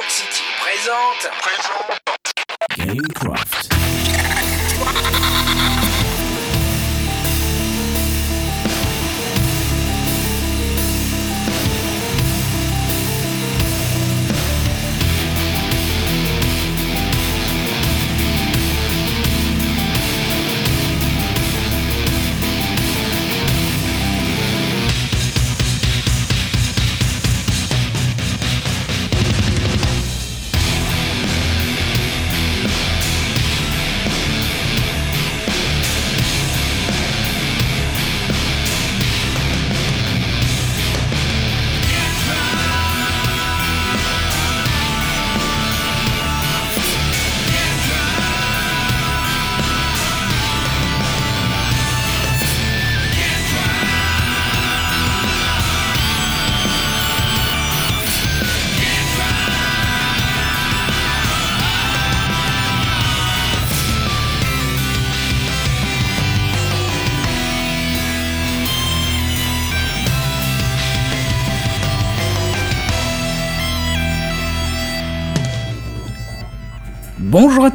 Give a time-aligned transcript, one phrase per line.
[0.00, 1.30] Cloud City présente.
[2.78, 3.79] Gamecraft.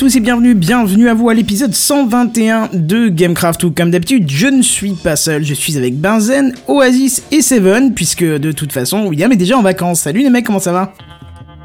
[0.06, 4.46] Tous et bienvenue, bienvenue à vous à l'épisode 121 de Gamecraft où comme d'habitude je
[4.46, 9.08] ne suis pas seul, je suis avec Benzen, Oasis et Seven puisque de toute façon
[9.08, 10.02] William est déjà en vacances.
[10.02, 10.94] Salut les mecs, comment ça va?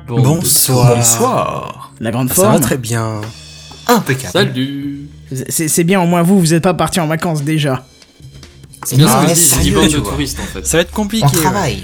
[0.08, 0.96] Bonsoir.
[0.96, 1.92] Bonsoir.
[2.00, 3.20] La grande Ça forme va très bien.
[3.86, 4.32] Impeccable.
[4.32, 5.00] Salut.
[5.50, 7.84] C'est c'est bien au moins vous, vous êtes pas parti en vacances déjà.
[8.86, 10.12] C'est bien Ah, ce que je dis, j'ai dit sérieux, bande tu de vois.
[10.12, 10.66] touristes en fait.
[10.66, 11.26] Ça va être compliqué.
[11.26, 11.82] On travaille.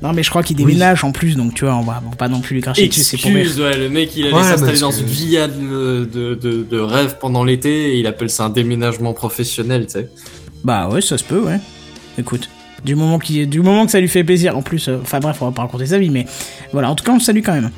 [0.00, 2.16] Non mais je crois qu'il déménage en plus donc tu vois on va, on va
[2.16, 4.78] pas non plus lui cracher dessus, c'est pour ouais, le mec il allait Ouais, s'installer
[4.78, 8.44] dans que- une villa de, de, de, de rêve pendant l'été et il appelle ça
[8.44, 10.08] un déménagement professionnel, tu sais.
[10.62, 11.58] Bah ouais, ça se peut, ouais.
[12.16, 12.48] Écoute,
[12.84, 15.38] du moment, qui, du moment que ça lui fait plaisir, en plus, euh, enfin bref,
[15.40, 16.26] on va pas raconter sa vie, mais
[16.72, 17.70] voilà, en tout cas, on le salue quand même.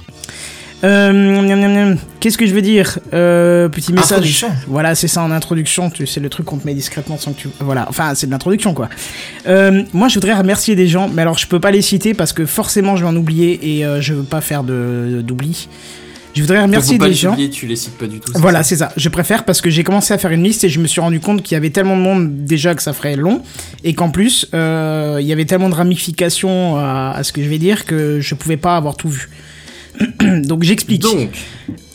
[0.84, 1.94] Euh.
[2.20, 4.18] Qu'est-ce que je veux dire euh, Petit message.
[4.18, 4.50] Introduction.
[4.66, 5.90] Voilà, c'est ça en introduction.
[5.90, 7.48] Tu c'est le truc qu'on te met discrètement sans que tu.
[7.60, 8.88] Voilà, enfin, c'est de l'introduction quoi.
[9.46, 12.32] Euh, moi, je voudrais remercier des gens, mais alors je peux pas les citer parce
[12.32, 15.68] que forcément je vais en oublier et euh, je veux pas faire de d'oubli.
[16.32, 17.32] Je voudrais remercier des les gens.
[17.32, 18.32] oublier, tu les cites pas du tout.
[18.36, 18.92] Voilà, c'est ça.
[18.96, 21.18] Je préfère parce que j'ai commencé à faire une liste et je me suis rendu
[21.18, 23.42] compte qu'il y avait tellement de monde déjà que ça ferait long
[23.82, 27.48] et qu'en plus euh, il y avait tellement de ramifications à, à ce que je
[27.48, 29.28] vais dire que je pouvais pas avoir tout vu.
[30.44, 31.02] Donc j'explique.
[31.02, 31.28] Donc,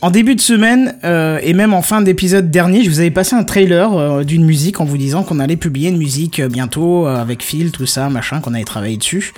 [0.01, 3.35] En début de semaine euh, et même en fin d'épisode dernier, je vous avais passé
[3.35, 7.07] un trailer euh, d'une musique en vous disant qu'on allait publier une musique euh, bientôt
[7.07, 9.33] avec Phil, tout ça, machin, qu'on allait travailler dessus.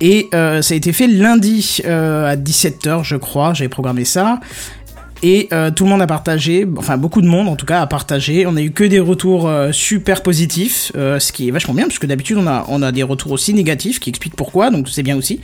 [0.00, 4.40] Et ça a été fait lundi à 17h, je crois, j'avais programmé ça.
[5.26, 7.86] Et euh, tout le monde a partagé, enfin beaucoup de monde en tout cas a
[7.86, 8.46] partagé.
[8.46, 11.86] On a eu que des retours euh, super positifs, euh, ce qui est vachement bien,
[11.86, 15.02] parce que d'habitude on a, a des retours aussi négatifs qui expliquent pourquoi, donc c'est
[15.02, 15.40] bien aussi.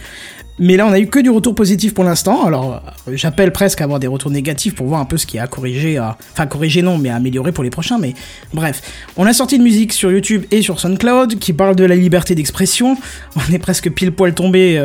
[0.58, 2.44] Mais là, on a eu que du retour positif pour l'instant.
[2.44, 5.40] Alors, j'appelle presque à avoir des retours négatifs pour voir un peu ce qui est
[5.40, 5.98] à corriger.
[5.98, 7.96] Enfin, corriger non, mais à améliorer pour les prochains.
[7.98, 8.12] Mais
[8.52, 8.82] bref,
[9.16, 12.34] on a sorti une musique sur YouTube et sur SoundCloud qui parle de la liberté
[12.34, 12.98] d'expression.
[13.36, 14.76] On est presque pile poil tombé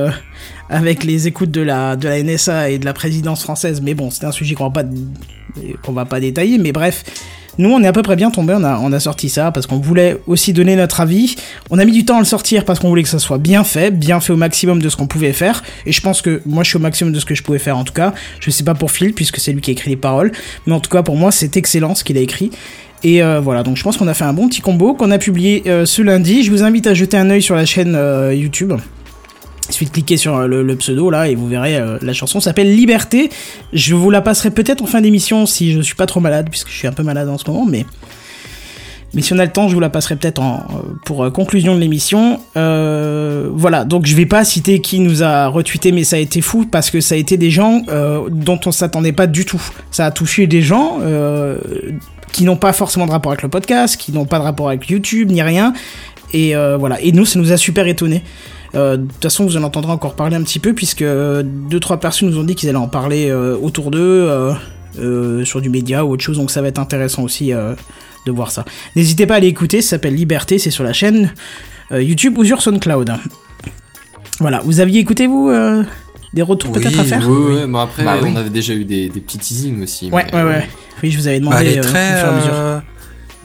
[0.70, 3.82] avec les écoutes de la, de la NSA et de la présidence française.
[3.82, 4.90] Mais bon, c'est un sujet qu'on va pas,
[5.84, 6.58] qu'on va pas détailler.
[6.58, 7.04] Mais bref.
[7.58, 10.18] Nous, on est à peu près bien tombé, on a, sorti ça parce qu'on voulait
[10.28, 11.38] aussi donner notre avis.
[11.70, 13.64] On a mis du temps à le sortir parce qu'on voulait que ça soit bien
[13.64, 15.64] fait, bien fait au maximum de ce qu'on pouvait faire.
[15.86, 17.78] Et je pense que moi, je suis au maximum de ce que je pouvais faire
[17.78, 18.14] en tout cas.
[18.42, 20.34] Je sais pas pour Phil, puisque c'est lui qui a écrit les paroles.
[20.68, 22.52] Mais en tout cas, pour moi, c'est excellent ce qu'il a écrit.
[23.04, 25.18] Et euh, voilà, donc je pense qu'on a fait un bon petit combo qu'on a
[25.18, 26.44] publié euh, ce lundi.
[26.44, 28.74] Je vous invite à jeter un œil sur la chaîne euh, YouTube.
[29.68, 33.30] De cliquer sur euh, le, pseudo là et vous verrez euh, la chanson s'appelle Liberté.
[33.74, 36.70] Je vous la passerai peut-être en fin d'émission si je suis pas trop malade puisque
[36.70, 37.86] je suis un peu malade en ce moment mais
[39.14, 41.80] mais si on a le temps, je vous la passerai peut-être euh, pour conclusion de
[41.80, 42.40] l'émission.
[42.54, 46.66] Voilà, donc je vais pas citer qui nous a retweeté, mais ça a été fou
[46.70, 47.82] parce que ça a été des gens
[48.30, 49.62] dont on s'attendait pas du tout.
[49.90, 51.00] Ça a touché des gens
[52.34, 54.90] qui n'ont pas forcément de rapport avec le podcast, qui n'ont pas de rapport avec
[54.90, 55.74] YouTube ni rien.
[56.34, 58.22] Et voilà, et nous, ça nous a super étonnés.
[58.74, 61.80] Euh, de toute façon, vous en entendrez encore parler un petit peu, puisque euh, deux
[61.80, 64.54] trois personnes nous ont dit qu'ils allaient en parler euh, autour d'eux, euh,
[65.00, 67.74] euh, sur du média ou autre chose, donc ça va être intéressant aussi euh,
[68.26, 68.66] de voir ça.
[68.96, 71.34] N'hésitez pas à aller écouter, ça s'appelle Liberté, c'est sur la chaîne
[71.92, 73.14] euh, YouTube ou sur SoundCloud.
[74.40, 75.84] Voilà, vous aviez écouté vous euh,
[76.34, 78.30] des retours Oui, peut-être à faire ouais, ouais, mais après, Bah oui.
[78.34, 80.10] on avait déjà eu des, des petits teasings aussi.
[80.12, 80.70] Ouais, mais, ouais, ouais.
[81.04, 82.14] Oui, je vous avais demandé Bah, elle est euh, très.
[82.14, 82.82] au fur et à mesure.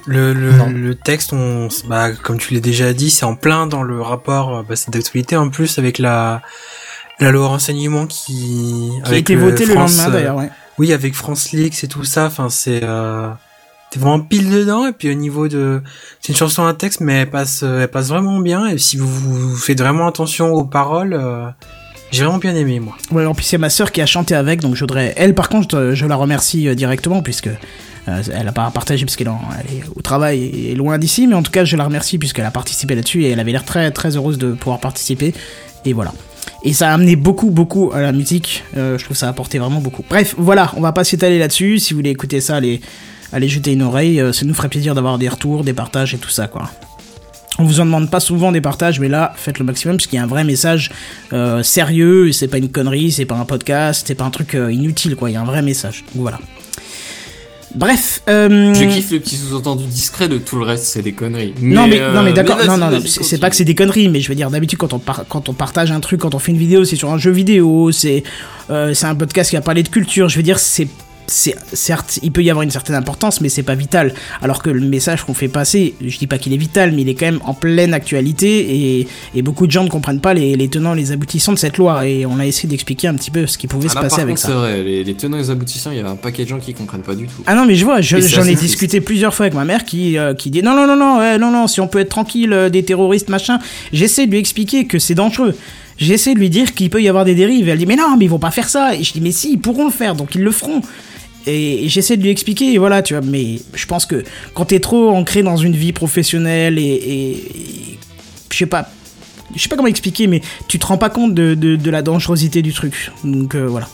[0.08, 3.66] Euh, le, le, le texte, on, bah, comme tu l'as déjà dit, c'est en plein
[3.66, 6.42] dans le rapport, euh, bah, c'est d'actualité en plus avec la,
[7.18, 10.50] la loi renseignement qui, Qui a été voté le France, lendemain euh, d'ailleurs, ouais.
[10.78, 13.28] Oui, avec France Leaks et tout ça, enfin, c'est, euh,
[13.90, 15.82] t'es vraiment pile dedans, et puis au niveau de,
[16.20, 18.96] c'est une chanson à texte, mais elle passe, euh, elle passe vraiment bien, et si
[18.96, 21.48] vous, vous faites vraiment attention aux paroles, euh,
[22.12, 22.96] J'ai vraiment bien aimé, moi.
[23.12, 25.12] Ouais, en plus, c'est ma sœur qui a chanté avec, donc je voudrais.
[25.16, 27.54] Elle, par contre, euh, je la remercie euh, directement, puisque euh,
[28.06, 31.50] elle a pas partagé, parce qu'elle est au travail et loin d'ici, mais en tout
[31.52, 34.38] cas, je la remercie, puisqu'elle a participé là-dessus, et elle avait l'air très, très heureuse
[34.38, 35.34] de pouvoir participer,
[35.84, 36.12] et voilà.
[36.64, 39.30] Et ça a amené beaucoup, beaucoup à la musique, euh, je trouve que ça a
[39.30, 40.04] apporté vraiment beaucoup.
[40.08, 42.80] Bref, voilà, on va pas s'étaler là-dessus, si vous voulez écouter ça, allez,
[43.48, 46.30] jeter une oreille, euh, ça nous ferait plaisir d'avoir des retours, des partages et tout
[46.30, 46.70] ça, quoi.
[47.58, 50.16] On vous en demande pas souvent des partages, mais là, faites le maximum parce qu'il
[50.16, 50.90] y a un vrai message
[51.34, 52.32] euh, sérieux.
[52.32, 55.28] C'est pas une connerie, c'est pas un podcast, c'est pas un truc euh, inutile, quoi.
[55.28, 56.04] Il y a un vrai message.
[56.14, 56.38] Donc, Voilà.
[57.74, 58.22] Bref.
[58.28, 61.54] euh, Je kiffe le petit sous-entendu discret de tout le reste, c'est des conneries.
[61.62, 64.20] non mais, euh, non mais d'accord non non, c'est pas que c'est des conneries mais
[64.20, 66.50] je veux dire d'habitude quand on par- quand on partage un truc quand on fait
[66.52, 68.24] une vidéo c'est sur un jeu vidéo c'est
[68.70, 70.88] euh, c'est un podcast qui va parler de culture je veux dire c'est
[71.30, 74.12] certes il peut y avoir une certaine importance mais c'est pas vital
[74.42, 77.08] alors que le message qu'on fait passer je dis pas qu'il est vital mais il
[77.08, 80.56] est quand même en pleine actualité et, et beaucoup de gens ne comprennent pas les,
[80.56, 83.46] les tenants les aboutissants de cette loi et on a essayé d'expliquer un petit peu
[83.46, 85.14] ce qui pouvait Ah se là, passer par avec contre, ça c'est vrai, les, les
[85.14, 87.26] tenants et les aboutissants, il y avait un paquet de gens qui comprennent pas du
[87.26, 87.42] tout.
[87.46, 90.18] ah non mais je vois, je- j'en ai discuté plusieurs fois avec ma mère qui,
[90.18, 92.52] euh, qui dit non non non non ouais, non non si on peut être tranquille
[92.52, 93.58] euh, des terroristes machin.
[93.92, 95.54] J'essaie de lui expliquer que c'est dangereux.
[95.98, 97.68] J'essaie de lui dire qu'il peut y avoir des dérives.
[97.68, 98.94] Et elle dit mais non mais ils vont pas faire ça.
[98.94, 100.80] Et je dis mais si ils pourront le faire donc ils le feront.
[101.50, 104.22] Et, et j'essaie de lui expliquer et voilà tu vois mais je pense que
[104.54, 107.98] quand t'es trop ancré dans une vie professionnelle et, et- et-
[108.50, 108.88] je sais pas
[109.54, 112.02] je sais pas comment expliquer mais tu te rends pas compte de, de- de la
[112.02, 113.88] dangerosité du truc donc euh, voilà.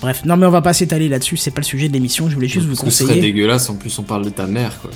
[0.00, 2.34] Bref, non mais on va pas s'étaler là-dessus, c'est pas le sujet de l'émission, je
[2.34, 3.20] voulais juste vous conseiller.
[3.22, 4.90] dégueulasse, en plus on parle de ta mère, quoi.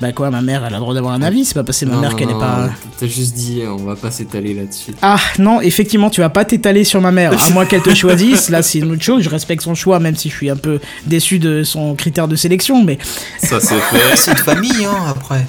[0.00, 1.80] Bah quoi, ma mère, elle a le droit d'avoir un avis, c'est pas parce que
[1.80, 2.70] c'est ma Non, mère qu'elle est non, pas...
[2.98, 4.92] T'as juste dit, on va pas s'étaler là-dessus.
[5.02, 8.48] Ah non, effectivement, tu vas pas t'étaler sur ma mère, à moins qu'elle te choisisse,
[8.48, 10.80] là c'est une autre chose, je respecte son choix, même si je suis un peu
[11.06, 12.98] déçu de son critère de sélection, mais
[13.42, 13.98] Ça c'est fait.
[14.16, 15.44] C'est de famille, hein, après.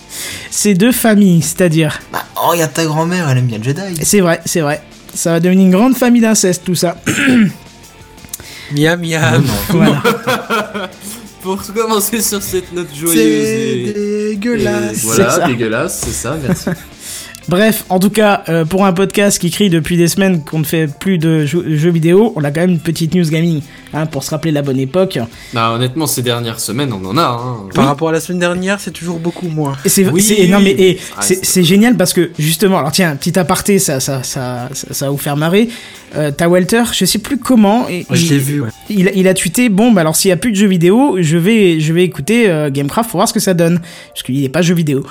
[0.50, 2.00] c'est deux familles, c'est-à-dire...
[2.12, 3.82] Bah, oh, regarde ta grand-mère, elle aime bien Jedi.
[4.04, 4.82] C'est vrai, c'est vrai,
[5.14, 6.98] ça va devenir une grande famille d'inceste, tout ça.
[8.74, 9.44] Miam, miam.
[9.70, 10.02] voilà.
[11.42, 13.94] Pour commencer sur cette note joyeuse et...
[14.36, 15.04] Dégueulasse.
[15.04, 16.70] et Voilà, dégueulasse, c'est ça, merci.
[17.50, 20.64] Bref, en tout cas, euh, pour un podcast qui crie depuis des semaines qu'on ne
[20.64, 23.62] fait plus de jeux, jeux vidéo, on a quand même une petite news gaming,
[23.94, 25.18] hein, pour se rappeler la bonne époque.
[25.54, 27.68] bah honnêtement, ces dernières semaines, on en a, hein.
[27.74, 29.74] Par rapport à la semaine dernière, c'est toujours beaucoup moins.
[29.84, 33.16] Et c'est Oui, c'est- non mais et Ah, c'est génial parce que justement alors tiens
[33.16, 35.70] petit aparté ça ça ça ça, ça va vous faire marrer
[36.16, 38.70] euh, t'as Walter je sais plus comment et Ouais, je il, l'ai vu, ouais.
[38.90, 41.18] il, a- il a tweeté bon bah alors s'il y a plus de jeux vidéo
[41.22, 43.80] je vais je vais écouter euh, Gamecraft pour voir ce que ça donne
[44.10, 45.06] parce qu'il est pas jeu vidéo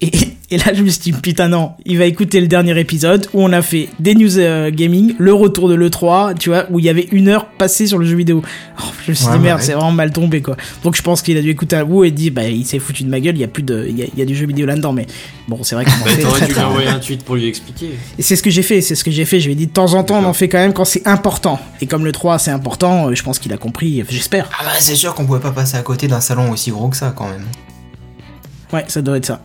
[0.00, 0.10] et,
[0.50, 3.42] et là je me suis dit putain non il va écouter le dernier épisode où
[3.42, 6.86] on a fait des news euh, gaming le retour de l'E3 tu vois où il
[6.86, 8.42] y avait une heure passée sur le jeu vidéo.
[8.80, 9.64] Oh, je me suis Ouais, dit bah merde ouais.
[9.66, 10.56] c'est vraiment mal tombé quoi.
[10.84, 13.04] Donc je pense qu'il a dû écouter un bout et dit bah il s'est foutu
[13.04, 14.34] de ma gueule il y a plus de il y a, il y a du
[14.34, 15.06] jeu vidéo là dedans mais
[15.48, 17.90] bon c'est vrai qu'on Bah, fait t'aurais dû lui envoyer un tweet pour lui expliquer.
[18.18, 19.66] et c'est ce que j'ai fait c'est ce que j'ai fait je lui ai dit
[19.66, 21.58] de temps en temps on en fait quand même quand c'est important.
[21.82, 24.48] Et comme le 3 c'est important euh, je pense qu'il a compris j'espère.
[24.58, 26.96] Ah bah, c'est sûr qu'on pouvait pas passer à côté d'un salon aussi gros que
[26.96, 27.44] ça, quand même.
[28.72, 29.42] ouais ça doit être ça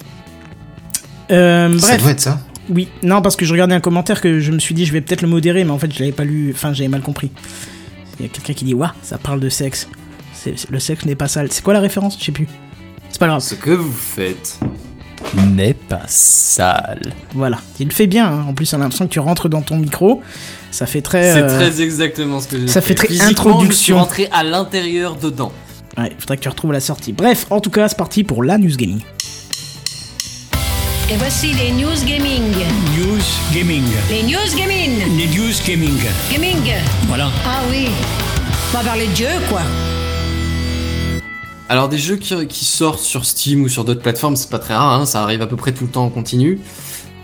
[1.33, 2.39] euh, Ça bref doit être ça.
[2.69, 5.01] Oui, non, parce que je regardais un commentaire que je me suis dit je vais
[5.01, 7.29] peut-être le modérer, mais en fait je l'avais pas lu, enfin j'avais mal compris.
[8.19, 9.89] Il y a quelqu'un qui dit Ouah, ça parle de sexe.
[10.33, 11.47] C'est- le sexe n'est pas sale.
[11.51, 12.17] C'est quoi la référence?
[12.19, 12.47] Je sais plus.
[13.09, 13.41] C'est pas grave.
[13.41, 14.59] Ce que vous faites.
[15.47, 17.13] n'est pas sale.
[17.33, 17.57] Voilà.
[17.79, 18.27] Il le fait bien.
[18.27, 18.45] hein.
[18.49, 20.21] En plus, on a l'impression que tu rentres dans ton micro.
[20.71, 21.33] Ça fait très.
[21.33, 23.69] C'est euh, très exactement ce que j'ai ça fait très introduction.
[23.69, 25.51] Je suis rentré à l'intérieur dedans.
[25.97, 27.13] Ouais, faudrait que tu retrouves la sortie.
[27.13, 28.99] Bref, en tout cas, c'est parti pour la news gaming.
[31.11, 32.43] Et voici les news gaming.
[32.97, 33.21] News
[33.53, 33.83] Gaming.
[34.09, 35.17] Les news gaming.
[35.17, 35.99] Les News Gaming.
[36.31, 36.73] Gaming.
[37.07, 37.29] Voilà.
[37.45, 37.87] Ah oui.
[38.71, 39.61] On va parler de jeux, quoi.
[41.69, 44.75] Alors des jeux qui, qui sortent sur Steam ou sur d'autres plateformes, c'est pas très
[44.75, 46.59] rare, hein, ça arrive à peu près tout le temps en continu.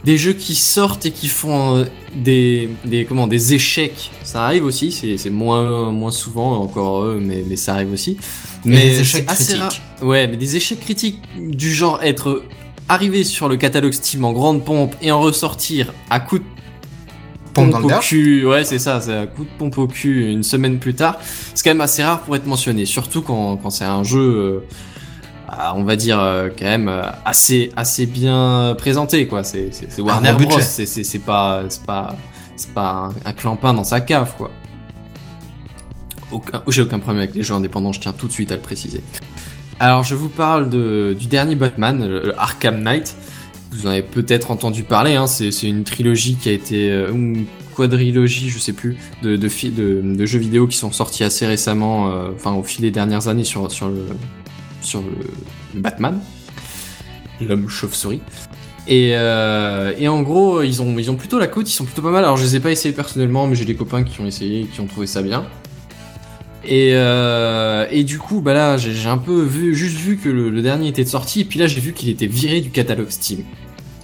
[0.05, 4.63] Des jeux qui sortent et qui font euh, des, des, comment, des échecs, ça arrive
[4.63, 8.17] aussi, c'est c'est moins, moins souvent encore eux, mais, mais ça arrive aussi.
[8.65, 9.81] Mais des échecs c'est assez critiques.
[9.99, 10.07] rare.
[10.07, 12.43] Ouais, mais des échecs critiques du genre être
[12.89, 16.45] arrivé sur le catalogue Steam en grande pompe et en ressortir à coup de
[17.53, 20.77] Pompe au cul, ouais c'est ça, c'est un coup de pompe au cul une semaine
[20.77, 21.17] plus tard.
[21.55, 24.67] C'est quand même assez rare pour être mentionné, surtout quand, quand c'est un jeu, euh,
[25.47, 29.43] ah, on va dire euh, quand même euh, assez assez bien présenté quoi.
[29.43, 32.15] C'est Warner Bros, c'est pas c'est pas
[32.55, 34.51] c'est pas un, un clampin dans sa cave quoi.
[36.67, 39.01] J'ai aucun problème avec les jeux indépendants, je tiens tout de suite à le préciser.
[39.79, 43.15] Alors je vous parle de, du dernier Batman, le, Arkham Knight.
[43.71, 46.89] Vous en avez peut-être entendu parler, hein, c'est une trilogie qui a été...
[46.89, 47.45] euh, une
[47.79, 49.47] quadrilogie, je sais plus, de, de,
[50.01, 53.45] de, jeux vidéo qui sont sortis assez récemment, euh, enfin au fil des dernières années
[53.45, 53.69] sur, le,
[54.81, 56.19] sur le, Batman,
[57.39, 58.21] l'homme chauve-souris.
[58.85, 62.25] Et, euh, en gros, ils ont, plutôt la cote, ils sont plutôt pas mal.
[62.25, 64.81] Alors, je les ai pas essayés personnellement, mais j'ai des copains qui ont essayé qui
[64.81, 65.45] ont trouvé ça bien.
[66.71, 70.49] Et, euh, et du coup, bah là, j'ai un peu vu, juste vu que le,
[70.51, 73.39] le dernier était sorti, et puis là, j'ai vu qu'il était viré du catalogue Steam.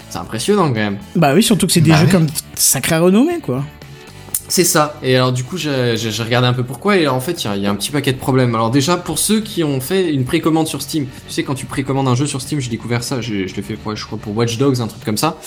[0.10, 0.98] C'est impressionnant quand même.
[1.16, 2.12] Bah oui, surtout que c'est des Bah jeux oui.
[2.12, 3.64] comme sacré renommé, quoi.
[4.48, 5.00] C'est ça.
[5.04, 6.98] Et alors du coup, j'ai regardé un peu pourquoi.
[6.98, 8.54] Et en fait, il y a- il y, a un petit paquet de problèmes.
[8.56, 11.66] Alors déjà, pour ceux qui ont fait une précommande sur Steam, tu sais, quand tu
[11.66, 13.22] précommandes un jeu sur Steam, j'ai découvert ça.
[13.22, 15.38] Je l'ai fait, ouais, je crois, pour Watch Dogs, un truc comme ça.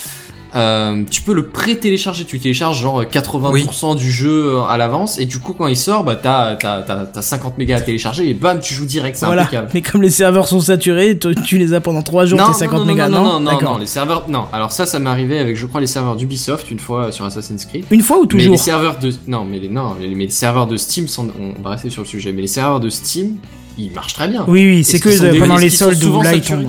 [0.55, 2.25] Euh, tu peux le pré-télécharger.
[2.25, 5.19] Tu télécharges genre 80% du jeu à l'avance.
[5.19, 8.27] Et du coup, quand il sort, bah t'as t'as- t'as- t'as 50 mégas à télécharger
[8.29, 9.15] et bam, tu joues direct.
[9.15, 9.43] C'est Voilà.
[9.43, 9.69] impeccable.
[9.75, 12.79] Mais comme les serveurs sont saturés, tu, tu les as pendant 3 jours, tes 50
[12.79, 14.45] non, mégas, non, non, non, non, les serveurs, non.
[14.51, 17.65] Alors ça, ça m'est arrivé avec, je crois, les serveurs d'Ubisoft une fois sur Assassin's
[17.65, 17.85] Creed.
[17.91, 20.65] Une fois ou Mais toujours les serveurs de non mais les non mais les serveurs
[20.67, 23.37] de Steam sont on va rester sur le sujet mais les serveurs de Steam
[23.77, 24.43] ils marchent très bien.
[24.47, 26.61] Oui, oui, c'est Est-ce que dé- pendant les soldes souvent là ils tombent.
[26.61, 26.65] ouais.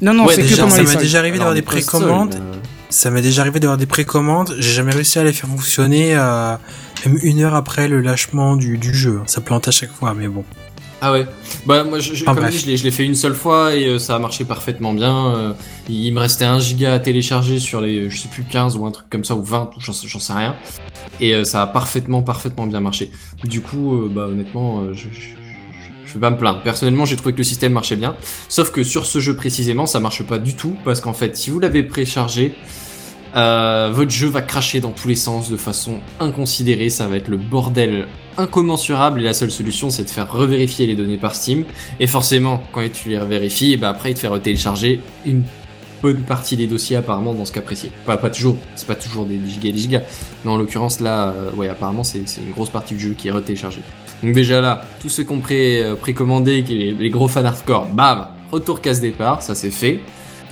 [0.00, 1.00] Non, non, Ouais, c'est que pendant ça les soldes.
[1.00, 2.36] déjà arrivé d'avoir des précommandes.
[2.90, 4.54] Ça m'est déjà arrivé d'avoir des précommandes.
[4.58, 6.56] J'ai jamais réussi à les faire fonctionner euh,
[7.04, 9.20] même une heure après le lâchement du, du jeu.
[9.26, 10.44] Ça plante à chaque fois, mais bon.
[11.00, 11.26] Ah ouais.
[11.64, 12.50] Bah moi je, je- Ah, comme bref.
[12.50, 14.92] dit je l'ai je l'ai fait une seule fois et euh, ça a marché parfaitement
[14.94, 15.32] bien.
[15.36, 15.52] Euh,
[15.88, 18.90] il me restait 1 giga à télécharger sur les je sais plus 15 ou un
[18.90, 20.56] truc comme ça ou 20 ou j'en sais- j'en sais rien.
[21.20, 23.12] Et euh, ça a parfaitement parfaitement bien marché.
[23.44, 25.28] Du coup euh, bah honnêtement euh, je, je,
[26.08, 26.62] je- vais pas me plaindre.
[26.62, 28.16] Personnellement, j'ai trouvé que le système marchait bien.
[28.48, 31.50] Sauf que sur ce jeu précisément, ça marche pas du tout parce qu'en fait, si
[31.50, 32.54] vous l'avez préchargé,
[33.36, 36.88] euh, votre jeu va cracher dans tous les sens de façon inconsidérée.
[36.90, 38.06] Ça va être le bordel
[38.38, 41.64] incommensurable et la seule solution, c'est de faire revérifier les données par Steam.
[42.00, 45.42] Et forcément, quand tu les revérifies, bah après, il te fait retélécharger une
[46.00, 47.90] bonne partie des dossiers apparemment dans ce cas précis.
[48.06, 50.02] Pas, pas toujours, c'est pas toujours des gigas et des gigas.
[50.44, 53.32] Mais en l'occurrence là, euh, ouais, apparemment c'est une grosse partie du jeu qui est
[53.32, 53.82] retéléchargée.
[54.22, 57.44] Donc déjà là, tous ceux qui ont pré, euh, précommandé, qui les, les gros fans
[57.44, 60.00] hardcore, bam, retour casse départ, ça c'est fait.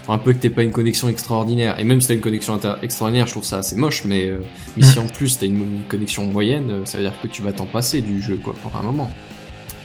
[0.08, 3.26] Un peu que t'aies pas une connexion extraordinaire, et même si t'as une connexion extraordinaire,
[3.26, 4.38] je trouve ça assez moche, mais, euh,
[4.76, 7.42] mais si en plus t'as une, une connexion moyenne, euh, ça veut dire que tu
[7.42, 9.10] vas t'en passer du jeu quoi, pour un moment.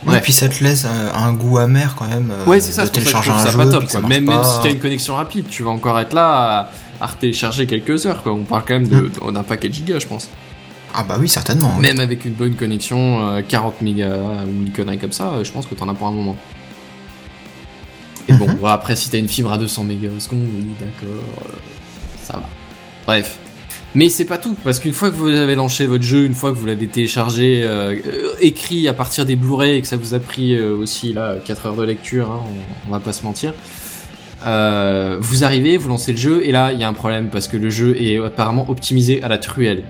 [0.05, 0.21] Ouais, Ouais.
[0.21, 2.31] puis ça te laisse un goût amer quand même.
[2.47, 3.89] Ouais, c'est ça, c'est pour ça que je télécharger trouve pas top.
[3.89, 4.09] ça Quoi.
[4.09, 6.59] Même, même si t'as une connexion rapide, tu vas encore être là
[6.99, 8.21] à, à retélécharger quelques heures.
[8.23, 8.33] Quoi.
[8.33, 9.31] On parle quand même Hmm.
[9.31, 10.27] d'un paquet de gigas, je pense.
[10.93, 11.75] Ah bah oui, certainement.
[11.77, 15.51] Même avec une bonne connexion, euh, 40 mégas ou une connerie comme ça, euh, je
[15.51, 16.35] pense que t'en as pour un moment.
[18.27, 18.57] Et bon, Mhm.
[18.59, 21.57] voilà, après, si t'as une fibre à 200 mégas au seconde, oui, d'accord, euh,
[22.23, 22.43] ça va.
[23.05, 23.37] Bref.
[23.93, 26.51] Mais c'est pas tout, parce qu'une fois que vous avez lancé votre jeu, une fois
[26.51, 30.13] que vous l'avez téléchargé, euh, euh, écrit à partir des Blu-ray et que ça vous
[30.13, 33.23] a pris euh, aussi là 4 heures de lecture, hein, on, on va pas se
[33.23, 33.53] mentir,
[34.45, 37.49] euh, vous arrivez, vous lancez le jeu et là il y a un problème parce
[37.49, 39.83] que le jeu est apparemment optimisé à la truelle.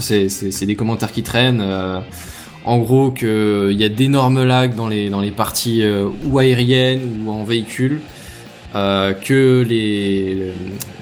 [0.00, 1.60] C'est, des commentaires qui traînent.
[1.62, 2.00] euh,
[2.64, 6.38] en gros, que il y a d'énormes lags dans les dans les parties euh, ou
[6.38, 8.00] aériennes ou en véhicule,
[8.76, 10.52] euh, que les, le,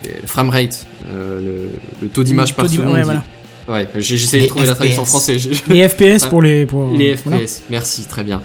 [0.04, 1.70] les framerate, euh, le,
[2.02, 2.94] le taux d'image par seconde.
[2.94, 3.24] ouais, voilà.
[3.68, 5.08] Ouais, j'ai, j'essaie de Les trouver la traduction en FPS.
[5.10, 5.36] français.
[5.68, 6.64] Les FPS pour les.
[6.66, 7.46] Pour, les voilà.
[7.46, 8.40] FPS, merci, très bien.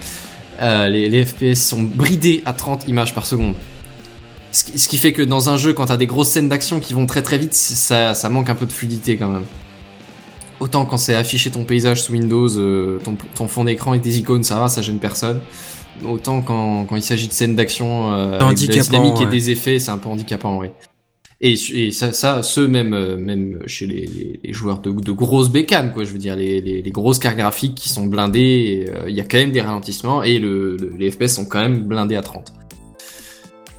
[0.61, 3.55] Euh, les, les FPS sont bridés à 30 images par seconde.
[4.51, 6.79] Ce qui, ce qui fait que dans un jeu, quand t'as des grosses scènes d'action
[6.79, 9.45] qui vont très très vite, ça, ça manque un peu de fluidité quand même.
[10.59, 14.11] Autant quand c'est affiché ton paysage sous Windows, euh, ton, ton fond d'écran et tes
[14.11, 15.41] icônes, ça va, ça gêne personne.
[16.05, 19.25] Autant quand, quand il s'agit de scènes d'action euh, avec de la Handicapant, dynamique et
[19.31, 20.73] des effets, c'est un peu handicapant, ouais.
[21.41, 25.11] Et, et ça, ça, ceux même, euh, même chez les, les, les joueurs de, de
[25.11, 26.05] grosses bécanes, quoi.
[26.05, 29.19] Je veux dire, les, les, les grosses cartes graphiques qui sont blindées, euh, il y
[29.21, 32.21] a quand même des ralentissements et le, le- les FPS sont quand même blindés à
[32.21, 32.53] 30.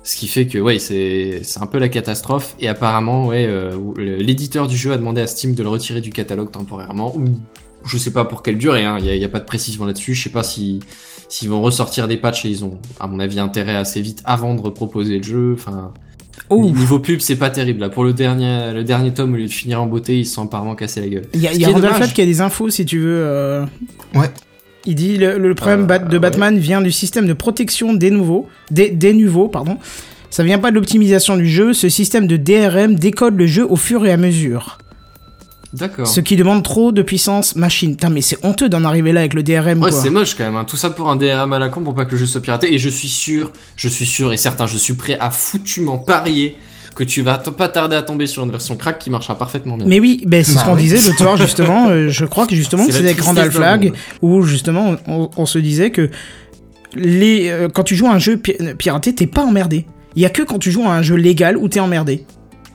[0.06, 2.54] Ce qui fait que, ouais, c'est, c'est un peu la catastrophe.
[2.60, 6.10] Et apparemment, ouais, euh, l'éditeur du jeu a demandé à Steam de le retirer du
[6.10, 7.16] catalogue temporairement.
[7.16, 7.24] Ou
[7.84, 8.98] je sais pas pour quelle durée, hein.
[9.00, 10.14] Il y a, il y a pas de précision là-dessus.
[10.14, 10.78] Je sais pas si,
[11.28, 14.54] s'ils vont ressortir des patchs et ils ont, à mon avis, intérêt assez vite avant
[14.54, 15.52] de reproposer le jeu.
[15.58, 15.92] Enfin,
[16.50, 17.80] Oh, Niveau pub, c'est pas terrible.
[17.80, 20.34] Là, pour le dernier, le dernier tome, au lieu de finir en beauté, ils se
[20.34, 21.24] sont apparemment cassés la gueule.
[21.34, 23.22] il y a, y a Randall qui a des infos si tu veux.
[23.24, 23.64] euh,
[24.14, 24.30] Ouais.
[24.86, 26.18] Il dit le, le problème Euh, bat- de ouais.
[26.20, 29.78] Batman vient du système de protection des nouveaux, des, des nouveaux, pardon.
[30.30, 31.72] Ça vient pas de l'optimisation du jeu.
[31.72, 34.78] Ce système de DRM décode le jeu au fur et à mesure.
[35.72, 36.06] D'accord.
[36.06, 37.90] Ce qui demande trop de puissance machine.
[37.96, 40.56] Putain, mais c'est honteux d'en arriver là avec le DRM, Ouais, c'est moche quand même.
[40.56, 40.64] hein.
[40.64, 42.72] Tout ça pour un DRM à la con pour pas que le jeu soit piraté.
[42.72, 46.56] Et je suis sûr, je suis sûr et certain, je suis prêt à foutument parier
[46.96, 49.86] que tu vas pas tarder à tomber sur une version crack qui marchera parfaitement bien.
[49.86, 50.82] Mais oui, ben, c'est ce Bah qu'on oui.
[50.82, 51.86] disait l'autre soir, justement.
[51.90, 55.90] euh, je crois que justement, C'est tristesse d'un Flag, où justement, on, on se disait
[55.90, 56.10] que
[56.94, 59.84] les, euh, quand tu joues à un jeu pi- piraté, t'es pas emmerdé.
[60.16, 62.24] Il y a que quand tu joues à un jeu légal où t'es emmerdé.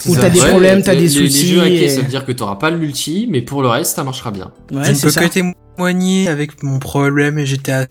[0.07, 1.43] Où t'as des Ouais, problèmes, t'as des les- soucis.
[1.47, 3.67] Les jeux hackés, et- ça veut dire que t'auras pas le multi, mais pour le
[3.69, 4.51] reste, ça marchera bien.
[4.71, 5.21] Ouais, je ne peux ça.
[5.21, 7.87] que témoigner avec mon problème et GTA.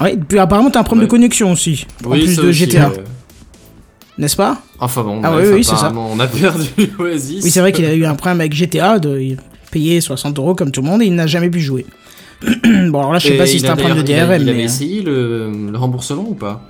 [0.00, 1.06] Ouais, puis apparemment, t'as un problème Ouais.
[1.08, 1.86] de connexion aussi.
[2.04, 2.90] en plus de aussi, GTA.
[2.90, 3.02] euh,
[4.18, 4.60] N'est-ce pas?
[4.80, 5.92] Enfin bon, Ah bref, oui, oui, c'est ça.
[5.96, 6.66] on a perdu
[6.98, 7.44] Oasis.
[7.44, 9.36] Oui, c'est vrai qu'il a eu un problème avec GTA de
[9.70, 11.86] payer 60 euros comme tout le monde et il n'a jamais pu jouer.
[12.42, 14.26] bon, alors là, je sais Et pas si c'est a un problème de il a-
[14.26, 14.64] DRM, Il avait mais.
[14.64, 16.62] essayé le, le remboursement ou pas?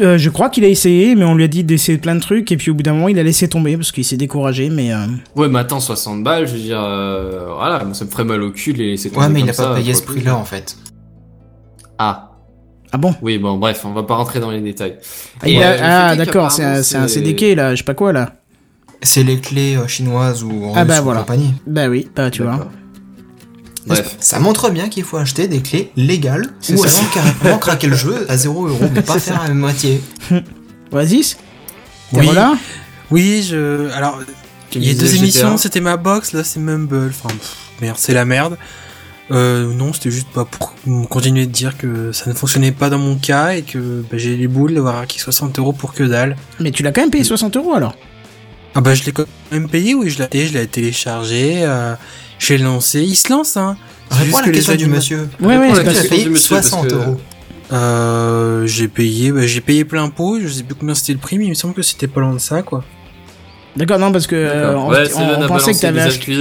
[0.00, 2.50] Euh, je crois qu'il a essayé, mais on lui a dit d'essayer plein de trucs
[2.50, 4.92] et puis au bout d'un moment, il a laissé tomber parce qu'il s'est découragé, mais.
[4.92, 8.42] euh, Ouais, mais attends, 60 balles, je veux dire, euh, voilà, ça me ferait mal
[8.42, 10.02] au cul de les laisser tomber Ouais, mais il comme a ça, pas payé ce
[10.02, 10.76] prix-là en fait.
[11.98, 12.23] Ah,
[12.94, 13.12] Ah bon?
[13.22, 14.98] Oui, bon, bref, on va pas rentrer dans les détails.
[15.42, 18.34] Ah, euh, le ah, d'accord, c'est un, un CDK là, je sais pas quoi là.
[19.02, 21.22] C'est les clés euh, chinoises ou russes Ah bah voilà.
[21.22, 21.54] compagnie.
[21.66, 22.68] Bah oui, bah tu vois.
[23.88, 24.16] Bref.
[24.20, 27.00] Ça montre bien qu'il faut acheter des clés légales ou ça.
[27.00, 30.00] alors carrément craquer le jeu à 0 euros, mais pas faire à la moitié.
[30.92, 31.36] Oasis
[32.12, 32.28] Oui.
[32.32, 32.54] là
[33.10, 33.90] Oui, je.
[33.90, 34.20] Alors,
[34.72, 37.10] il y a deux émissions, c'était ma box, là c'est Mumble.
[37.10, 38.56] Enfin, pff, merde, c'est la merde.
[39.30, 40.74] Euh, non, c'était juste pas pour
[41.08, 44.36] continuer de dire que ça ne fonctionnait pas dans mon cas et que bah, j'ai
[44.36, 46.36] les boules d'avoir acquis 60 euros pour que dalle.
[46.60, 47.96] Mais tu l'as quand même payé 60 euros alors?
[48.74, 51.94] Ah bah je l'ai quand même payé, oui, je l'ai je l'ai téléchargé, euh,
[52.38, 53.76] je l'ai lancé, il se lance, hein.
[54.10, 55.28] C'est Réponds juste à la que les question du monsieur.
[55.40, 57.20] Ouais, ouais, la parce payé monsieur, parce 60 que- euros.
[57.72, 61.38] Euh, j'ai payé, bah, j'ai payé plein pot, je sais plus combien c'était le prix,
[61.38, 62.84] mais il me semble que c'était pas loin de ça, quoi.
[63.76, 64.98] D'accord, non, parce que euh, on, Ouais,
[65.48, 66.32] pensait que acheté,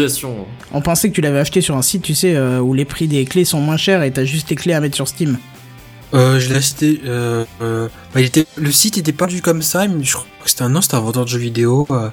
[0.72, 3.25] on pensait tu l'avais acheté sur un site, tu sais, euh, où les prix des
[3.25, 5.38] clés sont moins chers et t'as juste les clés à mettre sur Steam.
[6.13, 9.63] Euh, je l'ai acheté, euh, euh, bah, il était, le site était pas du comme
[9.63, 12.10] ça, mais je crois que c'était un, non, c'était un vendeur de jeux vidéo, euh,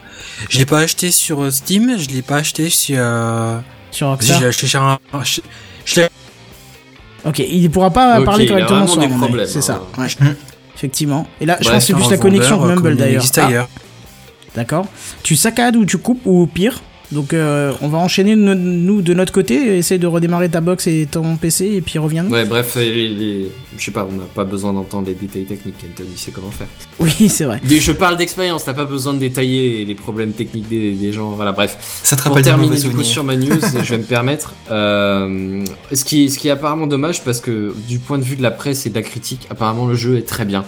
[0.48, 3.58] je l'ai pas acheté sur Steam, je l'ai pas acheté sur, euh,
[3.90, 4.40] Sur je Rockstar.
[4.40, 5.40] l'ai acheté sur un, je,
[5.84, 6.08] je l'ai
[7.26, 9.02] Ok, il pourra pas parler correctement sur
[9.46, 10.02] C'est ça, hein.
[10.22, 10.34] ouais.
[10.74, 11.26] Effectivement.
[11.42, 13.16] Et là, je Ouais, pense que c'est juste la connexion il d'ailleurs.
[13.16, 13.68] existe Ah, ailleurs.
[14.54, 14.86] D'accord.
[15.22, 16.80] Tu saccades ou tu coupes ou pire.
[17.12, 20.86] Donc euh, on va enchaîner no- nous de notre côté, essayer de redémarrer ta box
[20.86, 22.24] et ton PC et puis reviens.
[22.30, 23.48] Ouais, bref, je
[23.84, 26.68] sais pas, on n'a pas besoin d'entendre les détails techniques, Anthony sait comment faire.
[27.00, 27.60] Oui, c'est vrai.
[27.68, 31.30] Mais Je parle d'expérience, t'as pas besoin de détailler les problèmes techniques des, des gens,
[31.30, 31.78] voilà, bref.
[32.04, 34.54] Ça te Pour rappelle des terminer du coup sur ma news, je vais me permettre.
[34.70, 38.42] euh, ce, qui, ce qui est apparemment dommage parce que du point de vue de
[38.42, 40.64] la presse et de la critique, apparemment le jeu est très bien.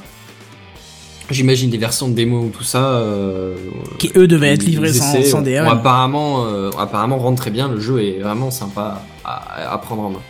[1.30, 2.84] J'imagine des versions de démo ou tout ça.
[2.84, 3.54] euh,
[3.98, 7.68] Qui eux devaient être livrés sans, sans apparemment, euh, apparemment rentre très bien.
[7.68, 10.20] Le jeu est vraiment sympa à, à prendre en main.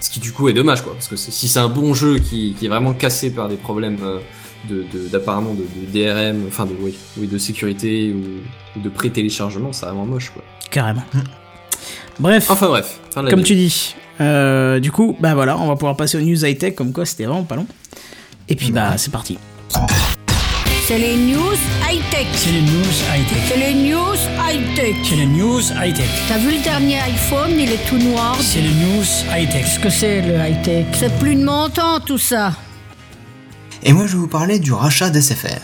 [0.00, 2.54] Ce qui du coup est dommage quoi, parce que si c'est un bon jeu qui,
[2.58, 4.18] qui est vraiment cassé par des problèmes euh,
[4.68, 8.88] de de- d'apparemment de, de DRM, enfin de oui, oui de sécurité ou, ou de
[8.90, 10.42] pré-téléchargement, c'est vraiment moche quoi.
[10.70, 11.02] Carrément.
[12.20, 13.94] Bref, Enfin bref, fin de la comme tu dis.
[14.20, 17.24] euh, du coup, bah voilà, on va pouvoir passer aux news high-tech, comme quoi c'était
[17.24, 17.66] vraiment pas long.
[18.48, 19.38] Et puis bah c'est parti.
[20.88, 22.28] C'est les news high-tech.
[22.34, 23.42] C'est les news high-tech.
[23.48, 24.94] C'est les news high-tech.
[25.02, 26.08] C'est les news high-tech.
[26.28, 28.36] T'as vu le dernier iPhone, il est tout noir.
[28.40, 29.64] C'est les news high-tech.
[29.64, 30.86] Qu'est-ce que c'est le high-tech?
[30.92, 32.52] C'est plus de mon temps tout ça.
[33.82, 35.58] Et moi je vais vous parler du rachat d'SFR.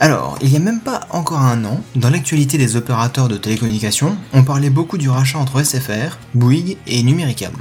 [0.00, 4.16] Alors, il y a même pas encore un an, dans l'actualité des opérateurs de télécommunications,
[4.32, 7.58] on parlait beaucoup du rachat entre SFR, Bouygues et Numéricable.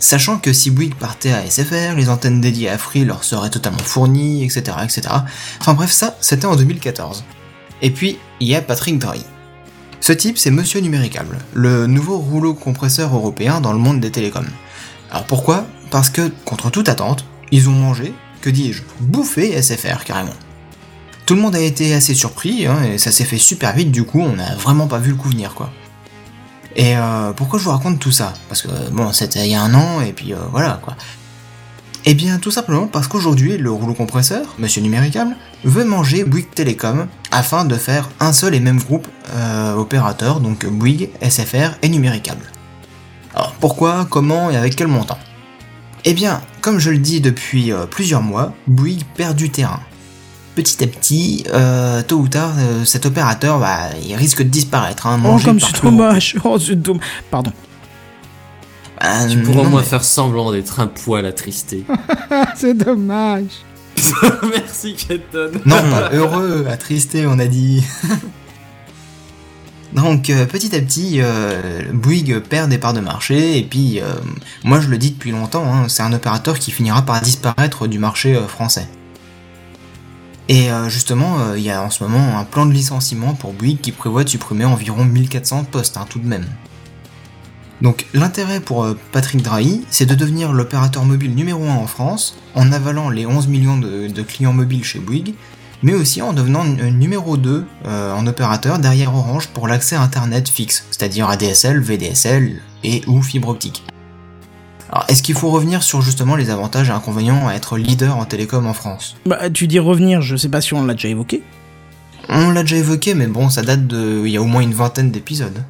[0.00, 3.78] Sachant que si Bouygues partait à SFR, les antennes dédiées à Free leur seraient totalement
[3.78, 4.78] fournies, etc.
[4.82, 5.02] etc.
[5.60, 7.22] Enfin bref, ça, c'était en 2014.
[7.82, 9.24] Et puis, il y a Patrick Drahi.
[10.00, 14.48] Ce type, c'est Monsieur Numéricable, le nouveau rouleau compresseur européen dans le monde des télécoms.
[15.10, 15.66] Alors pourquoi?
[15.90, 20.32] Parce que, contre toute attente, ils ont mangé, que dis-je, bouffé SFR carrément.
[21.26, 24.04] Tout le monde a été assez surpris, hein, et ça s'est fait super vite, du
[24.04, 25.70] coup on n'a vraiment pas vu le coup venir quoi.
[26.76, 28.32] Et euh, pourquoi je vous raconte tout ça?
[28.48, 30.96] Parce que bon, c'était il y a un an, et puis euh, voilà quoi.
[32.06, 37.08] Eh bien tout simplement parce qu'aujourd'hui le rouleau compresseur, Monsieur Numéricable, veut manger Bouygues Télécom
[37.30, 42.46] afin de faire un seul et même groupe euh, opérateur, donc Bouygues, SFR et Numéricable.
[43.34, 45.18] Alors pourquoi, comment et avec quel montant?
[46.06, 49.80] Eh bien, comme je le dis depuis plusieurs mois, Bouygues perd du terrain.
[50.56, 55.06] Petit à petit, euh, tôt ou tard, euh, cet opérateur, bah, il risque de disparaître.
[55.06, 56.36] Hein, Oh, comme c'est dommage.
[56.44, 57.04] Oh, c'est dommage.
[57.30, 57.52] Pardon.
[59.00, 61.84] Bah, Tu pourras au moins mais- faire semblant d'être un poil attristé.
[62.56, 63.46] c'est dommage.
[64.50, 65.52] Merci Kenton.
[65.66, 67.82] Non, pas heureux, attristé, on a dit.
[69.92, 74.04] Donc euh, petit à petit, euh, Bouygues perd des parts de marché et puis euh,
[74.62, 77.98] moi je le dis depuis longtemps, hein, c'est un opérateur qui finira par disparaître du
[77.98, 78.86] marché euh, français.
[80.50, 83.52] Et euh, justement, euh, il y a en ce moment un plan de licenciement pour
[83.52, 86.44] Bouygues qui prévoit de supprimer environ 1400 postes hein, tout de même.
[87.82, 92.36] Donc l'intérêt pour euh, Patrick Drahi, c'est de devenir l'opérateur mobile numéro 1 en France,
[92.56, 95.34] en avalant les 11 millions de, clients mobiles chez Bouygues,
[95.84, 100.84] mais aussi en devenant numéro 2 euh, en opérateur derrière Orange pour l'accès Internet fixe,
[100.90, 103.84] c'est-à-dire ADSL, VDSL et ou fibre optique.
[104.92, 108.24] Alors est-ce qu'il faut revenir sur justement les avantages et inconvénients à être leader en
[108.24, 109.16] télécom en France?
[109.24, 111.42] Bah, tu dis revenir, je sais pas si on l'a déjà évoqué.
[112.28, 114.22] On l'a déjà évoqué, mais bon, ça date de.
[114.24, 115.62] Il y a au moins une vingtaine d'épisodes.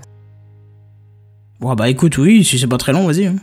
[1.60, 3.26] Bon, bah écoute, oui, si c'est pas très long, vas-y.
[3.26, 3.36] hein.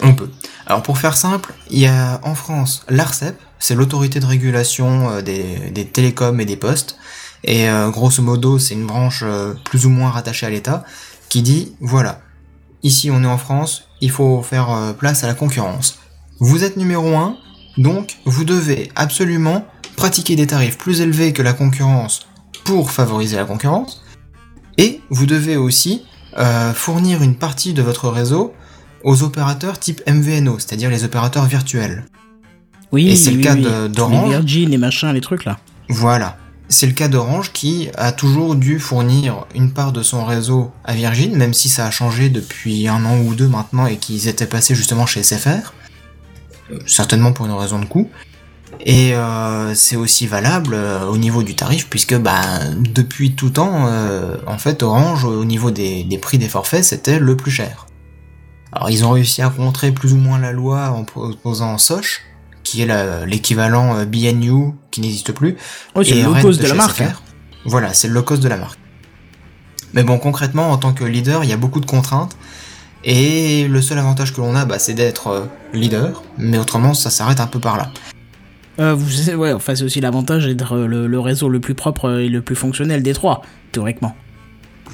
[0.00, 0.30] On peut.
[0.66, 5.20] Alors pour faire simple, il y a en France l'ARCEP, c'est l'autorité de régulation euh,
[5.20, 6.96] des, des télécoms et des postes,
[7.44, 10.84] et euh, grosso modo c'est une branche euh, plus ou moins rattachée à l'État,
[11.28, 12.20] qui dit voilà,
[12.82, 15.98] ici on est en France, il faut faire euh, place à la concurrence.
[16.40, 17.36] Vous êtes numéro un,
[17.78, 19.64] donc vous devez absolument
[19.96, 22.26] pratiquer des tarifs plus élevés que la concurrence
[22.64, 24.02] pour favoriser la concurrence,
[24.78, 26.02] et vous devez aussi
[26.38, 28.52] euh, fournir une partie de votre réseau
[29.04, 32.04] aux opérateurs type MVNO, c'est-à-dire les opérateurs virtuels.
[32.92, 33.62] Oui, Et c'est le cas oui.
[33.62, 34.28] de- Tous Les d'Orange.
[34.30, 35.58] Virgin, les machins, les trucs là.
[35.88, 36.36] Voilà.
[36.72, 40.94] C'est le cas d'Orange qui a toujours dû fournir une part de son réseau à
[40.94, 44.46] Virgin, même si ça a changé depuis un an ou deux maintenant et qu'ils étaient
[44.46, 45.74] passés justement chez SFR.
[46.70, 48.08] Euh, Certainement pour une raison de coût.
[48.80, 52.40] Et euh, c'est aussi valable euh, au niveau du tarif, puisque bah,
[52.78, 53.86] depuis tout temps,
[54.46, 57.86] en fait, Orange, au niveau des, des prix des forfaits, c'était le plus cher.
[58.72, 62.22] Alors ils ont réussi à contrer plus ou moins la loi en proposant Soch,
[62.62, 65.56] qui est l'équivalent euh, BNU, qui n'existe plus,
[65.94, 67.00] Oh, c'est le low cost de la marque.
[67.00, 67.12] Hein.
[67.64, 68.78] Voilà, c'est le low cost de la marque.
[69.94, 72.36] Mais bon, concrètement, en tant que leader, il y a beaucoup de contraintes.
[73.04, 75.44] Et le seul avantage que l'on a, bah, c'est d'être euh,
[75.74, 76.22] leader.
[76.38, 77.90] Mais autrement, ça s'arrête un peu par là.
[78.78, 82.28] Euh, vous, ouais, enfin, c'est aussi l'avantage d'être le, le réseau le plus propre et
[82.28, 84.16] le plus fonctionnel des trois, théoriquement.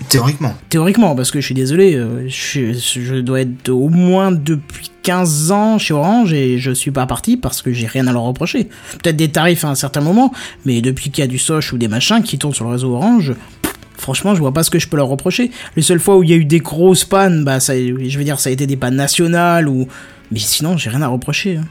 [0.08, 0.54] Théoriquement.
[0.68, 5.50] Théoriquement, parce que je suis désolé, euh, je, je dois être au moins depuis 15
[5.50, 8.64] ans chez Orange et je suis pas parti parce que j'ai rien à leur reprocher.
[9.02, 10.32] Peut-être des tarifs à un certain moment,
[10.64, 12.94] mais depuis qu'il y a du Soch ou des machins qui tournent sur le réseau
[12.94, 15.50] Orange, pff, franchement, je vois pas ce que je peux leur reprocher.
[15.76, 18.24] Les seules fois où il y a eu des grosses pannes, bah, ça, je veux
[18.24, 19.88] dire, ça a été des pannes nationales ou.
[20.30, 21.56] Mais sinon, j'ai rien à reprocher.
[21.56, 21.64] hein.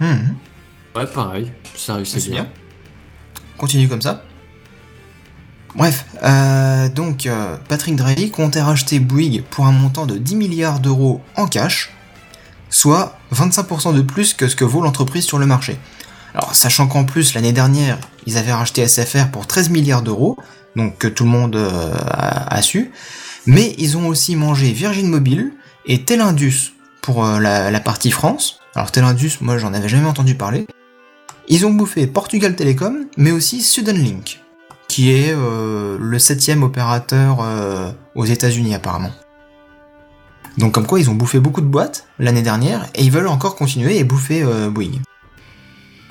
[0.00, 0.34] Mhm.
[0.96, 1.46] Ouais, pareil.
[1.76, 2.42] Ça réussit C'est bien.
[2.42, 2.50] bien.
[3.56, 4.24] Continue comme ça.
[5.74, 10.78] Bref, euh, donc euh, Patrick Drahi comptait racheter Bouygues pour un montant de 10 milliards
[10.78, 11.92] d'euros en cash,
[12.70, 15.78] soit 25% de plus que ce que vaut l'entreprise sur le marché.
[16.34, 20.36] Alors, sachant qu'en plus, l'année dernière, ils avaient racheté SFR pour 13 milliards d'euros,
[20.76, 22.92] donc que tout le monde euh, a, su,
[23.46, 25.52] mais ils ont aussi mangé Virgin Mobile
[25.86, 28.60] et Telindus pour la, partie France.
[28.74, 30.66] Alors Telindus, moi j'en avais jamais entendu parler.
[31.48, 34.40] Ils ont bouffé Portugal Telecom, mais aussi Suddenlink,
[34.88, 39.10] qui est euh, le septième opérateur euh, aux États-Unis apparemment.
[40.58, 43.56] Donc comme quoi ils ont bouffé beaucoup de boîtes l'année dernière et ils veulent encore
[43.56, 45.00] continuer et bouffer euh, Bouygues.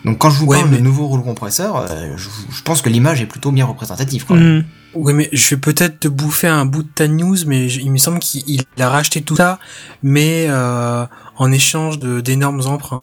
[0.03, 2.81] Donc quand je vous Ouais, parle mais- de nouveau rouleau compresseur, euh, je, je pense
[2.81, 4.57] que l'image est plutôt bien représentative quand même.
[4.57, 4.65] Mhm.
[4.95, 7.89] Oui, mais je vais peut-être te bouffer un bout de ta news, mais je- il
[7.89, 9.59] me semble qu'il il a racheté tout ça,
[10.03, 11.05] mais euh,
[11.37, 13.01] en échange de d'énormes emprunts.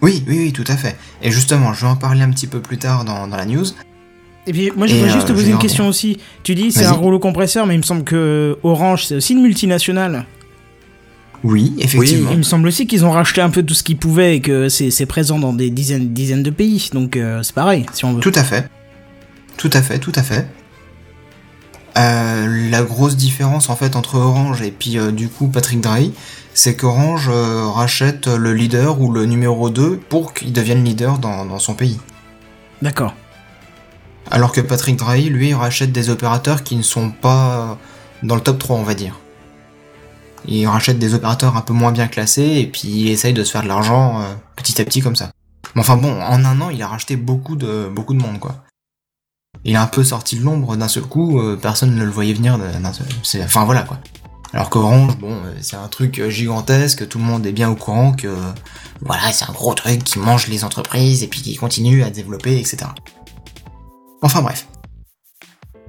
[0.00, 0.96] Oui, oui, oui, tout à fait.
[1.20, 3.66] Et justement, je vais en parler un petit peu plus tard dans, dans la news.
[4.46, 6.18] Et puis moi je voudrais euh, juste te poser une question aussi.
[6.42, 9.42] Tu dis c'est un rouleau compresseur, mais il me semble que Orange c'est aussi une
[9.42, 10.26] multinationale.
[11.42, 12.30] Oui, effectivement.
[12.32, 14.68] Il me semble aussi qu'ils ont racheté un peu tout ce qu'ils pouvaient et que
[14.68, 16.90] c'est c'est présent dans des dizaines, dizaines de pays.
[16.92, 18.20] Donc euh, c'est pareil si on veut.
[18.20, 18.68] Tout à fait.
[19.56, 20.46] Tout à fait, tout à fait.
[21.98, 26.12] Euh, la grosse différence en fait entre Orange et puis euh, du coup Patrick Drahi,
[26.54, 31.44] c'est qu'Orange euh, rachète le leader ou le numéro 2 pour qu'il devienne leader dans,
[31.44, 31.98] dans son pays.
[32.80, 33.14] D'accord.
[34.30, 37.78] Alors que Patrick Drahi, lui, rachète des opérateurs qui ne sont pas
[38.22, 39.18] dans le top 3, on va dire.
[40.46, 43.50] Il rachète des opérateurs un peu moins bien classés et puis il essaye de se
[43.50, 45.30] faire de l'argent euh, petit à petit comme ça.
[45.74, 48.56] Mais enfin bon, en un an, il a racheté beaucoup de, beaucoup de monde, quoi.
[49.64, 52.32] Il a un peu sorti de l'ombre d'un seul coup, euh, personne ne le voyait
[52.32, 53.06] venir d'un seul...
[53.44, 53.98] Enfin voilà, quoi.
[54.52, 58.12] Alors qu'Orange, bon, euh, c'est un truc gigantesque, tout le monde est bien au courant
[58.12, 58.34] que...
[59.02, 62.58] Voilà, c'est un gros truc qui mange les entreprises et puis qui continue à développer,
[62.58, 62.86] etc.
[64.22, 64.66] Enfin bref.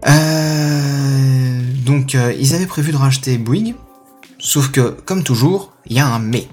[0.07, 3.75] Euh, donc euh, ils avaient prévu de racheter Bouygues,
[4.39, 6.47] sauf que, comme toujours, il y a un mais.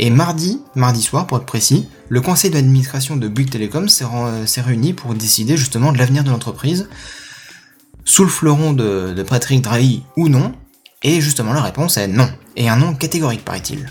[0.00, 4.46] Et mardi, mardi soir pour être précis, le conseil d'administration de Bouygues Telecom s'est ren-
[4.46, 6.88] s'est réuni pour décider justement de l'avenir de l'entreprise,
[8.04, 10.52] sous le fleuron de, de Patrick Drahi ou non,
[11.02, 13.90] et justement la réponse est non, et un non catégorique paraît-il.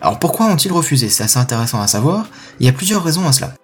[0.00, 1.08] Alors pourquoi ont-ils refusé?
[1.08, 2.26] C'est assez intéressant à savoir,
[2.58, 3.54] il y a plusieurs raisons à cela.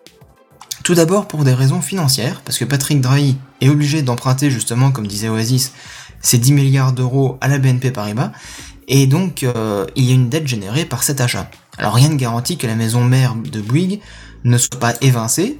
[0.86, 5.08] Tout d'abord pour des raisons financières, parce que Patrick Drahi est obligé d'emprunter justement, comme
[5.08, 5.72] disait Oasis,
[6.20, 8.30] ses 10 milliards d'euros à la BNP Paribas,
[8.86, 11.50] et donc euh, il y a une dette générée par cet achat.
[11.76, 13.98] Alors rien ne garantit que la maison mère de Bouygues
[14.44, 15.58] ne soit pas évincée,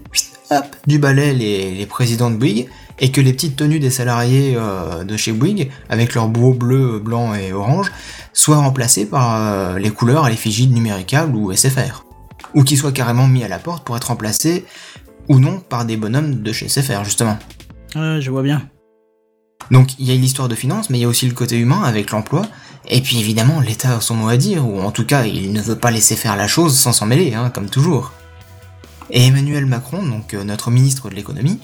[0.53, 2.69] hop, du balai les, les présidents de Bouygues,
[3.01, 7.01] et que les petites tenues des salariés euh, de chez Bouygues, avec leurs beaux bleus,
[7.01, 7.91] blancs et orange,
[8.33, 12.05] soient remplacées par euh, les couleurs à l'effigie de Numéricable ou SFR.
[12.55, 14.65] Ou qu'ils soient carrément mis à la porte pour être remplacés
[15.29, 17.39] ou non par des bonhommes de chez SFR justement.
[17.95, 18.69] Ouais, je vois bien.
[19.71, 21.83] Donc il y a l'histoire de finance, mais il y a aussi le côté humain
[21.83, 22.43] avec l'emploi.
[22.89, 25.61] Et puis évidemment, l'État a son mot à dire, ou en tout cas, il ne
[25.61, 28.13] veut pas laisser faire la chose sans s'en mêler, hein, comme toujours.
[29.11, 31.59] Et Emmanuel Macron, donc euh, notre ministre de l'économie,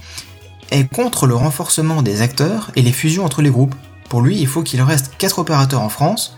[0.70, 3.75] est contre le renforcement des acteurs et les fusions entre les groupes.
[4.09, 6.37] Pour lui, il faut qu'il reste 4 opérateurs en France.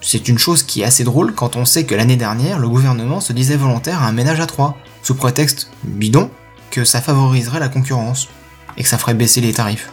[0.00, 3.20] C'est une chose qui est assez drôle quand on sait que l'année dernière, le gouvernement
[3.20, 6.30] se disait volontaire à un ménage à 3, sous prétexte bidon
[6.72, 8.28] que ça favoriserait la concurrence
[8.76, 9.90] et que ça ferait baisser les tarifs.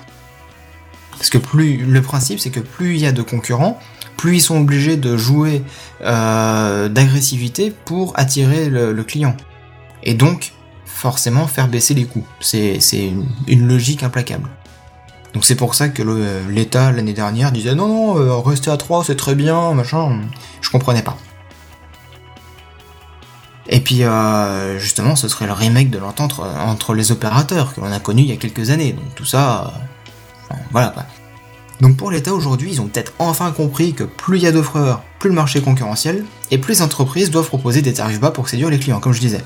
[1.11, 3.77] Parce que plus le principe, c'est que plus il y a de concurrents,
[4.17, 5.61] plus ils sont obligés de jouer
[6.01, 9.35] euh, d'agressivité pour attirer le, client.
[10.03, 10.53] Et donc,
[10.85, 12.25] forcément, faire baisser les coûts.
[12.39, 12.79] C'est
[13.47, 14.49] une, logique implacable.
[15.33, 16.01] Donc c'est pour ça que
[16.49, 20.21] l'État, l'année dernière, disait non, non, euh, rester à 3, c'est très bien, machin.
[20.61, 21.17] Je comprenais pas.
[23.71, 27.91] Et puis, euh, justement, ce serait le remake de l'entente entre les opérateurs que l'on
[27.91, 28.93] a connu il y a quelques années.
[28.93, 29.73] Donc tout ça,
[30.51, 31.05] euh, voilà quoi.
[31.79, 35.01] Donc pour l'État aujourd'hui, ils ont peut-être enfin compris que plus il y a d'offreurs,
[35.19, 38.49] plus le marché est concurrentiel, et plus les entreprises doivent proposer des tarifs bas pour
[38.49, 39.43] séduire les clients, comme je disais.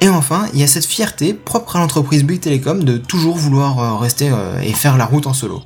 [0.00, 3.78] Et enfin, il y a cette fierté propre à l'entreprise Bouygues Telecom de toujours vouloir
[3.80, 4.32] euh, rester
[4.62, 5.60] et faire la route en solo.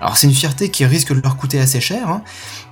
[0.00, 2.20] Alors c'est une fierté qui risque de leur coûter assez cher,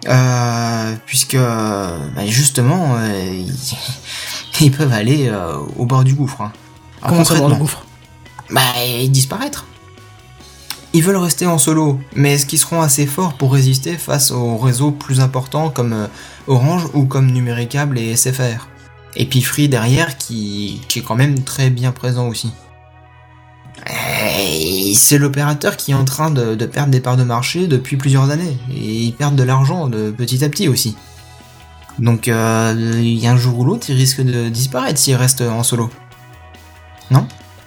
[0.06, 2.98] hein, puisque bah, justement
[4.60, 6.40] ils, peuvent aller euh, au bord du gouffre.
[6.42, 6.52] hein.
[7.02, 7.84] Alors, Comment ça, dans le concrètement, gouffre
[8.50, 9.66] bah, et disparaître.
[10.92, 14.56] Ils veulent rester en solo, mais est-ce qu'ils seront assez forts pour résister face aux
[14.56, 16.06] réseaux plus importants comme euh,
[16.46, 18.68] Orange ou comme Numéricable et SFR
[19.16, 22.52] Et puis Free derrière qui, qui est quand même très bien présent aussi.
[24.38, 27.96] Et C'est l'opérateur qui est en train de, de perdre des parts de marché depuis
[27.96, 30.96] plusieurs années, et ils perdent de l'argent de petit à petit aussi.
[31.98, 35.42] Donc euh, il y a un jour ou l'autre, ils risquent de disparaître s'ils restent
[35.42, 35.90] en solo.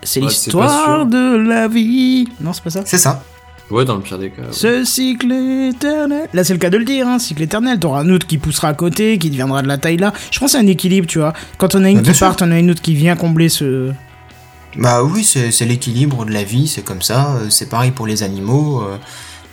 [0.04, 2.30] C'est Ouais, c'est l'histoire de la vie.
[2.40, 2.82] Non, c'est pas ça?
[2.86, 3.24] C'est ça.
[3.70, 4.44] Ouais, dans le pire des cas.
[4.44, 4.48] ouais.
[4.52, 6.30] Ce cycle éternel.
[6.34, 7.80] Là, c'est le cas de le dire, hein, cycle éternel.
[7.80, 10.14] T'auras un autre qui poussera à côté, qui deviendra de la taille là.
[10.32, 11.34] Je pense à un équilibre, tu vois.
[11.58, 13.92] Quand on a une Bah, qui part, on a une autre qui vient combler ce.
[14.78, 18.06] Bah oui, c'est c'est l'équilibre de la vie, c'est comme ça, euh, c'est pareil pour
[18.08, 18.82] les animaux.
[18.84, 18.98] euh,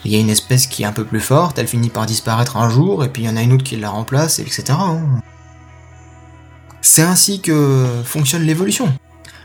[0.04, 2.56] Il y a une espèce qui est un peu plus forte, elle finit par disparaître
[2.56, 4.64] un jour, et puis il y en a une autre qui la remplace, etc.
[6.82, 8.92] C'est ainsi que fonctionne l'évolution.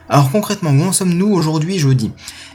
[0.10, 2.12] Alors concrètement, où en sommes-nous aujourd'hui jeudi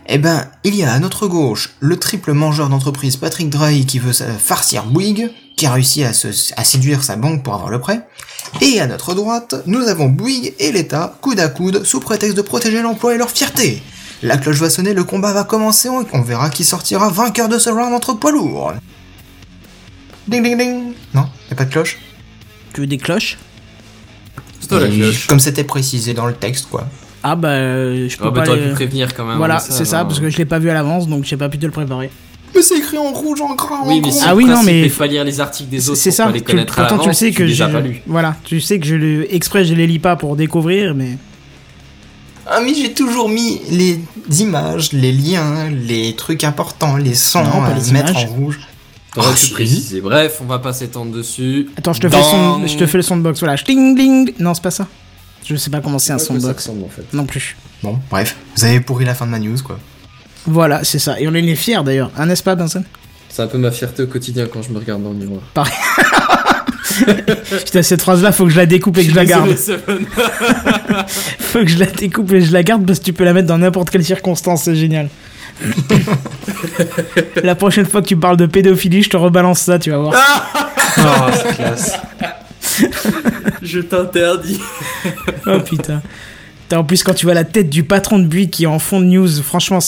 [0.08, 4.00] Eh ben, il y a à notre gauche le triple mangeur d'entreprise Patrick Drahi qui
[4.00, 8.06] veut farcir Bouygues, qui a réussi à séduire sa banque pour avoir le prêt.
[8.60, 12.42] Et à notre droite, nous avons Bouygues et l'État, coude à coude, sous prétexte de
[12.42, 13.82] protéger l'emploi et leur fierté.
[14.24, 17.58] La cloche va sonner, le combat va commencer, on on verra qui sortira vainqueur de
[17.58, 18.72] ce round entre poids lourds.
[20.26, 21.98] Ding ding ding Non, y a pas de cloche
[22.72, 23.36] Tu veux des cloches?
[24.60, 25.26] C'est toi la Et cloche.
[25.26, 26.86] Comme c'était précisé dans le texte, quoi.
[27.22, 28.46] Ah bah, euh, je peux Ah bah pas.
[28.46, 29.36] t'aurais les- pu prévenir quand même.
[29.36, 30.04] Voilà, avant c'est ça, hein.
[30.06, 32.10] parce que je l'ai pas vu à l'avance, donc j'ai pas pu te le préparer.
[32.54, 34.12] Mais c'est écrit en rouge, en gras, en Oui, mais gros.
[34.12, 36.24] c'est Ah oui, non, mais- Il faut lire les articles des autres C'est pour ça.
[36.26, 37.64] pas les tu- pourtant, tu sais que les je.
[37.64, 38.00] as pas lus.
[38.06, 41.18] Voilà, tu sais que je le exprès, je les lis pas pour découvrir, mais.
[42.46, 44.00] Ah mais j'ai toujours mis les
[44.40, 48.24] images, les liens, les trucs importants, les sons Non, pas à les mettre images.
[48.24, 48.60] en rouge.
[49.14, 49.52] T'aurais pu si.
[49.52, 50.00] préciser.
[50.00, 51.70] Bref, on va pas s'étendre dessus.
[51.78, 53.38] Attends, je te fais le son, je te fais le son de box.
[53.40, 54.34] Voilà, ding ding.
[54.40, 54.86] Non, c'est pas ça.
[55.44, 56.62] Je sais pas comment c'est un Ouais, son que de ça box.
[56.66, 57.04] ressemble, en fait.
[57.12, 57.56] Non plus.
[57.82, 59.78] Bon, bref, vous avez pourri la fin de ma news, quoi.
[60.46, 61.18] Voilà, c'est ça.
[61.20, 62.82] Et on en est fiers d'ailleurs, hein, n'est-ce pas, Benson?
[63.28, 65.42] C'est un peu ma fierté au quotidien quand je me regarde dans le miroir.
[67.64, 69.50] Putain, cette phrase-là, faut que je la découpe et que je la garde.
[71.38, 73.46] Faut que je la découpe et je la garde parce que tu peux la mettre
[73.48, 75.08] dans n'importe quelle circonstance, c'est génial.
[77.42, 80.14] la prochaine fois que tu parles de pédophilie, je te rebalance ça, tu vas voir.
[80.98, 81.02] Oh,
[81.32, 81.92] c'est classe.
[83.62, 84.60] Je t'interdis.
[85.46, 86.02] Oh putain.
[86.62, 88.78] Putain, En plus, quand tu vois la tête du patron de Buick qui est en
[88.78, 89.78] fond de news, franchement,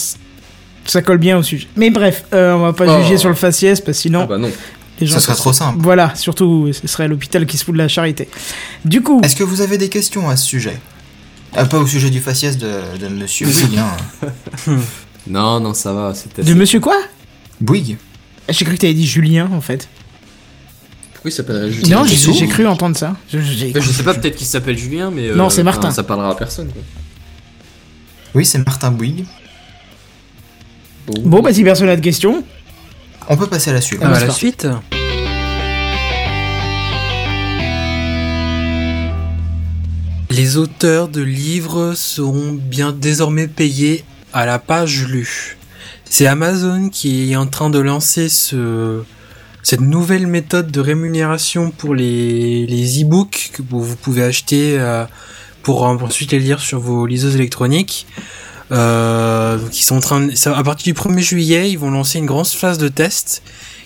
[0.84, 1.66] ça colle bien au sujet.
[1.76, 3.02] Mais bref, euh, on va pas Oh.
[3.02, 4.50] juger sur le faciès parce que sinon, Ah bah non.
[5.00, 5.14] Les gens.
[5.16, 5.78] Ce serait trop simple.
[5.80, 8.28] Voilà, surtout, ce serait l'hôpital qui se fout de la charité.
[8.84, 10.78] Du coup, Est-ce que vous avez des questions à ce sujet?
[11.56, 14.76] Euh, Pas au sujet du faciès de, de Monsieur Bouygues, hein.
[15.26, 16.14] Non, non, ça va.
[16.14, 16.42] C'était.
[16.42, 16.96] de monsieur quoi?
[17.60, 17.96] Bouygues
[18.48, 19.88] J'ai cru que t'avais dit Julien en fait.
[21.14, 23.16] Pourquoi il s'appellerait Julien Non, j'ai cru entendre ça.
[23.32, 25.28] Je- j'ai- Enfin, Je sais pas, peut-être qu'il s'appelle Julien, mais.
[25.28, 25.90] euh, Non, c'est enfin, Martin.
[25.90, 26.68] Ça parlera à personne.
[26.70, 26.82] Quoi.
[28.34, 29.24] Oui, c'est Martin Bouygues.
[31.24, 32.44] Bon, bah si personne n'a de questions.
[33.28, 34.00] On peut passer à la suite.
[34.02, 34.68] Ah, à la suite.
[40.30, 45.56] Les auteurs de livres seront bien désormais payés à la page lue.
[46.04, 49.02] C'est Amazon qui est en train de lancer ce,
[49.62, 55.04] cette nouvelle méthode de rémunération pour les, les e-books que vous vous pouvez acheter euh,
[55.62, 58.06] pour ensuite les lire sur vos liseuses électroniques.
[58.72, 62.18] Euh, donc ils sont en train de, à partir du 1er juillet, ils vont lancer
[62.18, 63.42] une grande phase de test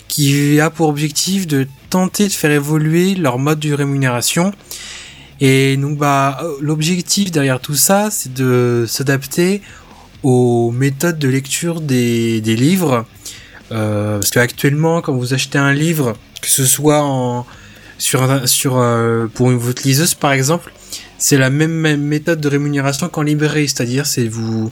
[0.07, 4.51] qui a pour objectif de tenter de faire évoluer leur mode de rémunération.
[5.39, 9.61] Et donc bah l'objectif derrière tout ça, c'est de s'adapter
[10.23, 13.05] aux méthodes de lecture des, des livres.
[13.71, 17.45] Euh, parce qu'actuellement, quand vous achetez un livre, que ce soit en
[17.97, 20.73] sur sur euh, pour une, votre liseuse par exemple,
[21.17, 24.71] c'est la même, méthode de rémunération qu'en librairie, c'est-à-dire c'est vous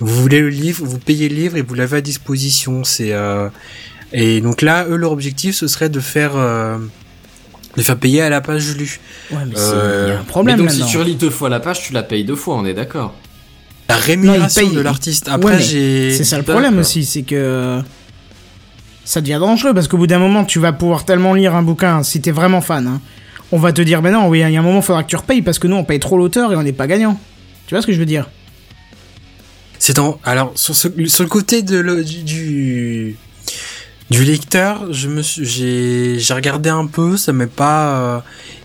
[0.00, 2.82] vous voulez le livre, vous payez le livre et vous l'avez à disposition.
[2.84, 3.48] C'est euh,
[4.12, 6.78] et donc là, eux, leur objectif, ce serait de faire euh,
[7.76, 8.98] de faire payer à la page lue.
[9.30, 10.86] Ouais, mais c'est- Euh, un Mais problème donc maintenant.
[10.86, 13.14] si tu relis deux fois la page, tu la payes deux fois, on est d'accord.
[13.88, 15.28] La rémunération paye- de l'artiste.
[15.28, 17.80] Après, mais j'ai C'est ça le problème aussi, c'est que
[19.04, 22.02] ça devient dangereux parce qu'au bout d'un moment, tu vas pouvoir tellement lire un bouquin
[22.02, 22.86] si t'es vraiment fan.
[22.86, 23.00] hein.
[23.52, 25.08] On va te dire, ben non, oui, il y a un moment, il faudra que
[25.08, 27.20] tu repayes parce que nous, on paye trop l'auteur et on n'est pas gagnant.
[27.66, 28.28] Tu vois ce que je veux dire?
[29.78, 33.16] C'est en alors sur, ce- sur le côté de le- du, du
[34.10, 38.20] du lecteur, je me suis- j'ai j'ai regardé un peu, ça m'est pas euh,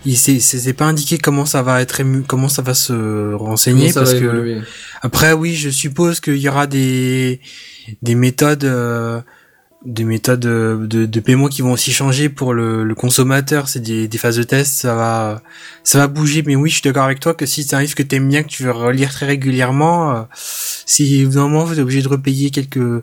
[0.06, 3.92] il c'est c'est pas indiqué comment ça va être ému- comment ça va se renseigner
[3.92, 4.58] parce va que évoluer?
[5.02, 7.40] après oui, je suppose qu'il y aura des
[8.02, 9.20] des méthodes euh,
[9.84, 13.80] des méthodes de, de, de paiement qui vont aussi changer pour le, le consommateur, c'est
[13.80, 15.40] des, des phases de test, ça va
[15.84, 17.94] ça va bouger mais oui, je suis d'accord avec toi que si c'est un livre
[17.94, 22.02] que t'aimes bien que tu veux relire très régulièrement euh, si moment vous êtes obligé
[22.02, 23.02] de repayer quelques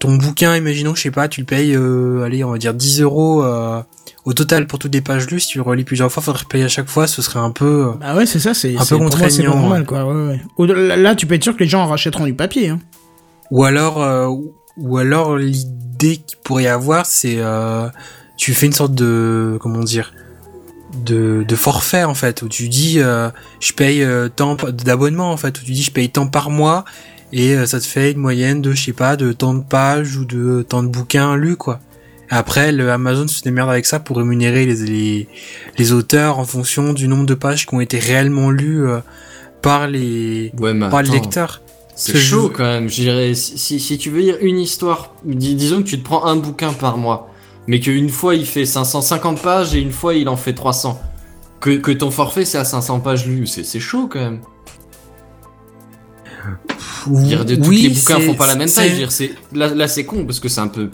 [0.00, 3.02] ton bouquin, imaginons, je sais pas, tu le payes, euh, allez, on va dire 10
[3.02, 3.80] euros euh,
[4.24, 5.38] au total pour toutes les pages lues.
[5.38, 7.92] Si tu le relis plusieurs fois, faudrait payer à chaque fois, ce serait un peu.
[8.00, 10.04] Bah ouais, c'est ça, c'est Un peu contraignant, normal, quoi.
[10.04, 10.40] Ouais, ouais.
[10.56, 12.70] Au-delà- Là, tu peux être sûr que les gens en rachèteront du papier.
[12.70, 12.80] Hein.
[13.52, 14.26] Ou alors, euh,
[14.76, 15.70] ou alors l'idée
[16.10, 17.88] qu'il pourrait y avoir, c'est euh,
[18.36, 20.12] tu fais une sorte de comment dire
[21.04, 25.36] de, de forfait en fait où tu dis euh, je paye euh, tant d'abonnement en
[25.36, 26.84] fait où tu dis je paye tant par mois
[27.32, 30.16] et euh, ça te fait une moyenne de je sais pas de tant de pages
[30.16, 31.80] ou de tant de bouquins lus quoi.
[32.28, 35.28] Après le Amazon se démerde avec ça pour rémunérer les, les
[35.78, 38.84] les auteurs en fonction du nombre de pages qui ont été réellement lues
[39.62, 41.62] par les Ouais, par les attends, lecteurs.
[42.04, 42.88] C'est chaud quand même.
[42.88, 46.24] Je dirais, si, si, tu veux lire une histoire, dis- disons que tu te prends
[46.26, 47.30] un bouquin par mois,
[47.66, 51.00] mais qu'une fois il fait 550 pages et une fois il en fait 300.
[51.60, 54.40] Que, que ton forfait c'est à 500 pages lues, c'est chaud quand même.
[57.06, 58.96] Veux dire, de- tous les bouquins font pas la même taille.
[58.96, 60.90] Dire, c'est- Là, là c'est con parce que c'est un peu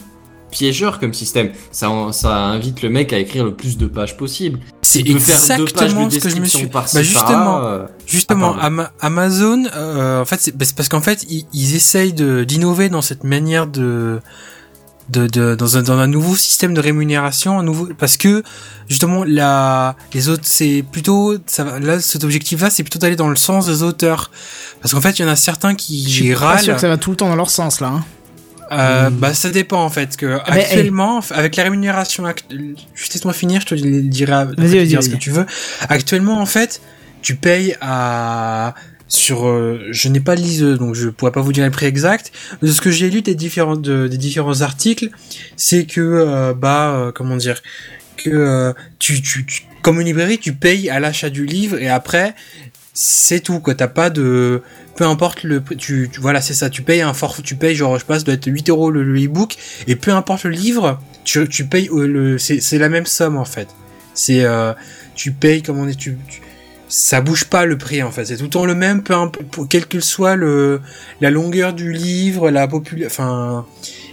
[0.51, 1.51] piégeur comme système.
[1.71, 4.59] Ça, invite le mec à écrire le plus de pages possible.
[4.81, 6.65] C'est Il peut faire deux pages exactement de ce que je me suis.
[6.67, 8.65] Bah justement, euh, justement, Ah.
[8.67, 13.01] Ama- Amazon, euh, en fait, c'est bah, parce qu'en fait, ils, ils essayent d'innover dans
[13.01, 14.19] cette manière de
[15.09, 18.43] de, de dans un dans un nouveau système de rémunération, un nouveau parce que
[18.87, 23.27] justement la les autres c'est plutôt ça là cet objectif là c'est plutôt d'aller dans
[23.29, 24.29] le sens des auteurs
[24.83, 26.81] parce qu'en fait il y en a certains qui Je suis pas râlent sûr que
[26.81, 27.87] ça va tout le temps dans leur sens, là.
[27.87, 28.05] hein.
[28.71, 30.37] Euh, Bah ça dépend en fait que.
[30.45, 32.45] Ah, mais, actuellement avec la rémunération act-
[32.95, 35.45] juste laisse-moi finir je te le dirai Vas-y, vas-y, ce que tu veux.
[35.89, 36.81] Actuellement en fait
[37.21, 38.75] tu payes à
[39.07, 41.87] sur euh, je n'ai pas de liseuse donc je pourrais pas vous dire le prix
[41.87, 42.31] exact.
[42.61, 45.09] Mais de ce que j'ai lu des différents de- des différents articles
[45.57, 47.61] c'est que euh, bah euh, comment dire
[48.17, 52.35] que tu, tu, tu comme une librairie tu payes à l'achat du livre et après
[53.01, 53.75] c'est tout quoi.
[53.75, 54.61] T'as pas de
[54.97, 56.69] peu importe le tu, voilà c'est ça.
[56.69, 59.23] Tu payes un forfait tu payes genre je passe doit être 8 euros le, le
[59.23, 59.55] e-book.
[59.87, 63.45] Et peu importe le livre tu, tu payes euh, le c'est la même somme en
[63.45, 63.69] fait.
[64.13, 64.73] C'est euh,
[65.15, 66.41] tu payes comment on dit tu, tu-
[66.89, 68.25] ça bouge pas le prix en fait.
[68.25, 70.81] C'est tout le temps le même peu imp- pour quel que soit le
[71.21, 73.65] la longueur du livre la popula enfin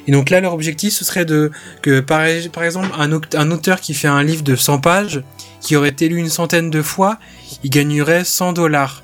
[0.06, 1.50] et donc là leur objectif ce serait de
[1.82, 5.24] que par, exemple un, un auteur qui fait un livre de 100 pages
[5.60, 7.18] qui aurait été lu une centaine de fois
[7.66, 9.02] il gagnerait 100 dollars.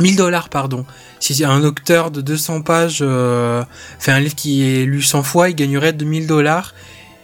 [0.00, 0.84] 1000 dollars pardon.
[1.20, 3.62] Si un auteur de 200 pages euh,
[4.00, 6.74] fait un livre qui est lu 100 fois il gagnerait 2000 dollars.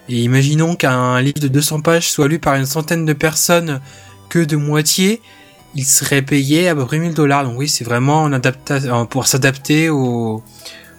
[0.08, 3.80] Et imaginons qu'un livre de 200 pages soit lu par une centaine de personnes
[4.28, 5.20] que de moitié
[5.74, 7.42] il serait payé à peu près 1000 dollars.
[7.42, 10.44] Donc oui c'est vraiment en adaptation pour s'adapter au,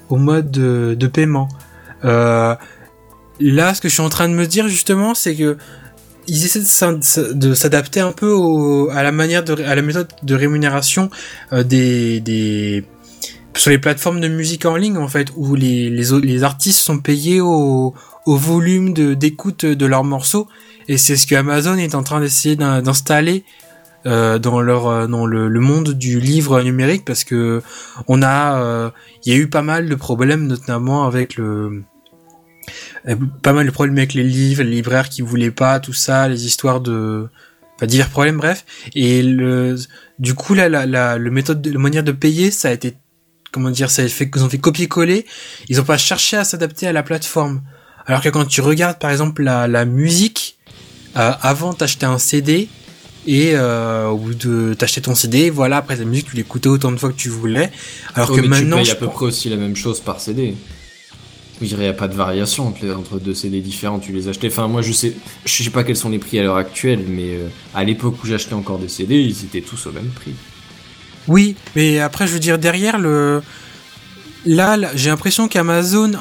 [0.09, 1.47] mode de, de paiement.
[2.03, 2.55] Euh,
[3.39, 5.57] là ce que je suis en train de me dire justement c'est que
[6.29, 6.93] ils essaient
[7.33, 11.09] de s'adapter un peu à la manière de, à la méthode de rémunération
[11.53, 12.83] euh, des,
[13.55, 17.41] sur les plateformes de musique en ligne en fait où les les, artistes sont payés
[17.41, 20.47] au, volume d'écoute de leurs morceaux.
[20.87, 23.43] Et c'est ce que Amazon est en train d'essayer d'in- d'installer
[24.05, 27.63] euh, dans leur euh, dans le, monde du livre numérique parce que
[28.07, 28.91] on a
[29.25, 31.83] il y a eu pas mal de problèmes notamment avec le
[33.41, 36.45] pas mal de problèmes avec les livres, les libraires qui voulaient pas, tout ça, les
[36.45, 37.27] histoires de,
[37.79, 38.65] pas divers problèmes, bref.
[38.93, 39.75] Et le,
[40.19, 42.95] du coup là, la, la, le méthode, de, la manière de payer, ça a été
[43.51, 45.25] comment dire, ça fait, ils ont fait copier-coller.
[45.69, 47.61] Ils ont pas cherché à s'adapter à la plateforme.
[48.05, 50.57] Alors que quand tu regardes par exemple la, la musique,
[51.17, 52.67] euh, avant t'achetais un CD
[53.27, 56.91] et euh, au bout de t'achetais ton CD, voilà après la musique tu l'écoutais autant
[56.91, 57.71] de fois que tu voulais.
[58.15, 60.19] Alors Oh, que mais maintenant, tu payes à peu près aussi la même chose par
[60.21, 60.55] CD.
[61.61, 64.47] Il n'y a pas de variation entre, deux CD différents, tu les achetais.
[64.47, 65.13] Enfin, moi, je sais,
[65.45, 68.27] je sais pas quels sont les prix à l'heure actuelle, mais euh, à l'époque où
[68.27, 70.33] j'achetais encore des CD, ils étaient tous au même prix.
[71.27, 73.41] Oui, mais après, je veux dire, derrière le.
[74.45, 76.13] Là, j'ai l'impression qu'Amazon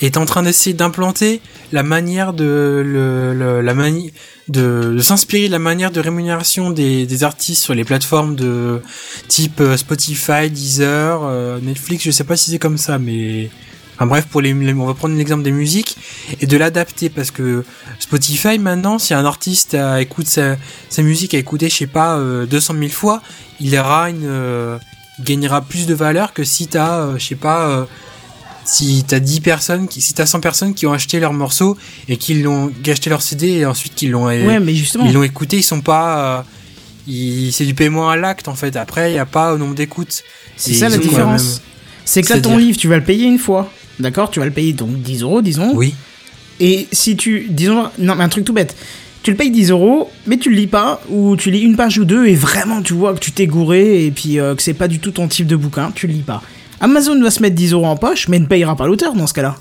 [0.00, 1.40] est en train d'essayer d'implanter
[1.70, 3.62] la manière de.
[3.62, 4.12] La mani...
[4.48, 8.82] de, de s'inspirer de la manière de rémunération des, des artistes sur les plateformes de
[9.28, 13.50] type euh, Spotify, Deezer, euh, Netflix, je sais pas si c'est comme ça, mais.
[13.98, 15.96] Enfin bref, pour les, on va prendre l'exemple des musiques
[16.40, 17.64] et de l'adapter parce que
[17.98, 20.56] Spotify maintenant, si un artiste a, écoute sa,
[20.88, 23.22] sa musique a écouté, je sais pas, euh, 200 000 fois,
[23.58, 24.78] il aura une, euh,
[25.20, 27.84] gagnera plus de valeur que si t'as, euh, je sais pas, euh,
[28.64, 31.76] si t'as 10 personnes, qui, si t'as 100 personnes qui ont acheté leur morceau
[32.08, 35.06] et qui l'ont, qui acheté leur CD et ensuite qui l'ont, Ouais, mais justement.
[35.06, 36.44] ils l'ont écouté, ils sont pas,
[37.08, 38.76] euh, c'est du paiement à l'acte en fait.
[38.76, 40.22] Après, il y a pas au nombre d'écoutes.
[40.56, 41.62] C'est ça la différence.
[42.10, 43.70] C'est que là, ton livre, tu vas le payer une fois.
[44.00, 45.72] D'accord Tu vas le payer donc 10 euros, disons.
[45.74, 45.94] Oui.
[46.58, 47.46] Et si tu.
[47.50, 47.88] Disons.
[47.98, 48.74] Non, mais un truc tout bête.
[49.22, 51.98] Tu le payes 10 euros, mais tu le lis pas, ou tu lis une page
[51.98, 54.72] ou deux, et vraiment, tu vois que tu t'es gouré, et puis euh, que c'est
[54.74, 56.40] pas du tout ton type de bouquin, tu le lis pas.
[56.80, 59.34] Amazon va se mettre 10 euros en poche, mais ne payera pas l'auteur dans ce
[59.34, 59.56] cas-là.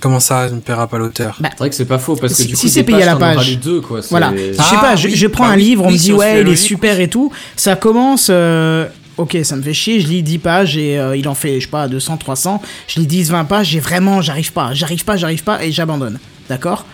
[0.00, 1.36] Comment ça, je ne paiera pas l'auteur?
[1.38, 3.02] Bah, C'est vrai que c'est pas faux, parce que Si- du coup, si c'est payé
[3.04, 3.48] à la page.
[3.50, 4.00] les deux, quoi.
[4.10, 4.32] Voilà.
[4.36, 6.12] Je sais Ah, pas, je, oui, je prends bah un livre, on oui, me dit
[6.12, 7.30] ouais, il est super et tout.
[7.54, 8.86] Ça commence, euh,
[9.16, 11.64] ok, ça me fait chier, je lis 10 pages et euh, il en fait, je
[11.66, 12.62] sais pas, 200, 300.
[12.88, 16.18] Je lis 10, 20 pages et vraiment, j'arrive pas, j'arrive pas, j'arrive pas et j'abandonne.
[16.48, 16.84] D'accord?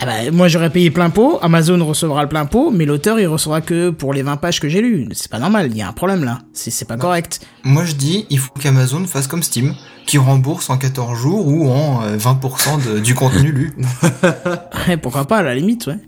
[0.00, 3.26] Eh ben, moi j'aurais payé plein pot, Amazon recevra le plein pot, mais l'auteur il
[3.28, 5.06] recevra que pour les 20 pages que j'ai lues.
[5.12, 6.40] C'est pas normal, il y a un problème là.
[6.54, 7.40] C'est pas correct.
[7.62, 9.74] Moi je dis, il faut qu'Amazon fasse comme Steam,
[10.06, 13.76] qui rembourse en 14 jours ou en euh, 20% de- du contenu lu.
[14.88, 15.98] Ouais, pourquoi pas à la limite, ouais.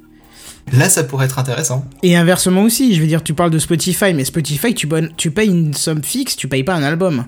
[0.73, 1.85] Là, ça pourrait être intéressant.
[2.03, 5.31] Et inversement aussi, je veux dire, tu parles de Spotify, mais Spotify, tu, bonnes- tu
[5.31, 7.27] payes une somme fixe, tu payes pas un album.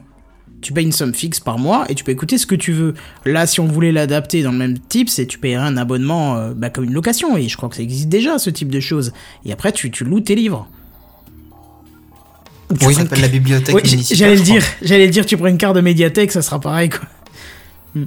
[0.62, 2.94] Tu payes une somme fixe par mois et tu peux écouter ce que tu veux.
[3.26, 6.54] Là, si on voulait l'adapter dans le même type, c'est tu payerais un abonnement euh,
[6.56, 7.36] bah, comme une location.
[7.36, 9.12] Et je crois que ça existe déjà, ce type de choses.
[9.44, 10.66] Et après, tu, tu loues tes livres.
[12.80, 14.62] Ça s'appelle la bibliothèque Oui, j'allais le dire.
[14.82, 17.00] J'allais le dire, tu prends une carte de médiathèque, ça sera pareil, quoi.
[17.94, 18.04] Hmm.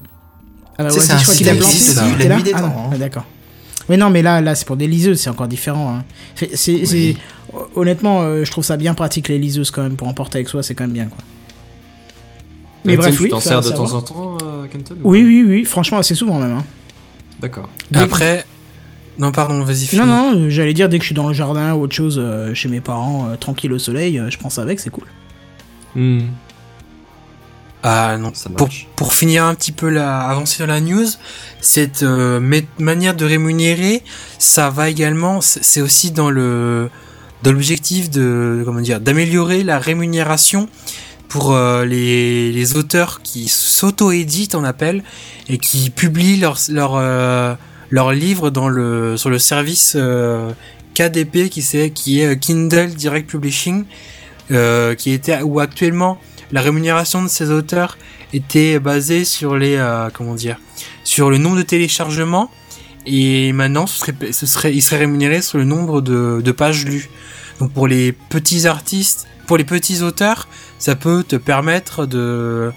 [0.78, 2.28] Ah bah un je crois qu'il a planté.
[2.28, 3.26] la nuit des temps, d'accord.
[3.90, 5.98] Mais non, mais là, là, c'est pour des liseuses, c'est encore différent.
[5.98, 6.46] hein.
[7.76, 10.62] Honnêtement, euh, je trouve ça bien pratique les liseuses quand même pour emporter avec soi,
[10.62, 11.24] c'est quand même bien, quoi.
[12.86, 13.30] Mais bref, tu oui.
[13.30, 16.40] t'en sers de temps en temps, euh, Kenton ou Oui, oui, oui, franchement, assez souvent
[16.40, 16.52] même.
[16.58, 16.64] hein.
[17.42, 17.68] D'accord.
[17.94, 18.46] Après,
[19.18, 19.96] non, pardon, vas-y.
[19.98, 22.54] Non, non, j'allais dire dès que je suis dans le jardin ou autre chose euh,
[22.54, 25.06] chez mes parents, euh, tranquille au soleil, je prends ça avec, c'est cool.
[25.96, 26.22] Hmm,
[27.84, 28.32] Ah non.
[28.34, 31.08] Ça Pour, pour finir un petit peu la, avancer dans la news,
[31.62, 32.40] cette euh,
[32.78, 34.04] manière de rémunérer,
[34.38, 36.90] ça va également, c'est aussi dans le
[37.42, 40.68] dans l'objectif de comment dire d'améliorer la rémunération
[41.30, 45.04] pour euh, les, les auteurs qui s'auto-éditent on appelle
[45.48, 47.54] et qui publient leurs leur, euh,
[47.92, 50.52] leurs livres dans le sur le service euh,
[50.96, 53.86] KDP qui c'est qui est euh, Kindle Direct Publishing
[54.52, 56.20] euh, qui était où actuellement
[56.52, 57.98] la rémunération de ces auteurs
[58.34, 60.10] était basée sur les euh,
[61.04, 62.52] sur le nombre de téléchargements
[63.06, 67.10] et maintenant ce serait ce il serait rémunéré sur le nombre de, de pages lues.
[67.60, 70.48] Donc pour les petits artistes pour les petits auteurs
[70.78, 72.72] ça peut te permettre de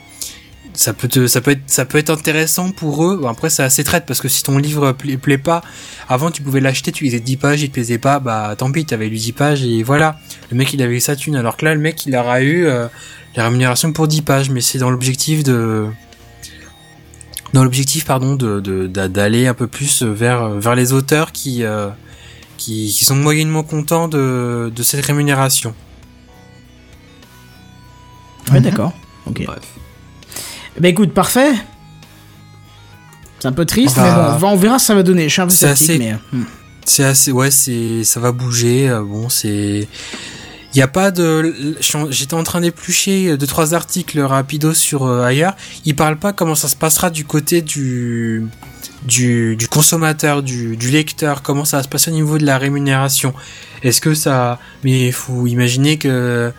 [0.74, 3.62] ça peut te, ça peut être ça peut être intéressant pour eux Bon, après c'est
[3.62, 5.62] assez traite parce que si ton livre plaît, plaît pas
[6.08, 8.84] avant tu pouvais l'acheter tu lisais 10 pages il te plaisait pas bah tant pis
[8.86, 10.16] t'avais lu 10 pages et voilà
[10.50, 12.64] le mec il avait eu sa thune alors que là le mec il aura eu
[12.66, 12.86] euh,
[13.36, 15.86] la rémunération pour 10 pages mais c'est dans l'objectif de
[17.52, 21.64] dans l'objectif pardon de de- d'a- d'aller un peu plus vers vers les auteurs qui
[21.64, 21.88] euh,
[22.56, 25.74] qui, qui sont moyennement contents de, de cette rémunération.
[28.52, 28.92] Ouais, d'accord.
[29.26, 29.44] Ok.
[29.44, 29.58] Bref.
[30.80, 31.52] Bah écoute, parfait.
[33.38, 35.02] C'est un peu triste, Bah, mais bon, on va- on verra ce que ça va
[35.02, 35.24] donner.
[35.28, 36.14] Je suis un peu sceptique, assez- mais.
[36.32, 36.44] hmm.
[36.84, 38.88] C'est assez, ouais, c'est, ça va bouger.
[38.88, 39.86] euh, Bon, c'est,
[40.74, 41.54] il y a pas de,
[42.10, 45.54] j'étais en train d'éplucher deux trois articles rapidos sur euh, ailleurs.
[45.84, 48.44] Ils parlent pas comment ça se passera du côté du,
[49.04, 52.58] du, du consommateur, du, du lecteur, comment ça va se passer au niveau de la
[52.58, 53.34] rémunération.
[53.82, 56.52] Est-ce que ça, mais il faut imaginer que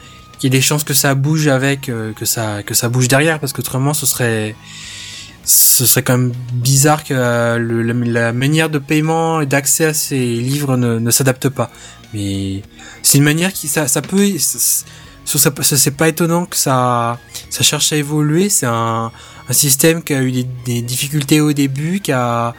[0.44, 3.08] qu'il y ait des chances que ça bouge avec, euh, que ça, que ça bouge
[3.08, 4.58] derrière, parce qu'autrement ce serait
[5.46, 10.20] ce serait quand même bizarre que euh, la, manière de paiement et d'accès à ces
[10.20, 11.72] livres ne, ne s'adapte pas.
[12.14, 12.62] Mais
[13.04, 14.28] c'est une manière qui ça, ça peut.
[14.36, 17.20] c'est pas étonnant que ça,
[17.50, 18.50] ça cherche à évoluer.
[18.50, 19.14] C'est un,
[19.48, 22.54] un système qui a eu des, des difficultés au début, qui a,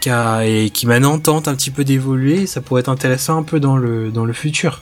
[0.00, 2.46] qui a, et qui maintenant tente un petit peu d'évoluer.
[2.46, 4.80] Ça pourrait être intéressant un peu dans le, dans le futur.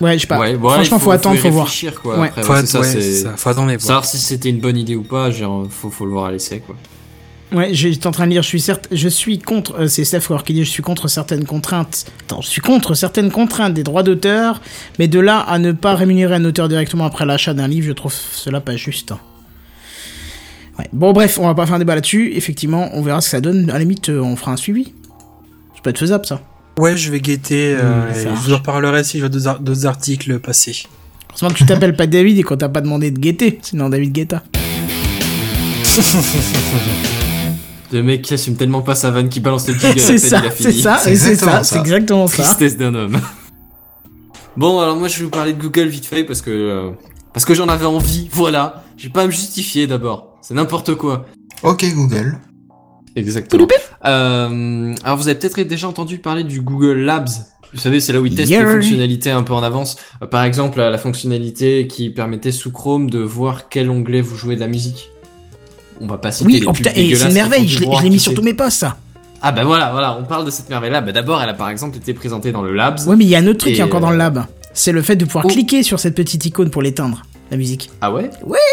[0.00, 0.38] Ouais, je sais pas.
[0.40, 1.70] Ouais, Franchement, faut, attendre, faut voir.
[2.02, 2.18] Quoi.
[2.18, 2.28] Ouais.
[2.28, 3.36] Après, Faut, ouais, att- c'est ça, ça.
[3.36, 3.86] Faut attendre et voir.
[3.86, 6.60] Savoir si c'était une bonne idée ou pas, genre, faut, faut le voir à l'essai,
[6.60, 6.74] quoi.
[7.52, 10.22] Ouais, j'étais en train de lire, je suis certes, je suis contre, euh, c'est Steph
[10.44, 14.02] qui dit, je suis contre certaines contraintes, attends, je suis contre certaines contraintes des droits
[14.02, 14.60] d'auteur,
[14.98, 17.92] mais de là à ne pas rémunérer un auteur directement après l'achat d'un livre, je
[17.92, 19.12] trouve cela pas juste.
[19.12, 19.20] hein.
[20.80, 20.88] Ouais.
[20.92, 23.40] Bon, bref, on va pas faire un débat là-dessus, effectivement, on verra ce que ça
[23.40, 24.86] donne, à la limite, euh, on fera un suivi.
[25.76, 26.40] Ça peut être faisable, ça.
[26.78, 27.76] Ouais, je vais guetter.
[27.78, 30.38] euh, Mmh, ça et je vous en reparlerai si je vois d'autres ar- d'autres articles
[30.40, 30.82] passer.
[31.30, 34.12] Heureusement que tu t'appelles pas David et qu'on t'a pas demandé de guetter, sinon David
[34.12, 34.42] Guetta.
[37.92, 40.72] Le mec qui assume tellement pas sa vanne qui balance le jingle c'est ça, c'est
[40.72, 42.42] ça, C'est ça, c'est exactement ça.
[42.42, 43.20] Tristesse d'un homme.
[44.56, 46.90] Bon, alors moi je vais vous parler de Google vite fait parce que euh,
[47.32, 48.28] parce que j'en avais envie.
[48.32, 50.38] Voilà, je vais pas à me justifier d'abord.
[50.42, 51.26] C'est n'importe quoi.
[51.64, 52.38] Ok Google.
[53.16, 53.66] Exactement.
[54.04, 57.28] Euh, alors vous avez peut-être déjà entendu parler du Google Labs.
[57.72, 58.64] Vous savez, c'est là où ils testent Yeah.
[58.64, 59.96] les fonctionnalités un peu en avance.
[60.22, 64.54] Euh, par exemple, la fonctionnalité qui permettait sous Chrome de voir quel onglet vous jouez
[64.54, 65.10] de la musique.
[66.00, 68.10] On va pas citer Oui, les oh pubs c'est dégueulasses une qui merveille, je l'ai
[68.10, 68.96] mis sur tous mes posts, ça.
[69.42, 71.00] Ah bah voilà, voilà, on parle de cette merveille-là.
[71.02, 73.00] Bah d'abord, elle a par exemple été présentée dans le Labs.
[73.06, 74.18] Ouais, mais il y a un autre truc Et, qui est encore dans le euh,
[74.18, 74.44] lab.
[74.72, 75.48] C'est le fait de pouvoir oh.
[75.48, 77.90] cliquer sur cette petite icône pour l'éteindre, la musique.
[78.00, 78.30] Ah ouais?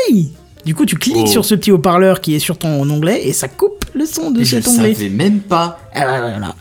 [0.08, 0.32] Hey
[0.66, 1.28] Du coup, tu cliques Oh.
[1.28, 4.44] sur ce petit haut-parleur qui est sur ton onglet et ça coupe le son de
[4.44, 4.94] Je cet onglet.
[4.94, 5.80] savais même pas.
[5.94, 6.06] Ah.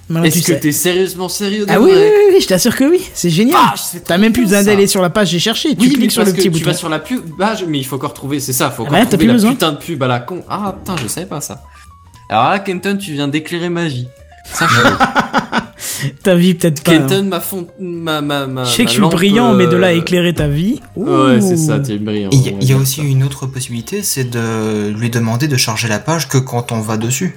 [0.09, 0.61] Maintenant, tu Est-ce que sais.
[0.61, 3.31] t'es sérieusement sérieux de Ah oui, oui, vrai oui, oui, je t'assure que oui, c'est
[3.31, 3.57] génial.
[3.59, 4.64] Ah, c'est T'as trop même plus bien, besoin ça.
[4.66, 6.51] d'aller sur la page j'ai cherché, tu Oui, mais cliques sur le que petit tu
[6.51, 6.64] bouton.
[6.64, 8.99] vas sur la pub, page, mais il faut encore trouver, c'est ça, faut encore Ah
[8.99, 9.51] ouais, t'as trouver plus la besoin.
[9.53, 10.43] putain de pub à la con.
[10.49, 11.62] Ah putain, je savais pas ça.
[12.28, 14.07] Alors là, Kenton, tu viens d'éclairer ma vie.
[14.53, 14.91] Sache-le.
[16.23, 16.93] Ta vie peut-être pas.
[16.93, 16.99] hein.
[17.07, 17.67] Kenton m'a fond...
[17.81, 19.99] ma, ma, ma, Je sais que je suis lampe, brillant, mais de là à euh,
[19.99, 20.81] éclairer ta vie.
[20.97, 22.31] Ouais, c'est ça, t'es brillant.
[22.33, 23.07] Il y, a- y aussi ça.
[23.07, 26.97] une autre possibilité, c'est de lui demander de charger la page que quand on va
[26.97, 27.37] dessus.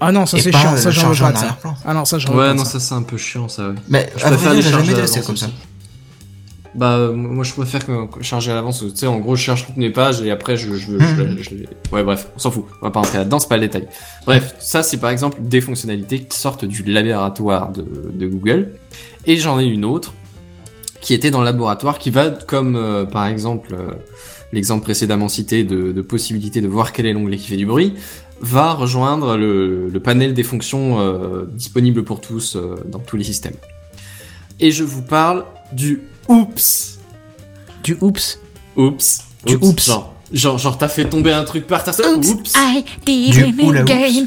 [0.00, 1.58] Ah non, ça c'est chiant, ça j'en veux pas ça.
[1.86, 2.72] Ah non, ça j'en veux Ouais, non, ça.
[2.72, 3.74] ça c'est un peu chiant, ça, ouais.
[3.88, 4.92] Mais Je préfère les charger
[5.26, 5.46] comme ça.
[6.74, 8.80] Bah, euh, moi je préfère que charger à l'avance.
[8.80, 10.92] Tu sais, en gros, je cherche toutes mes pages et après je, je,
[11.92, 12.64] Ouais, bref, on s'en fout.
[12.82, 13.86] On va pas rentrer là-dedans, c'est pas le détail.
[14.26, 18.72] Bref, ça c'est par exemple des fonctionnalités qui sortent du laboratoire de, Google.
[19.26, 20.14] Et j'en ai une autre
[21.00, 23.92] qui était dans le laboratoire qui va, comme euh, par exemple euh,
[24.52, 27.94] l'exemple précédemment cité de, possibilité de voir quel est l'onglet qui fait du bruit,
[28.40, 30.98] va rejoindre le, panel des fonctions
[31.52, 32.56] disponibles pour tous
[32.86, 33.54] dans tous les systèmes.
[34.60, 36.98] Et je vous parle du Oops.
[37.82, 38.38] Du oups.
[38.76, 39.20] Oups.
[39.46, 39.86] Du oups.
[39.86, 41.94] Genre, genre, genre t'as fait tomber un truc par terre.
[41.94, 42.52] ça- Oups.
[42.56, 43.90] I did Du it oula oups.
[43.90, 44.24] again.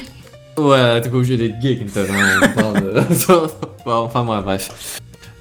[0.58, 3.02] Ouais, t'es pas obligé d'être gay quand t'as hein, on parle de-
[3.86, 5.00] Enfin bref, bref.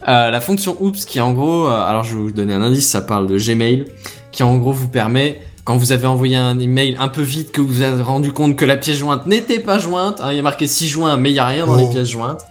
[0.09, 2.87] Euh, la fonction Oops qui en gros, euh, alors je vais vous donner un indice,
[2.89, 3.87] ça parle de Gmail,
[4.31, 7.61] qui en gros vous permet, quand vous avez envoyé un email un peu vite, que
[7.61, 10.39] vous vous avez rendu compte que la pièce jointe n'était pas jointe, hein, il y
[10.39, 11.81] a marqué 6 joints mais il y a rien dans Oh.
[11.81, 12.43] les pièces jointes,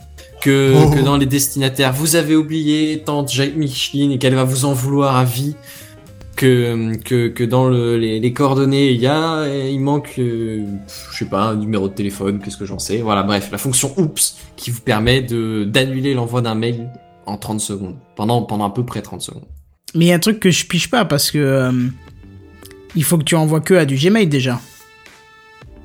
[0.46, 0.92] que, Oh.
[0.92, 4.74] que dans les destinataires vous avez oublié tante Jacques Micheline et qu'elle va vous en
[4.74, 5.56] vouloir à vie,
[6.36, 10.66] que, que, que dans le, les, les coordonnées, il y a, il manque, euh,
[11.12, 12.98] je sais pas, un numéro de téléphone, qu'est-ce que j'en sais.
[12.98, 16.90] Voilà, bref, la fonction Oops qui vous permet de d'annuler l'envoi d'un mail
[17.26, 19.46] en 30 secondes, pendant, pendant à peu près 30 secondes.
[19.94, 21.38] Mais il y a un truc que je piche pas parce que.
[21.38, 21.72] euh,
[22.98, 24.60] il faut que tu envoies que à du Gmail déjà.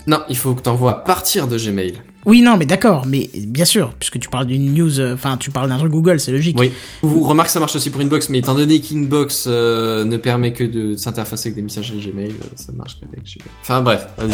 [0.09, 1.95] Non, il faut que t'envoies à partir de Gmail.
[2.27, 5.51] Oui, non, mais d'accord, mais bien sûr, puisque tu parles d'une news, euh, enfin, tu
[5.51, 6.59] parles d'un truc Google, c'est logique.
[6.59, 6.71] Oui.
[7.03, 10.64] Vous remarquez ça marche aussi pour Inbox, mais étant donné qu'Inbox euh, ne permet que
[10.64, 13.51] de s'interfacer avec des messages Gmail, euh, ça marche qu'avec Gmail.
[13.62, 14.31] Enfin bref, vas-y,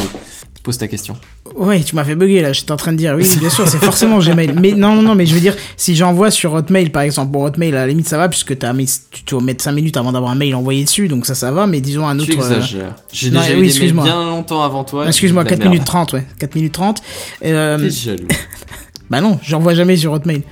[0.66, 1.16] pose ta question.
[1.54, 3.78] Ouais, tu m'as fait bugger là, j'étais en train de dire, oui, bien sûr, c'est
[3.78, 4.52] forcément Gmail.
[4.60, 7.44] Mais non, non, non, mais je veux dire, si j'envoie sur Hotmail par exemple, bon,
[7.44, 10.32] Hotmail à la limite ça va, puisque mis, tu dois mettre 5 minutes avant d'avoir
[10.32, 12.30] un mail envoyé dessus, donc ça, ça va, mais disons un autre.
[12.30, 12.94] Tu euh, exagères.
[13.12, 14.04] J'ai déjà oui, eu des mails excuse-moi.
[14.04, 15.06] bien longtemps avant toi.
[15.06, 16.08] Excuse-moi, tu dis de 4 la minutes merde.
[16.08, 16.26] 30, ouais.
[16.40, 17.02] 4 minutes 30.
[17.44, 18.28] Euh, T'es jaloux.
[19.08, 20.42] Bah non, j'envoie jamais sur Hotmail.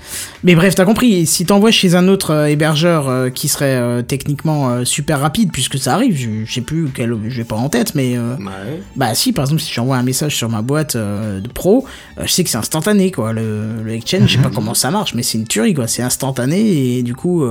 [0.44, 4.02] Mais bref, t'as compris, si t'envoies chez un autre euh, hébergeur euh, qui serait euh,
[4.02, 7.68] techniquement euh, super rapide, puisque ça arrive, je, sais plus quel, je vais pas en
[7.68, 8.80] tête, mais euh, Ouais.
[8.94, 11.84] bah si, par exemple, si j'envoie un message sur ma boîte euh, de pro,
[12.18, 13.32] euh, je sais que c'est instantané, quoi.
[13.32, 15.88] Le, le exchange, je sais pas comment ça marche, mais c'est une tuerie, quoi.
[15.88, 17.44] C'est instantané et du coup,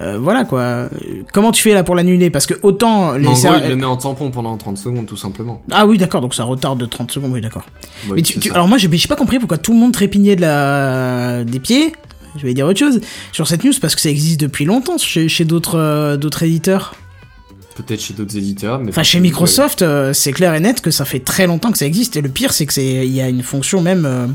[0.00, 0.88] euh, voilà, quoi.
[1.32, 2.30] Comment tu fais là pour l'annuler?
[2.30, 5.06] Parce que autant les En gros, ser- il le met en tampon pendant 30 secondes,
[5.06, 5.62] tout simplement.
[5.70, 7.64] ah oui, d'accord, donc ça retarde de 30 secondes, oui, d'accord.
[8.10, 11.60] Ouais, tu, alors moi, j'ai pas compris pourquoi tout le monde trépignait de la, des
[11.60, 11.92] pieds.
[12.36, 15.28] Je vais dire autre chose sur cette news parce que ça existe depuis longtemps chez,
[15.28, 16.96] chez d'autres euh, d'autres éditeurs.
[17.76, 18.88] Peut-être chez d'autres éditeurs, mais.
[18.90, 21.86] Enfin, chez Microsoft, euh, c'est clair et net que ça fait très longtemps que ça
[21.86, 22.16] existe.
[22.16, 24.34] Et le pire, c'est que c'est il y a une fonction même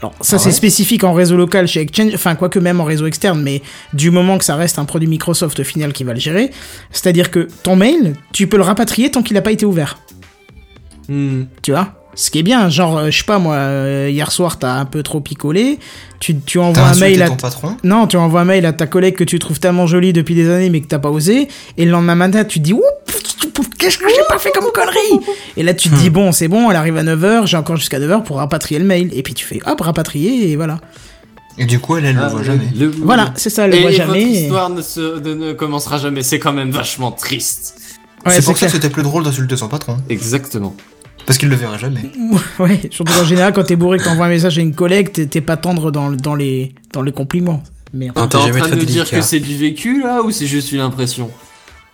[0.00, 2.84] Alors ça Ah c'est ouais spécifique en réseau local chez Exchange, enfin quoique même en
[2.84, 6.14] réseau externe, mais du moment que ça reste un produit Microsoft au final qui va
[6.14, 6.50] le gérer,
[6.92, 9.98] c'est-à-dire que ton mail, tu peux le rapatrier tant qu'il n'a pas été ouvert.
[11.08, 11.44] Hmm.
[11.62, 11.94] Tu vois?
[12.14, 14.84] Ce qui est bien, genre, euh, je sais pas moi, euh, hier soir t'as un
[14.84, 15.78] peu trop picolé,
[16.18, 17.28] tu, tu envoies un mail à...
[17.28, 17.76] ton patron?
[17.84, 20.50] Non, tu envoies un mail à ta collègue que tu trouves tellement jolie depuis des
[20.50, 21.46] années mais que t'as pas osé,
[21.76, 23.27] et le lendemain matin tu te dis, Oups,
[23.78, 25.26] qu'est-ce que j'ai pas fait comme connerie
[25.56, 27.98] Et là tu te dis, bon, c'est bon, elle arrive à 9h, j'ai encore jusqu'à
[27.98, 30.80] 9h pour rapatrier le mail, et puis tu fais, hop, rapatrier, et voilà.
[31.60, 32.68] Et du coup, elle, elle le Ah, voit jamais.
[32.76, 34.22] le- Voilà, c'est ça, elle le et voit votre jamais.
[34.22, 36.22] et- histoire ne, se, ne commencera jamais.
[36.22, 37.74] C'est quand même vachement triste.
[38.24, 39.96] Ouais, c'est pour ça que c'était plus drôle d'insulter son patron.
[40.08, 40.74] Exactement.
[41.26, 42.02] Parce qu'il le verra jamais.
[42.60, 45.26] Ouais, surtout en général, quand t'es bourré, que t'envoies un message à une collègue, t'es
[45.26, 47.62] t'es pas tendre dans, dans, les, dans les compliments.
[47.92, 48.14] Merde.
[48.14, 50.80] T'es en train de nous dire que c'est du vécu là ou c'est juste une
[50.80, 51.28] impression?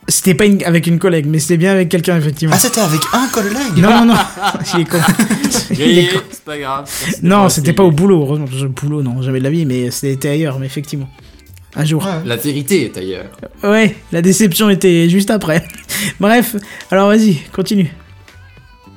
[0.09, 2.55] C'était pas une- avec une collègue, mais c'était bien avec quelqu'un, effectivement.
[2.57, 4.15] Ah, c'était avec un collègue non, non, non.
[4.75, 4.99] Il est con.
[5.71, 6.21] Il est Grillé, con.
[6.31, 6.91] c'est pas grave.
[7.23, 8.47] Non, c'était pas au boulot, heureusement.
[8.61, 11.09] Le boulot, non, jamais de la vie, mais c'était ailleurs, mais effectivement.
[11.77, 12.05] Un jour.
[12.05, 12.13] Ouais.
[12.27, 13.25] La vérité est ailleurs.
[13.63, 15.67] Ouais, la déception était juste après.
[16.21, 16.55] Bref,
[16.91, 17.91] alors vas-y, continue.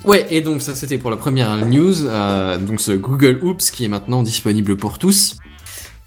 [0.06, 3.84] Ouais, et donc ça c'était pour la première news, euh, donc ce Google Oops qui
[3.86, 5.38] est maintenant disponible pour tous.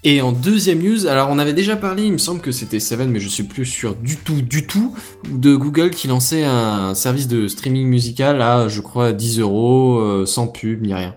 [0.03, 3.11] Et en deuxième news, alors on avait déjà parlé, il me semble que c'était Seven,
[3.11, 4.95] mais je suis plus sûr du tout, du tout,
[5.29, 10.25] de Google qui lançait un service de streaming musical à, je crois, 10 euros, euh,
[10.25, 11.15] sans pub, ni rien.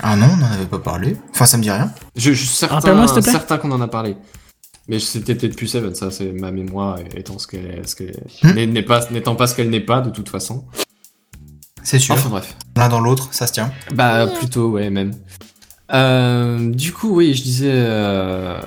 [0.00, 1.16] Ah non, on n'en avait pas parlé.
[1.30, 1.92] Enfin, ça me dit rien.
[2.16, 4.16] Je, je suis certain, certain qu'on en a parlé.
[4.88, 8.52] Mais c'était peut-être plus Seven, ça c'est ma mémoire étant ce qu'elle ce qu'elle- Hmm.
[8.72, 10.64] n'est- pas, n'étant pas ce qu'elle n'est pas de toute façon.
[11.84, 12.14] C'est sûr.
[12.16, 12.56] Enfin bref.
[12.76, 13.70] L'un dans l'autre, ça se tient.
[13.94, 15.12] Bah plutôt ouais même.
[15.94, 18.58] Euh, du coup oui je disais euh,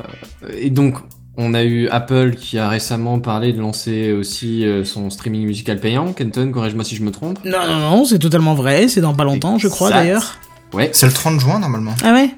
[0.57, 0.95] et donc
[1.35, 5.79] on a eu Apple qui a récemment parlé de lancer aussi euh, son streaming musical
[5.79, 6.13] payant.
[6.13, 7.37] Kenton corrige-moi si je me trompe.
[7.45, 10.39] Non, non, non, c'est totalement vrai, c'est dans pas longtemps, je crois d'ailleurs.
[10.73, 10.89] Ouais.
[10.93, 11.93] C'est le 30 juin, normalement.
[12.03, 12.33] Ah ouais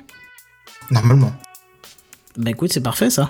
[0.91, 1.31] Normalement.
[2.35, 3.29] Bah écoute, c'est parfait ça.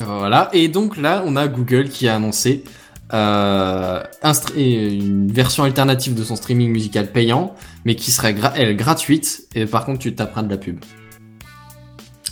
[0.00, 2.64] Voilà et donc là on a Google qui a annoncé
[3.12, 7.54] euh, un une version alternative de son streaming musical payant
[7.84, 10.78] mais qui serait gra- elle gratuite et par contre tu taperas de la pub.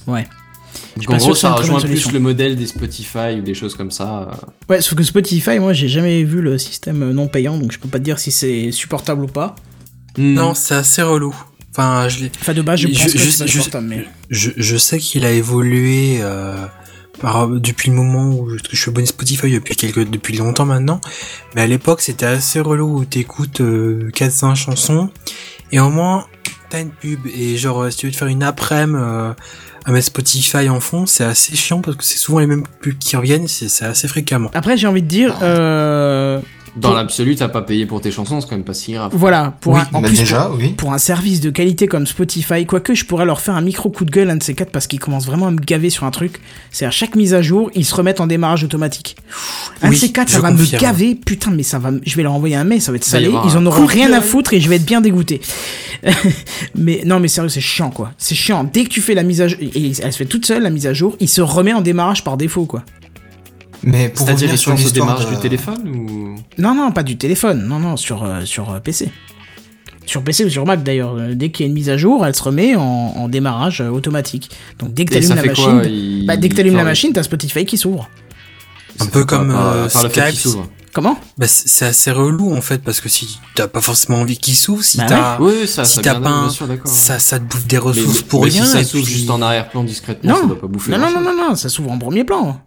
[0.06, 0.26] Ouais.
[0.96, 2.10] Donc en gros ça rejoint plus solution.
[2.12, 4.28] le modèle des Spotify ou des choses comme ça.
[4.32, 4.46] euh.
[4.68, 7.88] Ouais, sauf que Spotify, moi j'ai jamais vu le système non payant, donc je peux
[7.88, 9.54] pas te dire si c'est supportable ou pas.
[10.18, 10.34] Hmm.
[10.34, 11.34] Non, c'est assez relou.
[11.72, 12.32] Enfin, je l'ai.
[12.40, 14.04] Enfin, de base, je Je- pense que je- je- supportable, mais.
[14.30, 16.54] Je, je sais qu'il a évolué euh,
[17.20, 21.00] par, depuis le moment où je, suis abonné Spotify depuis quelques depuis longtemps maintenant.
[21.54, 25.10] Mais à l'époque, c'était assez relou où t'écoutes euh, 4-5 chansons
[25.72, 26.26] et au moins
[26.68, 27.26] t'as une pub.
[27.26, 29.32] Et genre, euh, si tu veux te faire une après-midi euh,
[29.84, 32.98] à mettre Spotify en fond, c'est assez chiant parce que c'est souvent les mêmes pubs
[32.98, 33.48] qui reviennent.
[33.48, 34.50] C'est assez fréquemment.
[34.54, 36.40] Après, j'ai envie de dire, euh,
[36.76, 39.12] Dans Pour- l'absolu, t'as pas payé pour tes chansons, c'est quand même pas si grave.
[39.14, 40.70] voilà, pour oui, un, en bah plus, déjà, oui.
[40.70, 44.04] pour un service de qualité comme Spotify, quoique je pourrais leur faire un micro coup
[44.04, 46.10] de gueule, un de ces quatre, parce qu'ils commencent vraiment à me gaver sur un
[46.10, 46.40] truc.
[46.72, 49.14] C'est à chaque mise à jour, ils se remettent en démarrage automatique.
[49.82, 50.72] Un Oui, de ces quatre, ça va confirme.
[50.74, 52.96] me gaver, putain, mais ça va, me- je vais leur envoyer un mail, ça va
[52.96, 55.40] être salé, ils en auront rien à foutre et je vais être bien dégoûté.
[56.74, 58.10] mais non, mais sérieux, c'est chiant, quoi.
[58.18, 58.64] C'est chiant.
[58.64, 60.70] Dès que tu fais la mise à jour, et elle se fait toute seule, la
[60.70, 62.82] mise à jour, il se remet en démarrage par défaut, quoi.
[63.84, 65.34] Mais pour C'est-à-dire sur démarrage de...
[65.34, 67.66] du téléphone ou Non, non, pas du téléphone.
[67.66, 69.10] Non, non, sur, euh, sur euh, PC.
[70.06, 71.14] Sur PC ou sur Mac d'ailleurs.
[71.16, 73.80] Euh, Dès qu'il y a une mise à jour, elle se remet en, en démarrage
[73.80, 74.50] euh, automatique.
[74.78, 76.82] Donc dès que Et t'allumes ça la machine, quoi il- bah, dès que t'allumes enfin,
[76.84, 78.08] la machine, t'as Spotify qui s'ouvre.
[79.00, 80.40] Un ça peu comme, par- euh, par le fait qu'il Skype.
[80.52, 80.68] s'ouvre.
[80.92, 81.18] Comment?
[81.38, 84.84] Bah, c'est assez relou en fait parce que si t'as pas forcément envie qu'il s'ouvre,
[84.84, 87.44] si Bah t'as Oui, ça, si ça t'as vient pas un- sûr, ça, ça te
[87.44, 88.64] bouffe des ressources mais- pour mais rien.
[88.64, 90.46] Si ça et s'ouvre puis- juste en arrière-plan discrètement, ça Non.
[90.48, 90.92] doit pas bouffer.
[90.92, 92.60] Non, non, non, non, non, ça s'ouvre en premier plan.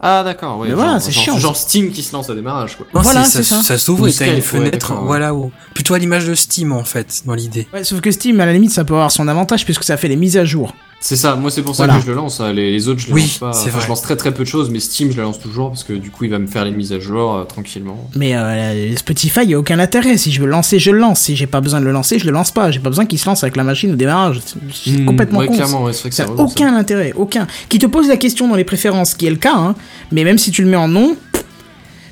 [0.00, 0.68] Ah d'accord, ouais.
[0.68, 1.38] Mais genre- voilà, c'est genre- chiant.
[1.38, 2.86] Genre Steam qui se lance à démarrage, quoi.
[2.94, 3.62] Non, Voilà, c'est- c'est ça.
[3.62, 4.98] ça s'ouvre Ou et t'as une fenêtre, ouais.
[5.06, 7.66] voilà, où- plutôt à l'image de Steam en fait, dans l'idée.
[7.72, 10.06] Ouais, sauf que Steam, à la limite, ça peut avoir son avantage puisque ça fait
[10.08, 10.72] les mises à jour.
[11.00, 12.00] C'est ça, moi c'est pour ça Voilà.
[12.00, 12.40] que je le lance.
[12.40, 12.52] hein.
[12.52, 13.50] Les, les autres, je les Oui, lance pas.
[13.50, 15.84] Enfin, je lance très très peu de choses, mais Steam, je la lance toujours parce
[15.84, 18.10] que du coup, il va me faire les mises à jour euh, tranquillement.
[18.16, 20.16] Mais euh, Spotify, il a aucun intérêt.
[20.16, 21.20] Si je veux le lancer, je le lance.
[21.20, 22.72] Si j'ai pas besoin de le lancer, je le lance pas.
[22.72, 24.40] J'ai pas besoin qu'il se lance avec la machine au démarrage.
[24.74, 25.54] C'est- Hmm, complètement ouais, con.
[25.54, 26.52] clairement, ouais, c'est vrai que Ça c'est n'a relou, ça.
[26.52, 27.46] aucun intérêt, aucun.
[27.68, 29.76] Qui te pose la question dans les préférences, qui est le cas, hein.
[30.10, 31.16] Mais même si tu le mets en non,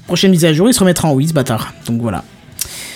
[0.07, 1.75] prochaine mise à jour, il se remettra en oui, ce bâtard.
[1.87, 2.23] Donc voilà.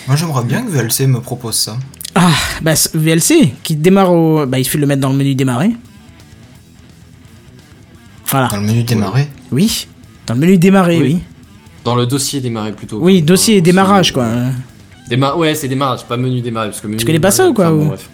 [0.07, 1.75] Moi, j'aimerais bien que VLC me propose ça.
[2.15, 2.31] Ah,
[2.61, 4.45] bah VLC, qui démarre au.
[4.45, 5.71] Bah il suffit de le mettre dans le menu démarrer.
[8.27, 8.47] Voilà.
[8.47, 9.27] Dans le menu démarrer?
[9.51, 9.87] Oui.
[10.27, 11.13] Dans le menu démarrer, oui.
[11.15, 11.19] Oui.
[11.83, 12.99] Dans le dossier démarrer plutôt.
[13.01, 13.25] Oui, quoi.
[13.27, 14.27] dossier Dossier- démarrage, quoi.
[15.09, 16.69] Déma- ouais, c'est démarrage, pas menu démarrage.
[16.69, 18.09] Parce que menu connais pas ça ou quoi, enfin, bon, ou bref.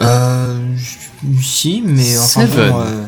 [0.00, 0.74] Euh...
[1.42, 2.70] Si, mais enfin Seven.
[2.70, 2.80] bon...
[2.80, 3.04] euh,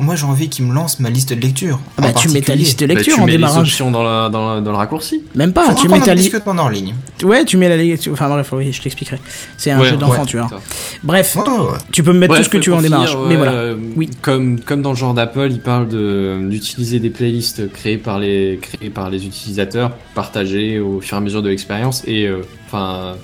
[0.00, 1.78] moi j'ai envie qu'il me lance ma liste de lecture.
[1.96, 3.58] Ah bah, tu mets ta liste de Bah, lecture tu en mets les démarrage.
[3.68, 5.22] options dans, la- dans, la- dans le raccourci.
[5.34, 6.42] Même pas, Faudra tu mets ta liste.
[6.46, 6.94] en ligne.
[7.22, 8.12] Ouais, tu mets la lecture.
[8.12, 9.18] Enfin bref, oui, je t'expliquerai.
[9.56, 10.48] C'est un Ouais, jeu d'enfant, ouais, tu vois.
[11.04, 11.78] Bref, ouais, ouais.
[11.92, 13.10] tu peux me mettre Bref, tout ce que tu veux en démarrage.
[13.10, 13.52] finir, Mais ouais, voilà.
[13.52, 14.10] euh, Oui.
[14.22, 18.58] Comme, comme dans le genre d'Apple, il parle de- d'utiliser des playlists créées par les,
[18.60, 22.02] créées par les utilisateurs, partagées au fur et à mesure de l'expérience.
[22.06, 23.14] Et euh, enfin,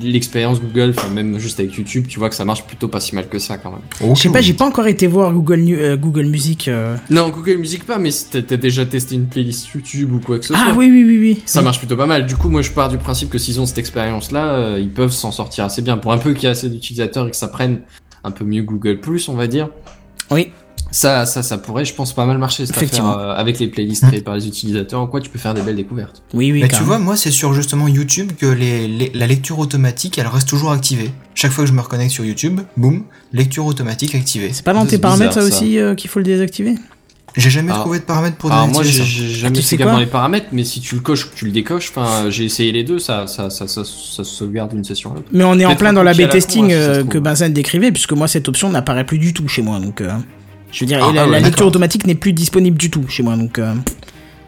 [0.00, 3.14] l'expérience Google, enfin, même juste avec YouTube, tu vois que ça marche plutôt pas si
[3.14, 4.14] mal que ça quand même.
[4.14, 6.68] Je sais pas, j'ai pas encore été voir Google, euh, Google Music.
[6.68, 6.96] euh.
[7.10, 10.44] Non, Google Music pas, mais si t'as déjà testé une playlist YouTube ou quoi que
[10.44, 10.64] ce soit.
[10.68, 11.42] Ah oui, oui, oui, oui.
[11.46, 12.26] Ça marche plutôt pas mal.
[12.26, 15.12] Du coup, moi, je pars du principe que s'ils ont cette expérience-là, euh, ils peuvent
[15.12, 15.96] s'en sortir assez bien.
[15.98, 17.80] Pour un peu qu'il y a assez d'utilisateurs et que ça prenne
[18.24, 19.68] un peu mieux Google Plus, on va dire.
[20.30, 20.50] Oui.
[20.96, 23.10] Ça, ça, ça pourrait, je pense, pas mal marcher cette Effectivement.
[23.16, 24.98] affaire, euh, avec les playlists créées par les utilisateurs.
[25.02, 26.22] En quoi tu peux faire des belles découvertes?
[26.32, 29.58] Oui, oui, Mais tu vois, moi c'est sur justement YouTube que les, les- la lecture
[29.58, 31.10] automatique elle reste toujours activée.
[31.34, 33.02] Chaque fois que je me reconnecte sur YouTube, boum,
[33.34, 34.50] lecture automatique activée.
[34.54, 35.64] C'est pas dans tes c'est paramètres ça, bizarre, ça.
[35.64, 36.76] aussi euh, qu'il faut le désactiver?
[37.36, 37.80] J'ai jamais Ah.
[37.80, 40.80] trouvé de paramètres pour Alors moi, j'ai j'ai jamais fait dans les paramètres, mais si
[40.80, 43.50] tu le coches ou que tu le décoches, enfin, j'ai essayé les deux, ça, ça,
[43.50, 45.28] ça, ça, ça se sauvegarde d'une session à l'autre.
[45.30, 48.26] Mais on est en plein dans la B-testing hein, euh, que Benzen décrivait, puisque moi
[48.28, 49.78] cette option n'apparaît plus du tout chez moi.
[49.80, 50.10] Donc, euh,
[50.76, 53.08] je veux dire, Ah, la, ah ouais, la lecture automatique n'est plus disponible du tout
[53.08, 53.34] chez moi.
[53.36, 53.72] Donc, euh,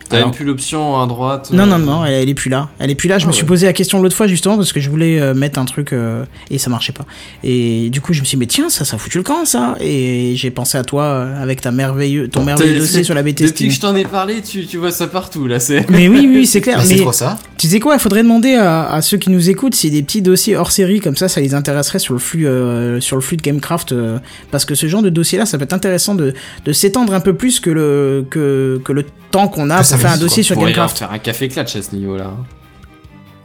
[0.08, 1.50] T'as même plus l'option à droite.
[1.52, 2.68] non, euh, non, non, elle, elle est plus là.
[2.78, 3.18] Elle est plus là.
[3.18, 3.48] Je Ah me suis ouais.
[3.48, 6.24] posé la question l'autre fois justement parce que je voulais euh, mettre un truc euh,
[6.50, 7.04] et ça marchait pas.
[7.44, 9.44] Et du coup, je me suis dit, mais tiens, ça, ça a foutu le camp,
[9.44, 9.76] ça.
[9.80, 13.44] Et j'ai pensé à toi euh, avec ta merveilleux, ton merveilleux dossier sur la Depuis
[13.44, 13.68] B-testing.
[13.68, 15.88] que je t'en ai parlé, tu, tu vois ça partout, là, c'est.
[15.90, 16.80] Mais oui, oui, c'est clair.
[16.82, 17.38] C'est mais trop ça?
[17.58, 20.22] Tu sais quoi, il faudrait demander à, à ceux qui nous écoutent si des petits
[20.22, 23.36] dossiers hors série comme ça, ça les intéresserait sur le flux, euh, sur le flux
[23.36, 24.18] de Gamecraft, euh,
[24.50, 26.34] parce que ce genre de dossier-là, ça peut être intéressant de,
[26.64, 29.96] de s'étendre un peu plus que le que, que le temps qu'on a Que ça
[29.96, 30.46] pour faire un dossier quoi.
[30.46, 30.98] sur Pour Gamecraft.
[30.98, 32.32] faire un café clutch à ce niveau-là.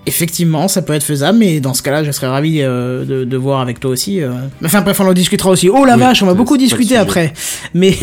[0.05, 3.37] Effectivement, ça peut être faisable, mais dans ce cas-là, je serais ravi euh, de, de
[3.37, 4.21] voir avec toi aussi.
[4.21, 4.33] euh.
[4.65, 5.69] Enfin bref, on en discutera aussi.
[5.69, 7.31] Oh la Oui, vache, on va beaucoup discuter après.
[7.73, 7.91] Mais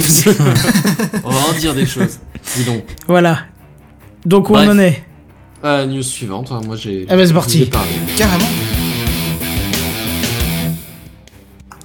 [1.25, 2.19] On va en dire des choses.
[2.57, 2.85] Dis donc.
[3.07, 3.41] voilà.
[4.25, 4.67] Donc où Bref.
[4.69, 5.03] on en est?
[5.63, 7.05] Euh, news suivante, hein, moi j'ai.
[7.11, 7.71] Ah bah, c'est je parti.
[8.17, 8.47] Carrément.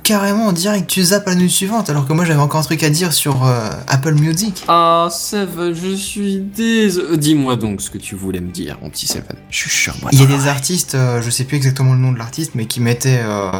[0.05, 2.63] Carrément, on dirait que tu zappes la news suivante alors que moi j'avais encore un
[2.63, 4.63] truc à dire sur euh, Apple Music.
[4.67, 7.17] Ah, Seven, je suis désolé.
[7.17, 9.35] Dis-moi donc ce que tu voulais me dire, mon petit Seven.
[9.49, 10.11] Je suis sûr, moi.
[10.13, 12.67] Il y a des artistes, euh, je sais plus exactement le nom de l'artiste, mais
[12.67, 13.51] qui mettaient euh,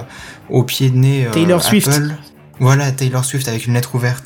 [0.52, 1.88] au pied de nez euh, Taylor Swift.
[1.88, 2.16] Apple.
[2.60, 4.26] Voilà, Taylor Swift avec une lettre ouverte.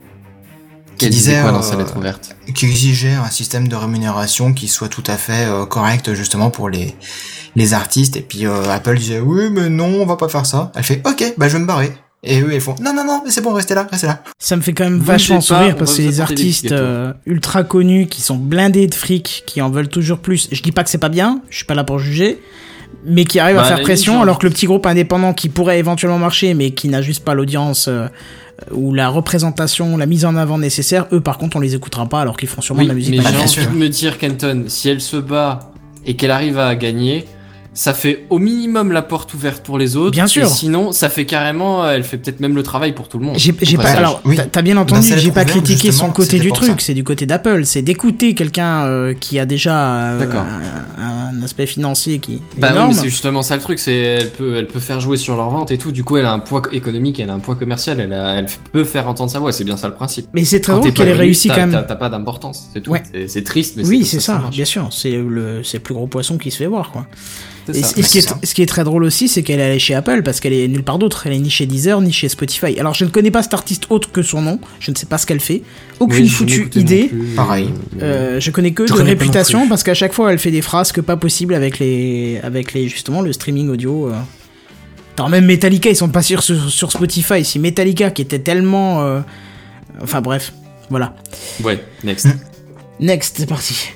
[0.97, 4.67] Qui disait quoi dans euh, sa lettre ouverte qui exigeait un système de rémunération qui
[4.67, 6.93] soit tout à fait euh, correct justement pour les
[7.55, 10.73] les artistes et puis euh, Apple disait oui mais non on va pas faire ça
[10.75, 11.93] elle fait ok bah je vais me barrer
[12.23, 14.55] et eux ils font non non non mais c'est bon restez là restez là Ça
[14.57, 18.35] me fait quand même vachement sourire parce que des artistes euh, ultra connus qui sont
[18.35, 20.49] blindés de fric, qui en veulent toujours plus.
[20.51, 22.41] Je dis pas que c'est pas bien, je suis pas là pour juger,
[23.05, 25.33] mais qui arrivent Bah, à à faire pression limite, alors que le petit groupe indépendant
[25.33, 28.07] qui pourrait éventuellement marcher mais qui n'a juste pas l'audience euh,
[28.71, 32.19] ou la représentation, la mise en avant nécessaire, eux par contre on les écoutera pas
[32.19, 33.11] alors qu'ils font sûrement Oui, de la musique.
[33.15, 35.71] mais j'ai Bah, envie de me dire, Kenton, si elle se bat
[36.05, 37.25] et qu'elle arrive à gagner,
[37.79, 40.11] ça fait au minimum la porte ouverte pour les autres.
[40.11, 40.43] Bien sûr.
[40.43, 43.37] Et sinon, ça fait carrément, elle fait peut-être même le travail pour tout le monde.
[43.37, 44.37] J'ai pas, alors, Oui.
[44.51, 47.25] t'as- bien Dans entendu, sa j'ai pas critiqué son côté du truc, c'est du côté
[47.25, 50.29] d'Apple, c'est d'écouter quelqu'un euh, qui a déjà euh,
[50.97, 52.89] un, un aspect financier qui est Bah oui, énorme.
[52.89, 55.49] mais c'est justement ça le truc, c'est elle peut, elle peut faire jouer sur leur
[55.49, 55.93] vente et tout.
[55.93, 58.47] Du coup, elle a un poids économique, elle a un poids commercial, elle, a- elle
[58.73, 59.53] peut faire entendre sa voix.
[59.53, 60.27] C'est bien ça le principe.
[60.33, 61.85] mais c'est très drôle qu'elle ait réussi quand même.
[61.87, 62.91] T'as pas d'importance, c'est tout.
[62.91, 63.03] Ouais.
[63.27, 64.89] C'est- triste, mais Oui, c'est ça, bien sûr.
[64.91, 67.07] C'est le, c'est le plus gros poisson qui se fait voir, quoi.
[67.73, 67.93] Et, ça.
[67.97, 68.37] et ce, qui est, ça.
[68.43, 70.67] ce qui est très drôle aussi, c'est qu'elle est allée chez Apple parce qu'elle est
[70.67, 71.27] nulle part d'autre.
[71.27, 72.79] Elle est ni chez Deezer, ni chez Spotify.
[72.79, 74.59] Alors, je ne connais pas cet artiste autre que son nom.
[74.79, 75.61] Je ne sais pas ce qu'elle fait.
[75.99, 77.11] Aucune Oui, foutue idée.
[77.35, 77.69] Pareil.
[78.01, 80.61] Euh, je connais que Je de connais réputation parce qu'à chaque fois, elle fait des
[80.61, 84.07] phrases que pas possible avec les, avec les, justement, le streaming audio.
[84.09, 84.13] euh.
[85.17, 87.43] Alors, même Metallica, ils sont pas sur, sur, sur Spotify.
[87.43, 89.19] Si Metallica, qui était tellement, euh,
[90.01, 90.53] enfin bref,
[90.89, 91.13] voilà.
[91.63, 92.27] Ouais, next.
[93.01, 93.89] Next, c'est parti.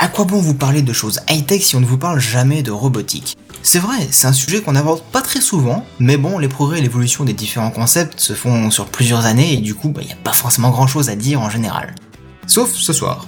[0.00, 2.70] À quoi bon vous parler de choses high-tech si on ne vous parle jamais de
[2.70, 3.36] robotique?
[3.64, 6.82] C'est vrai, c'est un sujet qu'on n'aborde pas très souvent, mais bon, les progrès et
[6.82, 10.18] l'évolution des différents concepts se font sur plusieurs années et du coup, il n'y a
[10.22, 11.96] pas forcément grand-chose à dire en général.
[12.46, 13.26] Sauf ce soir.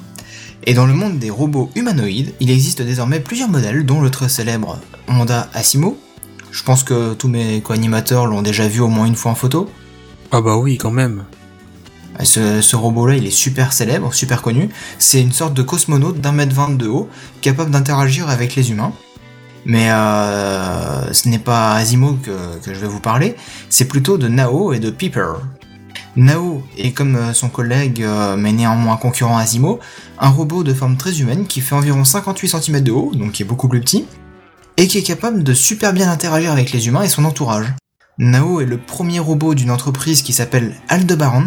[0.64, 4.28] Et dans le monde des robots humanoïdes, il existe désormais plusieurs modèles, dont le très
[4.28, 5.98] célèbre Honda Asimo.
[6.52, 9.68] Je pense que tous mes co-animateurs l'ont déjà vu au moins une fois en photo.
[10.30, 11.24] Ah bah oui, quand même.
[12.24, 14.68] Ce, robot-là, il est super célèbre, super connu.
[14.98, 17.08] C'est une sorte de cosmonaute d'un mètre vingt de haut,
[17.40, 18.92] capable d'interagir avec les humains.
[19.64, 22.32] Mais euh, ce n'est pas Asimo que,
[22.64, 23.36] je vais vous parler,
[23.68, 25.40] c'est plutôt de Nao et de Peeper.
[26.16, 29.78] Nao est comme euh, son collègue, euh, mais néanmoins concurrent Asimo,
[30.18, 33.42] un robot de forme très humaine qui fait environ 58 cm de haut, donc qui
[33.42, 34.06] est beaucoup plus petit,
[34.76, 37.66] et qui est capable de super bien interagir avec les humains et son entourage.
[38.18, 41.44] Nao est le premier robot d'une entreprise qui s'appelle Aldebaran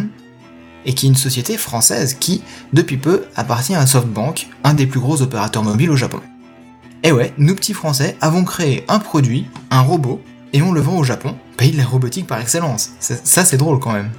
[0.86, 2.42] et qui est une société française qui,
[2.74, 6.20] depuis peu, appartient à SoftBank, un des plus gros opérateurs mobiles au Japon.
[7.04, 10.22] Et ouais, nous petits français avons créé un produit, un robot,
[10.54, 12.92] et on le vend au Japon, pays de la robotique par excellence.
[13.00, 14.10] Ça, ça, c'est drôle quand même.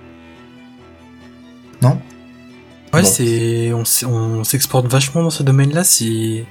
[1.82, 1.98] Non?
[2.92, 3.08] Ouais, Bon.
[3.08, 3.72] c'est
[4.06, 5.84] on, s'exporte vachement dans ce domaine-là.
[5.84, 6.44] C'est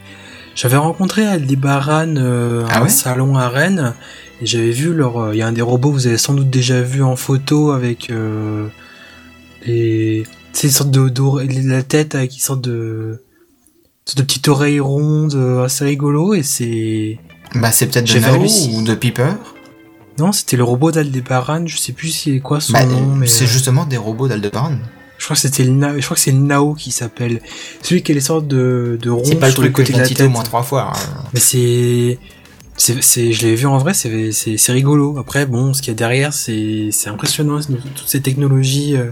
[0.56, 2.90] j'avais rencontré Aldebaran euh, à Ah un ouais?
[2.90, 3.94] salon à Rennes
[4.42, 6.34] et j'avais vu leur euh, il y a un des robots que vous avez sans
[6.34, 8.68] doute déjà vu en photo avec euh,
[9.66, 13.22] les c'est une sorte de, de- la tête avec une sorte de
[14.16, 17.20] de petites oreilles rondes euh, assez rigolo et c'est
[17.56, 18.44] Bah c'est peut-être de Nao
[18.74, 19.34] ou de Piper.
[20.20, 23.46] non c'était le robot d'Aldebaran je sais plus c'est quoi son Bah, nom mais c'est
[23.46, 24.78] euh, justement des robots d'Aldebaran.
[25.18, 27.42] je crois que c'était le Na- je crois que c'est le Nao qui s'appelle
[27.82, 30.00] celui qui a les sortes de de ronds C'est pas le truc que côté la
[30.00, 30.92] l'ai cité tête au moins trois fois.
[30.94, 31.24] hein.
[31.34, 32.20] Mais c'est,
[32.78, 35.18] c'est, je l'ai vu en vrai, c'est, c'est, c'est rigolo.
[35.20, 39.12] Après, bon, ce qu'il y a derrière, c'est, c'est impressionnant, toutes ces technologies euh,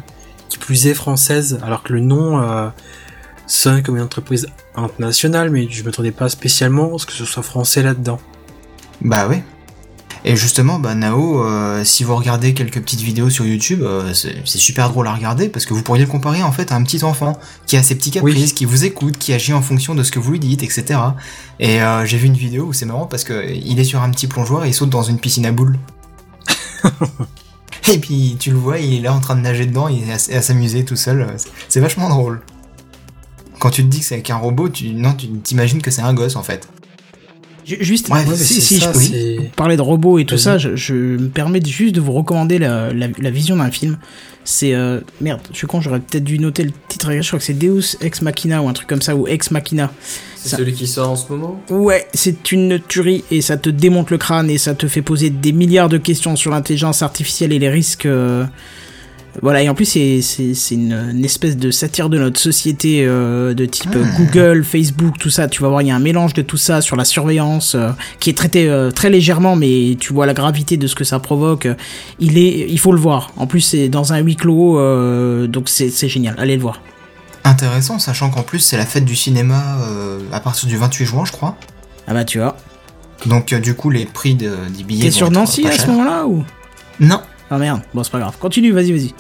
[0.52, 2.70] qui plus est françaises, alors que le nom euh,
[3.48, 7.44] sonne comme une entreprise internationale, mais je m'attendais pas spécialement à ce que ce soit
[7.44, 8.20] français là-dedans.
[9.02, 9.38] Bah oui.
[10.24, 14.46] Et justement, bah Nao, euh, si vous regardez quelques petites vidéos sur YouTube, euh, c'est
[14.46, 17.04] super drôle à regarder parce que vous pourriez le comparer en fait à un petit
[17.04, 20.12] enfant qui a ses petits caprices, qui vous écoute, qui agit en fonction de ce
[20.12, 21.00] que vous lui dites, etc.
[21.60, 24.12] Et euh, j'ai vu une vidéo où c'est marrant parce que il est sur un
[24.12, 25.80] petit plongeoir et il saute dans une piscine à boules.
[27.92, 30.42] et puis tu le vois, il est là en train de nager dedans, est à,
[30.42, 31.28] s'amuser tout seul.
[31.38, 32.42] C'est- C'est vachement drôle.
[33.60, 36.14] Quand tu te dis que c'est qu'un robot, tu non, tu t'imagines que c'est un
[36.14, 36.68] gosse en fait.
[37.76, 40.58] Ju- Juste, Ouais, si, c'est si ça, je peux parler de robots et tout ça,
[40.58, 43.98] je, je me permets de- juste de vous recommander la, la, la vision d'un film.
[44.44, 47.12] C'est euh, merde, je suis con, j'aurais peut-être dû noter le titre.
[47.12, 49.92] Je crois que c'est Deus Ex Machina ou un truc comme ça ou Ex Machina.
[50.36, 51.62] C'est Ça- celui qui sort en ce moment?
[51.70, 55.30] Ouais, c'est une tuerie et ça te démonte le crâne et ça te fait poser
[55.30, 58.08] des milliards de questions sur l'intelligence artificielle et les risques.
[58.08, 58.44] euh,
[59.42, 60.20] Voilà, et en plus, c'est
[60.72, 65.30] une, une espèce de satire de notre société euh, de type euh, Google, Facebook, tout
[65.30, 65.48] ça.
[65.48, 67.92] Tu vas voir, il y a un mélange de tout ça sur la surveillance euh,
[68.20, 71.20] qui est traité euh, très légèrement, mais tu vois la gravité de ce que ça
[71.20, 71.68] provoque.
[72.20, 73.32] Il, est, il faut le voir.
[73.38, 74.78] En plus, c'est dans un huis clos,
[75.48, 76.36] donc c'est c'est génial.
[76.38, 76.82] Allez le voir.
[77.44, 79.78] Intéressant, sachant qu'en plus c'est la fête du cinéma
[80.32, 81.58] à partir du 28 juin, je crois.
[82.08, 82.58] Ah bah, tu vois.
[83.26, 85.06] Donc du coup les prix de, des billets.
[85.06, 86.44] T'es sur Nancy à ce moment-là ou?
[87.00, 87.22] Non.
[87.54, 88.38] Ah merde, bon, c'est pas grave.
[88.40, 89.14] Continue, vas-y, vas-y.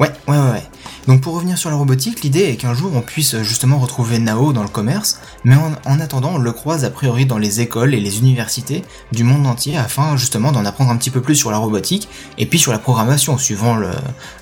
[0.00, 0.62] Ouais, ouais, ouais.
[1.06, 4.18] Donc pour revenir sur la robotique, l'idée est qu'un jour on puisse euh, justement retrouver
[4.18, 7.60] Nao dans le commerce, mais en, en attendant on le croise a priori dans les
[7.60, 8.82] écoles et les universités
[9.12, 12.08] du monde entier afin justement d'en apprendre un petit peu plus sur la robotique
[12.38, 13.92] et puis sur la programmation suivant le,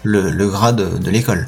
[0.03, 1.47] le, grade de, l'école.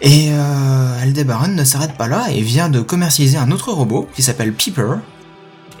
[0.00, 4.22] Et euh, Aldebaran ne s'arrête pas là et vient de commercialiser un autre robot qui
[4.22, 5.00] s'appelle Peeper.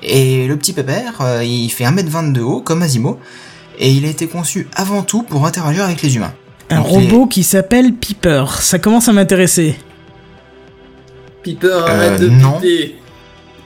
[0.02, 3.18] Et le petit pépère, euh, il fait 1m20 de haut comme Asimo,
[3.80, 6.32] et il a été conçu avant tout pour interagir avec les humains.
[6.68, 8.44] Un Donc, robot qui s'appelle Piper.
[8.60, 9.76] Ça commence à m'intéresser.
[11.42, 12.60] Piper, arrête de non.
[12.60, 12.94] piper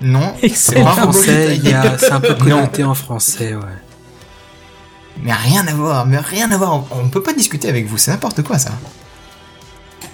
[0.01, 2.39] Non, c'est pas En un robot français, il y a, c'est un peu Non.
[2.61, 3.63] connoté en français, ouais.
[5.23, 6.85] Mais rien à voir, mais rien à voir.
[6.91, 8.73] On peut pas discuter avec vous, c'est n'importe quoi ça.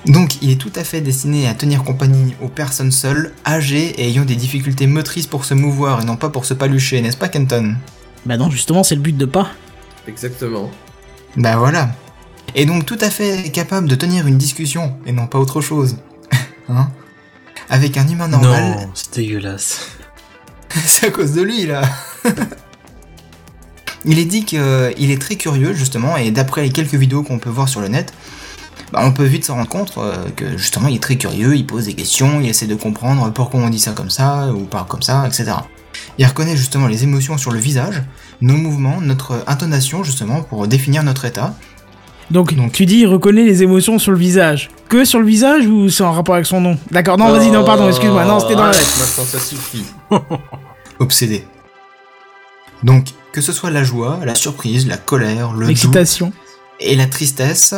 [0.07, 4.09] Donc, il est tout à fait destiné à tenir compagnie aux personnes seules, âgées et
[4.09, 7.29] ayant des difficultés motrices pour se mouvoir et non pas pour se palucher, n'est-ce pas,
[7.29, 7.75] Kenton?
[8.25, 9.49] Bah non, justement, c'est le but de pas.
[10.07, 10.71] Exactement.
[11.37, 11.91] Bah voilà.
[12.55, 15.97] Et donc tout à fait capable de tenir une discussion et non pas autre chose.
[16.69, 16.89] hein?
[17.69, 19.91] Avec un humain normal, Non, c'est dégueulasse.
[20.71, 21.83] c'est à cause de lui là.
[24.05, 27.51] il est dit qu'il est très curieux justement et d'après les quelques vidéos qu'on peut
[27.51, 28.13] voir sur le net,
[28.93, 31.67] bah, on peut vite s'en rendre compte euh, que justement il est très curieux, il
[31.67, 34.85] pose des questions, il essaie de comprendre pourquoi on dit ça comme ça ou pas
[34.89, 35.53] comme ça, etc.
[36.19, 38.03] Il reconnaît justement les émotions sur le visage,
[38.41, 41.55] nos mouvements, notre intonation justement pour définir notre état.
[42.31, 44.71] Donc, Donc- tu dis, il reconnaît les émotions sur le visage.
[44.89, 47.65] Que sur le visage ou c'est en rapport avec son nom D'accord, non, vas-y, non,
[47.65, 48.25] pardon, excuse-moi.
[48.25, 48.99] Non, c'était dans la lettre.
[49.01, 49.85] Maintenant, ça suffit.
[51.01, 51.45] obsédé.
[52.83, 56.33] Donc, que ce soit la joie, la surprise, la colère, le L'excitation.
[56.79, 57.75] et la tristesse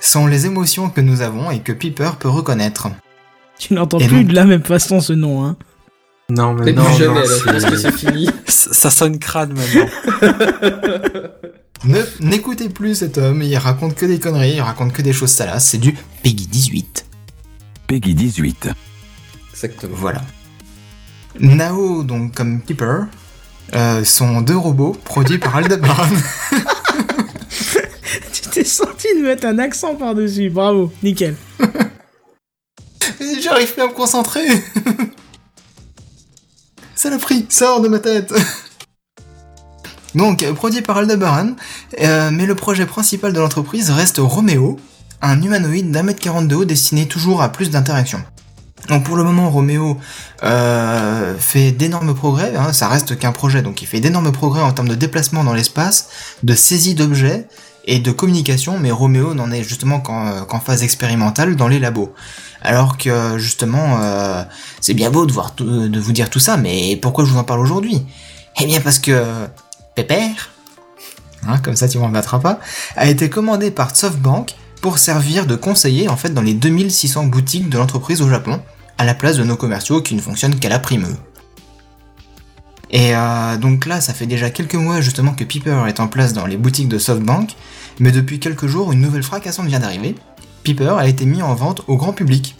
[0.00, 2.88] sont les émotions que nous avons et que Piper peut reconnaître.
[3.58, 5.56] Tu n'entends plus donc- de la même façon ce nom, hein.
[6.34, 8.26] Non, mais Mais non, plus jamais, non, là, je pense que c'est- fini.
[8.46, 9.88] ça ça sonne crade maintenant.
[11.84, 15.30] Ne n'écoutez plus cet homme, il raconte que des conneries, il raconte que des choses
[15.32, 17.06] salaces, c'est du Peggy 18.
[17.88, 18.68] Peggy 18.
[19.52, 19.96] Exactement.
[19.96, 20.22] Voilà.
[21.40, 23.00] Nao, donc comme Piper,
[23.74, 26.06] euh, sont deux robots produits par Aldebaran.
[28.32, 30.50] Tu t'es senti de mettre un accent par-dessus.
[30.50, 31.34] Bravo, nickel.
[33.42, 34.44] J'arrive plus à me concentrer.
[37.02, 38.32] Saloperie, sors de ma tête.
[40.14, 41.56] Donc, euh, produit par Aldebaran,
[42.00, 44.78] euh, mais le projet principal de l'entreprise reste Romeo,
[45.20, 48.22] un humanoïde d'un mètre quarante de haut destiné toujours à plus d'interactions.
[48.88, 49.98] Donc pour le moment, Romeo
[50.44, 54.70] euh, fait d'énormes progrès, hein, ça reste qu'un projet, donc il fait d'énormes progrès en
[54.70, 56.08] termes de déplacement dans l'espace,
[56.44, 57.48] de saisie d'objets
[57.84, 62.14] et de communication, mais Romeo n'en est justement qu'en phase expérimentale dans les labos.
[62.62, 64.42] Alors que justement, euh,
[64.80, 68.02] c'est bien beau de, vous dire tout ça, mais pourquoi je vous en parle aujourd'hui?
[68.60, 69.24] Eh bien parce que
[69.94, 70.50] Pépère,
[71.46, 72.60] hein, comme ça tu m'en battras pas,
[72.96, 77.68] a été commandé par SoftBank pour servir de conseiller en fait dans les 2600 boutiques
[77.68, 78.60] de l'entreprise au Japon,
[78.98, 81.16] à la place de nos commerciaux qui ne fonctionnent qu'à la primeux.
[82.90, 86.34] Et euh, donc là, ça fait déjà quelques mois justement que Piper est en place
[86.34, 87.56] dans les boutiques de SoftBank,
[87.98, 90.14] mais depuis quelques jours, une nouvelle fracassante vient d'arriver.
[90.62, 92.56] Piper a été mis en vente au grand public.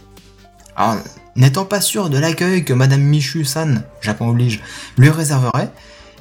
[0.76, 0.96] Alors,
[1.36, 4.60] n'étant pas sûr de l'accueil que Madame Michu-san, Japon oblige,
[4.98, 5.70] lui réserverait,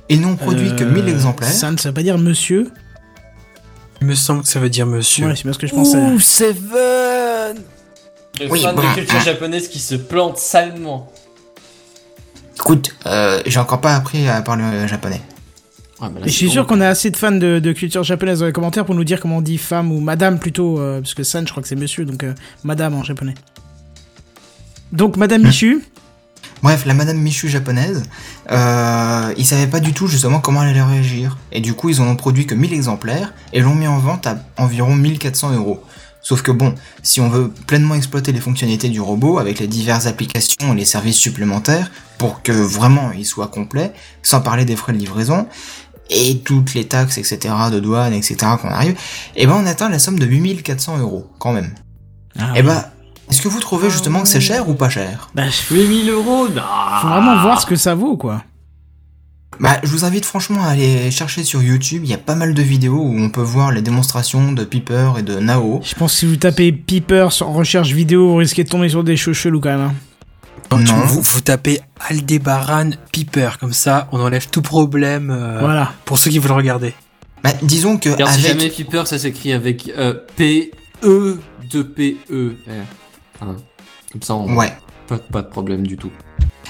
[0.10, 1.50] ils n'ont produit que 1000 Euh, exemplaires.
[1.52, 2.70] Ça ne ça veut pas dire monsieur.
[4.02, 5.28] Il me semble que ça veut dire monsieur.
[5.28, 5.98] Ouais, c'est bien ce que je pensais.
[5.98, 7.58] Ouh, Seven
[8.40, 11.12] Le Oui, fan bon, de culture japonaise qui se plante salement.
[12.56, 15.22] Écoute, euh, j'ai encore pas appris à parler japonais.
[16.02, 18.48] Ah, là, je suis sûr qu'on a assez de fans de, de culture japonaise dans
[18.48, 21.24] les commentaires pour nous dire comment on dit femme ou madame plutôt, euh, parce que
[21.24, 22.34] san, je crois que c'est monsieur, donc euh,
[22.64, 23.36] madame en japonais.
[24.92, 25.84] Donc madame Michu,
[26.64, 28.04] Bref, la Madame Michu japonaise,
[28.52, 31.38] euh, ils savaient pas du tout justement comment elle allait réagir.
[31.52, 34.28] Et du coup, ils en ont produit que 1000 exemplaires et l'ont mis en vente
[34.28, 35.84] à environ 1400 euros.
[36.22, 40.06] Sauf que bon, si on veut pleinement exploiter les fonctionnalités du robot avec les diverses
[40.06, 41.90] applications et les services supplémentaires
[42.20, 43.92] pour que vraiment il soit complet,
[44.22, 45.48] sans parler des frais de livraison
[46.12, 48.96] et toutes les taxes, etc., de douane, etc., qu'on arrive,
[49.36, 51.72] et ben on atteint la somme de 8400 euros quand même.
[52.38, 52.68] Ah et oui.
[52.68, 52.84] ben,
[53.30, 55.30] est-ce que vous trouvez justement que c'est cher ou pas cher?
[55.34, 56.62] Bah, 8000 euros Non
[57.02, 58.44] faut vraiment voir ce que ça vaut, quoi.
[59.60, 62.54] Bah, je vous invite franchement à aller chercher sur YouTube, il y a pas mal
[62.54, 65.82] de vidéos où on peut voir les démonstrations de Piper et de Nao.
[65.84, 69.04] Je pense que si vous tapez Piper en recherche vidéo, vous risquez de tomber sur
[69.04, 69.82] des choses chelous quand même.
[69.82, 69.94] hein.
[70.72, 71.02] Quand tu- Non.
[71.06, 75.92] vous, vous tapez Aldebaran Piper, comme ça on enlève tout problème euh, Voilà.
[76.06, 76.94] pour ceux qui veulent regarder.
[77.44, 78.58] Bah, disons que Car si avec...
[78.60, 82.56] jamais Piper, ça s'écrit avec euh, P-E de P-E.
[83.42, 83.56] Hein.
[84.14, 84.56] Comme ça, on...
[84.56, 84.72] Ouais.
[85.08, 86.12] pas, pas de problème du tout.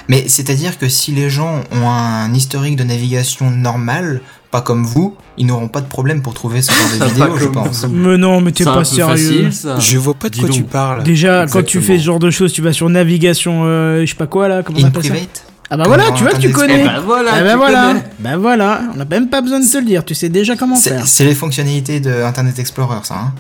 [0.08, 4.22] Mais c'est-à-dire que si les gens ont un historique de navigation normal,
[4.52, 7.46] pas comme vous, ils n'auront pas de problème pour trouver ce genre de vidéo, je
[7.46, 7.86] pense.
[7.90, 9.16] Mais non, mais t'es pas peu sérieux.
[9.16, 9.80] facile, ça.
[9.80, 10.58] Je vois pas de Dis quoi donc.
[10.58, 11.04] tu parles.
[11.04, 14.16] Déjà, quand tu fais ce genre de choses, tu vas sur navigation, euh, je sais
[14.16, 16.54] pas quoi là, comment on ça private Ah bah voilà, tu vois que tu Internet
[16.54, 16.82] connais.
[16.82, 18.04] Eh ben voilà, Ah bah tu voilà, connais.
[18.20, 20.76] bah voilà, on a même pas besoin de te le dire, tu sais déjà comment
[20.76, 21.08] faire.
[21.08, 23.34] c'est les fonctionnalités de Internet Explorer, ça, hein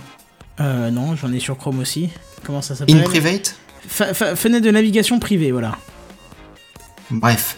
[0.61, 2.09] Euh, non, j'en ai sur Chrome aussi.
[2.45, 3.55] Comment ça s'appelle In private
[3.87, 5.73] Fa- fa- Fenêtre de navigation privée, voilà.
[7.09, 7.57] Bref.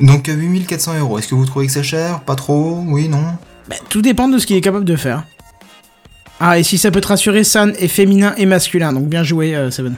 [0.00, 2.20] Donc euh, 8400 euros, est-ce que vous trouvez que c'est cher?
[2.20, 2.82] Pas trop?
[2.86, 3.22] Oui, non?
[3.68, 5.24] Bah, tout dépend de ce qu'il est capable de faire.
[6.40, 9.54] Ah, et si ça peut te rassurer, San est féminin et masculin, donc bien joué,
[9.54, 9.94] euh, Seven.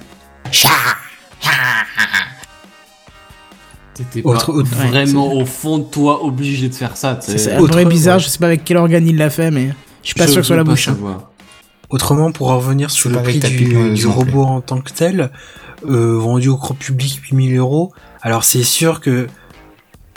[3.95, 7.16] T'étais pas Autre- autre- vraiment au fond de toi obligé de faire ça.
[7.16, 7.39] tu sais.
[7.39, 8.22] C'est vrai bizarre, ouais.
[8.22, 9.70] je sais pas avec quel organe il l'a fait, mais
[10.03, 10.89] je suis pas Je sûr que ce soit la bouche.
[10.89, 10.93] hein.
[10.95, 11.30] savoir.
[11.89, 15.30] Autrement, pour revenir sur le prix du, euh, du robot en tant que tel,
[15.89, 19.28] euh, vendu au grand public 8000 euros, alors c'est sûr que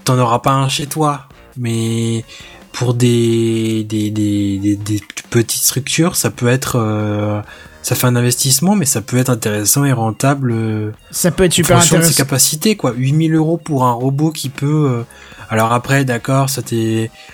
[0.03, 1.27] t'en auras pas un chez toi,
[1.57, 2.23] mais
[2.71, 6.77] pour des, des, des, des, des petites structures, ça peut être...
[6.79, 7.41] euh,
[7.81, 11.53] ça fait un investissement, mais ça peut être intéressant et rentable euh, Ça peut être
[11.53, 12.23] en super fonction de ses intéressant.
[12.23, 12.93] capacités, quoi.
[12.95, 14.89] 8000 euros pour un robot qui peut...
[14.99, 15.03] euh,
[15.49, 16.61] alors après, d'accord, ça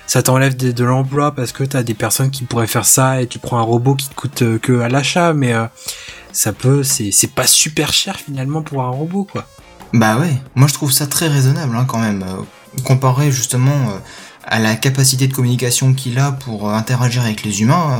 [0.07, 3.27] ça t'enlève de, de l'emploi parce que t'as des personnes qui pourraient faire ça et
[3.27, 5.65] tu prends un robot qui te coûte euh, que à l'achat, mais euh,
[6.31, 9.45] ça peut, c'est, c'est pas super cher finalement pour un robot, quoi.
[9.95, 13.97] Bah ouais, moi je trouve ça très raisonnable hein, quand même, euh, comparé justement euh,
[14.45, 17.97] à la capacité de communication qu'il a pour euh, interagir avec les humains.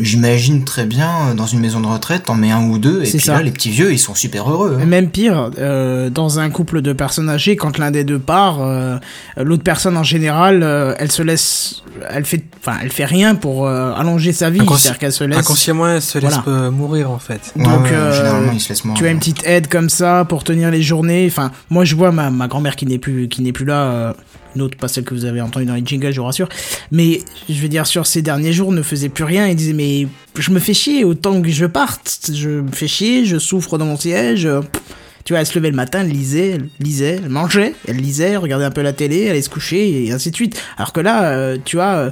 [0.00, 3.20] J'imagine très bien dans une maison de retraite, t'en mets un ou deux, et puis
[3.20, 3.34] ça.
[3.34, 4.78] là les petits vieux ils sont super heureux.
[4.80, 4.86] hein.
[4.86, 8.96] Même pire, euh, dans un couple de personnes âgées, quand l'un des deux part, euh,
[9.36, 13.66] l'autre personne en général, euh, elle se laisse, elle fait, enfin, elle fait rien pour
[13.66, 15.38] euh, allonger sa vie, Inconsci- c'est-à-dire qu'elle se laisse.
[15.38, 16.60] Inconsciemment, elle se laisse Voilà.
[16.66, 17.40] euh, mourir en fait.
[17.56, 18.98] Ouais, Donc, ouais, euh, généralement ils se laissent mourir.
[18.98, 21.26] Tu as une petite aide comme ça pour tenir les journées.
[21.30, 24.12] Enfin, moi je vois ma, ma grand-mère qui n'est plus qui n'est plus là, euh,
[24.56, 26.48] une autre pas celle que vous avez entendue dans les jingles, je vous rassure.
[26.90, 30.06] Mais je veux dire sur ces derniers jours ne faisait plus rien et disait mais
[30.38, 33.86] je me fais chier autant que je parte, je me fais chier, je souffre dans
[33.86, 34.46] mon siège.
[34.46, 34.82] euh, pff.
[35.28, 38.30] Tu vois, elle se levait le matin, elle lisait, elle lisait, elle mangeait, elle lisait,
[38.30, 40.58] elle regardait un peu la télé, elle allait se coucher et ainsi de suite.
[40.78, 42.10] Alors que là, euh, tu vois, euh,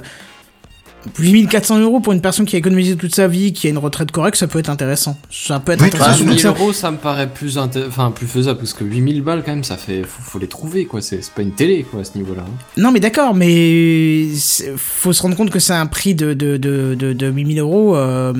[1.17, 4.11] 8400 euros pour une personne qui a économisé toute sa vie, qui a une retraite
[4.11, 5.17] correcte, ça peut être intéressant.
[5.31, 6.09] Ça peut être Oui, intéressant.
[6.11, 8.73] Bah, surtout que 1000 ça- euros, ça me paraît plus, inté- enfin, plus faisable parce
[8.73, 11.01] que 8000 balles quand même, ça fait, faut, faut les trouver quoi.
[11.01, 12.43] C'est pas une télé quoi à ce niveau-là.
[12.45, 12.51] hein.
[12.77, 14.27] Non, mais d'accord, mais
[14.75, 17.95] faut se rendre compte que c'est un prix de, de, de, de, de 8000 euros.
[17.95, 18.33] euh,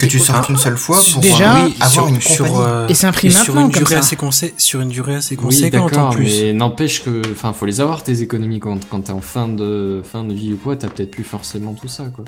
[0.00, 2.64] Que tu sortes une seule fois pour Déjà, euh, oui, avoir sur, une sur, compagnie.
[2.66, 4.00] euh, Et c'est un prix et sur maintenant, une comme durée ça.
[4.00, 6.24] assez sur une durée assez Oui, conséquente en d'accord, plus.
[6.42, 10.02] mais n'empêche que, enfin, faut les avoir tes économies quand, quand t'es en fin de,
[10.10, 12.24] fin de vie ou quoi, t'as peut-être plus forcément tout ça quoi.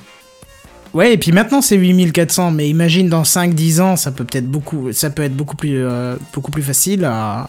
[0.95, 4.93] Ouais, et puis maintenant c'est 8400, mais imagine dans 5-10 ans, ça peut peut-être beaucoup,
[4.93, 7.49] ça peut être beaucoup plus, euh, beaucoup plus facile à.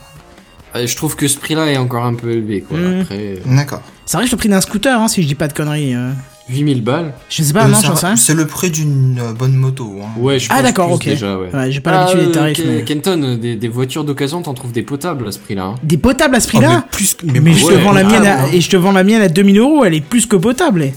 [0.76, 2.78] Et je trouve que ce prix-là est encore un peu élevé quoi.
[2.80, 3.02] Mm.
[3.02, 3.82] Après, euh, D'accord.
[4.06, 5.94] Ça reste le prix d'un scooter, hein, si je dis pas de conneries.
[5.94, 6.12] euh.
[6.50, 7.14] 8000 balles.
[7.30, 8.16] Je sais pas, Euh, non, j'en sais rien.
[8.16, 9.96] C'est le prix d'une euh, bonne moto.
[10.04, 10.08] hein.
[10.20, 11.06] Ouais, je Ah, pense d'accord, ok.
[11.06, 11.50] déjà, ouais.
[11.54, 12.62] Ouais, j'ai pas Ah, l'habitude des euh, tarifs.
[12.66, 15.64] Mais- Kenton, euh, des, des voitures d'occasion, t'en trouves des potables à ce prix-là.
[15.64, 15.76] hein.
[15.84, 18.48] Des potables à ce prix-là mais plus, mais, Mais je te vends la mienne à,
[18.54, 20.84] et je te vends la mienne à 2000 euros, elle est plus que potable.
[20.84, 20.94] eh.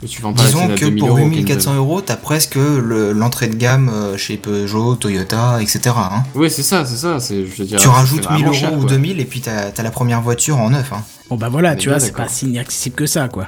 [0.00, 1.74] Mais tu vends pas la Disons que 2000 pour euros, 8400 Kenton.
[1.76, 5.80] euros, t'as presque le- l'entrée de gamme chez Peugeot, Toyota, etc.
[5.96, 6.22] hein.
[6.36, 7.18] Ouais, c'est ça, c'est ça.
[7.18, 8.90] C'est, je veux dire, Tu rajoutes 1000 vraiment euros ou quoi.
[8.90, 10.92] 2000 et puis t'as as la première voiture en neuf.
[10.92, 11.02] Hein.
[11.30, 13.46] Bon bah voilà, tu vois, c'est pas si inaccessible que ça, quoi.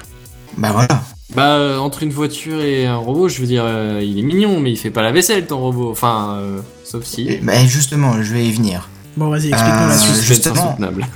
[0.56, 1.02] Bah voilà.
[1.34, 4.58] Bah, euh, entre une voiture et un robot, je veux dire, euh, il est mignon,
[4.60, 5.90] mais il fait pas la vaisselle, ton robot.
[5.90, 7.28] Enfin, euh, sauf si.
[7.28, 8.88] Et- bah, justement, je vais y venir.
[9.16, 10.22] Bon, vas-y, explique-nous Euh, la suite.
[10.22, 10.68] justement.
[10.68, 11.06] insoutenable.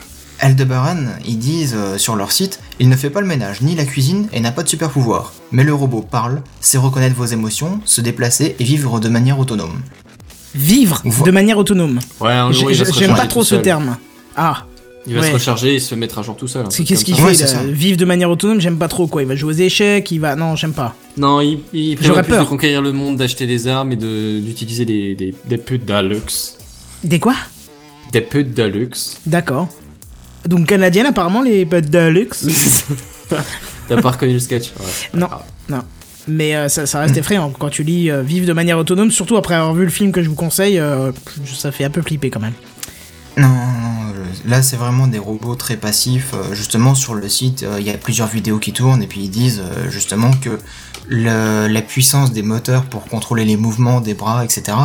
[0.41, 3.85] Aldebaran, ils disent euh, sur leur site, il ne fait pas le ménage ni la
[3.85, 5.33] cuisine et n'a pas de super pouvoir.
[5.53, 9.81] Mais le robot parle, sait reconnaître vos émotions, se déplacer et vivre de manière autonome.
[10.55, 11.99] Vivre Vo- de manière autonome.
[12.21, 13.97] Ouais, J'aime pas trop ce terme.
[14.37, 14.65] Ah,
[15.07, 15.29] Il va Ouais.
[15.29, 16.65] se recharger et se mettre à jour tout seul.
[16.67, 17.15] un c'est qu'est-ce qu'il.
[17.17, 17.63] Ouais, fait ça.
[17.65, 19.23] Vivre de manière autonome, j'aime pas trop quoi.
[19.23, 20.35] Il va jouer aux échecs, il va.
[20.37, 20.95] Non, j'aime pas.
[21.17, 24.85] Non, il, il prévoit plus de conquérir le monde, d'acheter des armes et de, d'utiliser
[24.85, 26.57] des, des, des putes deluxe.
[27.03, 27.35] Des quoi?
[28.13, 29.21] Des putes deluxe.
[29.27, 29.69] D'accord.
[30.47, 32.47] Donc canadienne apparemment les potes de luxe.
[33.89, 35.27] T'as pas reconnu le sketch ouais, Non.
[35.27, 35.83] grave.
[36.27, 39.37] Mais euh, ça, ça reste effrayant quand tu lis euh, Vivre de manière autonome, surtout
[39.37, 41.13] après avoir vu le film que je vous conseille, euh,
[41.55, 42.55] ça fait un peu flipper quand même.
[43.37, 44.13] Non, non,
[44.47, 46.33] là c'est vraiment des robots très passifs.
[46.35, 49.23] Euh, Justement sur le site, euh, il y a plusieurs vidéos qui tournent et puis
[49.23, 50.59] ils disent euh, justement que
[51.09, 54.77] le- la puissance des moteurs pour contrôler les mouvements des bras, etc.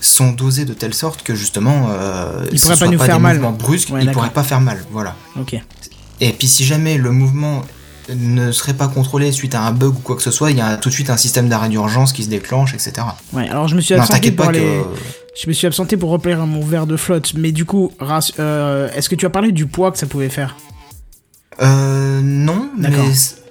[0.00, 3.38] sont dosés de telle sorte que justement euh, Ils pourraient pas nous faire des mal.
[3.58, 5.14] brusques, Ouais, ils pourraient pas faire mal, voilà.
[5.40, 5.56] Ok.
[6.20, 7.62] Et puis si jamais le mouvement
[8.14, 10.60] ne serait pas contrôlé suite à un bug ou quoi que ce soit, il y
[10.60, 12.92] a tout de suite un système d'arrêt d'urgence qui se déclenche, etc.
[13.32, 14.82] Ouais, alors je me suis Non, absenté t'inquiète pour pas que...
[15.40, 17.90] Je me suis absenté pour repérer mon verre de flotte, mais du coup,
[18.38, 20.56] euh, est-ce que tu as parlé du poids que ça pouvait faire?
[21.60, 22.88] Euh, non, mais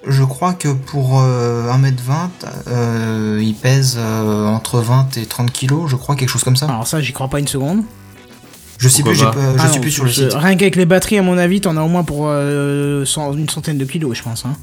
[0.08, 1.92] je crois que pour euh, 1m20,
[2.68, 6.66] euh, il pèse euh, entre 20 et 30 kilos, je crois, quelque chose comme ça.
[6.68, 7.84] Alors ça, j'y crois pas une seconde.
[8.78, 10.34] je sais pourquoi plus, j'ai pas pas- je Ah suis non, plus sur le site.
[10.34, 13.48] Rien qu'avec les batteries, à mon avis, t'en as au moins pour euh, cent- une
[13.50, 14.46] centaine de kilos, je pense.
[14.46, 14.56] Hein.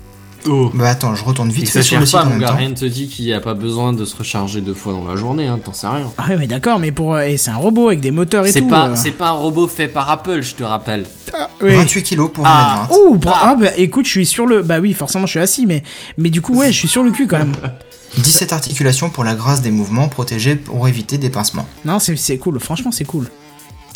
[0.48, 0.70] Oh.
[0.74, 2.56] Bah attends, je retourne vite fait sur le site pas, en mon même temps.
[2.56, 5.04] Rien ne te dit qu'il n'y a pas besoin de se recharger deux fois dans
[5.04, 6.10] la journée, hein, t'en sais rien.
[6.18, 8.52] Ah ouais, mais d'accord, mais pour euh, et c'est un robot avec des moteurs et
[8.52, 8.68] C'est tout.
[8.68, 8.94] pas, euh.
[8.96, 11.04] c'est pas un robot fait par Apple, je te rappelle.
[11.62, 11.74] Oui.
[11.74, 12.88] 28 kilos pour Ah.
[12.90, 12.96] 1m20.
[12.98, 14.62] Ouh, bah, ah bah écoute, je suis sur le.
[14.62, 15.82] Bah oui, forcément, je suis assis, mais
[16.16, 17.52] mais du coup, ouais, je suis sur le cul quand même.
[18.18, 21.66] 17 articulations pour la grâce des mouvements protégées pour éviter des pincements.
[21.84, 22.58] Non, c'est c'est cool.
[22.58, 23.26] Franchement, c'est cool.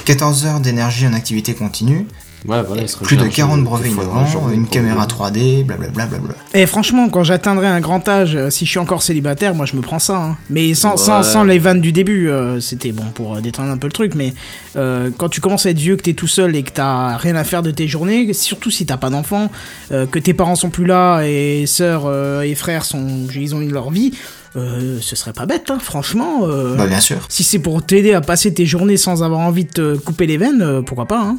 [0.04, 2.06] 14 heures d'énergie en activité continue,
[2.46, 6.06] Ouais, voilà, il plus de recharge 40 deux brevets innovants, une caméra le- 3D, blablabla.
[6.18, 9.64] Bla Et franchement, quand j'atteindrai un grand âge, euh, si je suis encore célibataire, moi
[9.64, 10.16] je me prends ça.
[10.18, 10.36] hein.
[10.50, 11.22] Mais sans, sans, Ouais.
[11.24, 14.14] sans les vannes du début, euh, c'était bon pour euh, détendre un peu le truc.
[14.14, 14.34] Mais
[14.76, 17.34] euh, quand tu commences à être vieux, que t'es tout seul et que t'as rien
[17.36, 19.50] à faire de tes journées, surtout si t'as pas d'enfants,
[19.90, 23.62] euh, que tes parents sont plus là et sœurs euh, et frères sont, ils ont
[23.62, 24.12] eu leur vie,
[24.56, 26.40] euh, ce serait pas bête, hein, franchement.
[26.42, 27.16] euh, Bah bien sûr.
[27.30, 30.36] Si c'est pour t'aider à passer tes journées sans avoir envie de te couper les
[30.36, 31.36] veines, euh, pourquoi pas, hein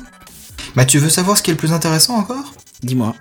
[0.76, 2.54] Bah tu veux savoir ce qui est le plus intéressant encore?
[2.84, 3.16] Dis-moi.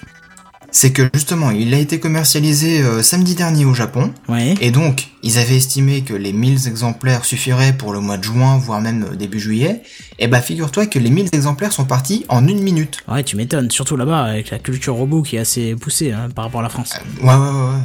[0.70, 4.56] C'est que justement, il a été commercialisé euh, samedi dernier au Japon, Ouais.
[4.60, 8.58] et donc ils avaient estimé que les 1000 exemplaires suffiraient pour le mois de juin,
[8.58, 9.82] voire même euh, début juillet,
[10.18, 12.98] et bah figure-toi que les 1000 exemplaires sont partis en une minute.
[13.06, 13.70] Ouais, tu m'étonnes.
[13.70, 16.70] Surtout là-bas, avec la culture robot qui est assez poussée hein, par rapport à la
[16.70, 16.94] France.
[17.22, 17.80] Ouais, ouais, ouais, ouais.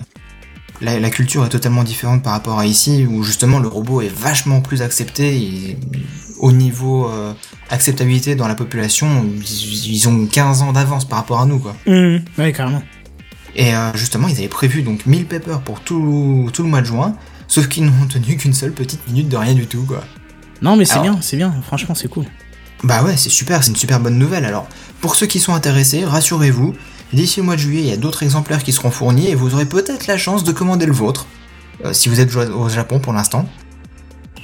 [0.82, 4.14] La, la culture est totalement différente par rapport à ici, où justement le robot est
[4.14, 5.78] vachement plus accepté, et
[6.40, 7.34] au niveau euh,
[7.70, 11.76] acceptabilité dans la population, ils, ils ont 15 ans d'avance par rapport à nous, quoi.
[11.86, 12.82] Mmh, ouais, carrément.
[13.56, 16.86] Et euh, justement, ils avaient prévu donc 1000 papers pour tout, tout le mois de
[16.86, 17.16] juin,
[17.48, 20.04] sauf qu'ils n'ont tenu qu'une seule petite minute de rien du tout, quoi.
[20.62, 21.54] Non, mais c'est bien, c'est bien.
[21.66, 22.26] Franchement, c'est cool.
[22.84, 24.46] Bah ouais, c'est super, c'est une super bonne nouvelle.
[24.46, 24.68] Alors,
[25.02, 26.74] pour ceux qui sont intéressés, rassurez-vous,
[27.14, 29.54] d'ici le mois de juillet, il y a d'autres exemplaires qui seront fournis et vous
[29.54, 31.26] aurez peut-être la chance de commander le vôtre,
[31.86, 33.48] euh, si vous êtes au Japon pour l'instant.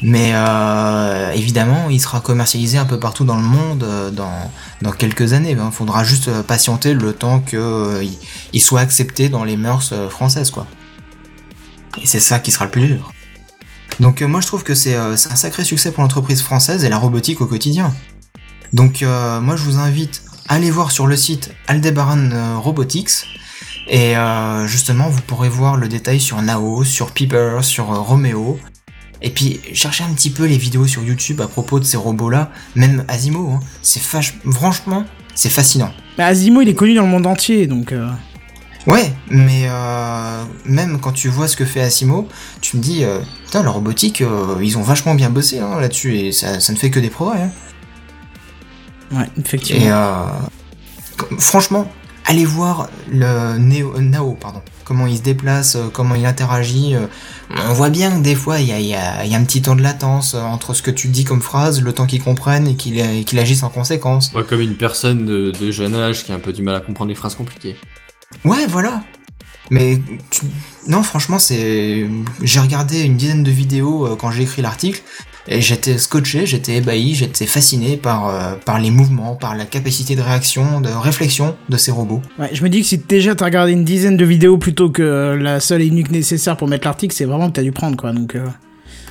[0.02, 5.34] Mais euh, évidemment, il sera commercialisé un peu partout dans le monde euh, dans, quelques
[5.34, 5.52] années.
[5.52, 8.10] Il faudra juste patienter le temps qu'il
[8.54, 10.68] il soit accepté dans les mœurs françaises, quoi.
[12.02, 13.12] Et c'est ça qui sera le plus dur.
[14.02, 17.40] Donc moi je trouve que c'est un sacré succès pour l'entreprise française et la robotique
[17.40, 17.94] au quotidien.
[18.74, 23.26] Donc moi je vous invite à aller voir sur le site Aldebaran euh, Robotics
[23.88, 28.60] et euh, justement vous pourrez voir le détail sur Nao, sur Piper, sur euh, Romeo.
[29.22, 32.30] Et puis cherchez un petit peu les vidéos sur YouTube à propos de ces robots
[32.30, 33.60] là, même Asimo, hein.
[33.82, 35.92] c'est franchement c'est fascinant.
[36.18, 37.92] Bah, Asimo, il est connu dans le monde entier, donc.
[37.92, 38.10] euh,
[38.88, 39.68] Ouais, mais
[40.64, 42.28] même quand tu vois ce que fait Asimo,
[42.62, 43.04] tu me dis,
[43.46, 44.22] putain, la robotique,
[44.62, 47.42] ils ont vachement bien bossé hein, là-dessus et ça, ça ne fait que des progrès.
[47.42, 47.50] Hein.
[49.16, 49.86] Ouais, Et effectivement.
[49.96, 50.26] euh,
[51.40, 51.92] franchement,
[52.26, 56.96] allez voir le Neo, euh, Nao, pardon, comment il se déplace, euh, comment il interagit.
[57.70, 59.38] on voit bien que des fois, il y a, il y a- il y a
[59.38, 62.22] un petit temps de latence entre ce que tu dis comme phrase, le temps qu'il
[62.24, 64.34] comprenne et qu'il agisse en conséquence.
[64.34, 66.80] Moi, comme une personne de, de jeune âge qui a un peu du mal à
[66.80, 67.76] comprendre des phrases compliquées.
[68.44, 69.04] Ouais, voilà.
[69.72, 70.42] Mais tu-
[70.88, 72.08] non, franchement, c'est.
[72.44, 75.02] J'ai regardé une dizaine de vidéos quand j'ai écrit l'article
[75.48, 80.16] et j'étais scotché, j'étais ébahi, j'étais fasciné par euh, par les mouvements, par la capacité
[80.16, 82.22] de réaction, de réflexion de ces robots.
[82.40, 85.38] Ouais, je me dis que si déjà t'as regardé une dizaine de vidéos plutôt que
[85.40, 88.12] la seule et unique nécessaire pour mettre l'article, c'est vraiment que t'as dû prendre, quoi.
[88.12, 88.36] Donc.
[88.36, 88.46] euh,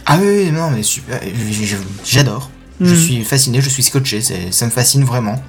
[0.06, 1.20] Ah oui, non, mais super,
[2.04, 2.50] j'adore.
[2.80, 2.96] Je Mhm.
[3.00, 4.20] suis fasciné, je suis scotché,
[4.50, 5.40] ça me fascine vraiment.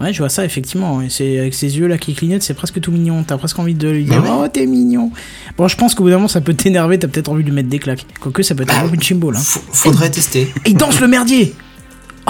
[0.00, 1.02] Ouais, je vois ça, effectivement.
[1.02, 3.22] Et c'est avec ses yeux là qui clignotent, c'est presque tout mignon.
[3.22, 4.30] T'as presque envie de lui dire ouais.
[4.32, 5.10] Oh, t'es mignon.
[5.58, 7.54] Bon, je pense qu'au bout d'un moment, ça peut t'énerver, t'as peut-être envie de lui
[7.54, 8.06] mettre des claques.
[8.20, 9.38] Quoique, ça peut être Bah, un peu une chimbo, là.
[9.40, 10.52] Faudrait tester.
[10.64, 11.54] Et il danse le merdier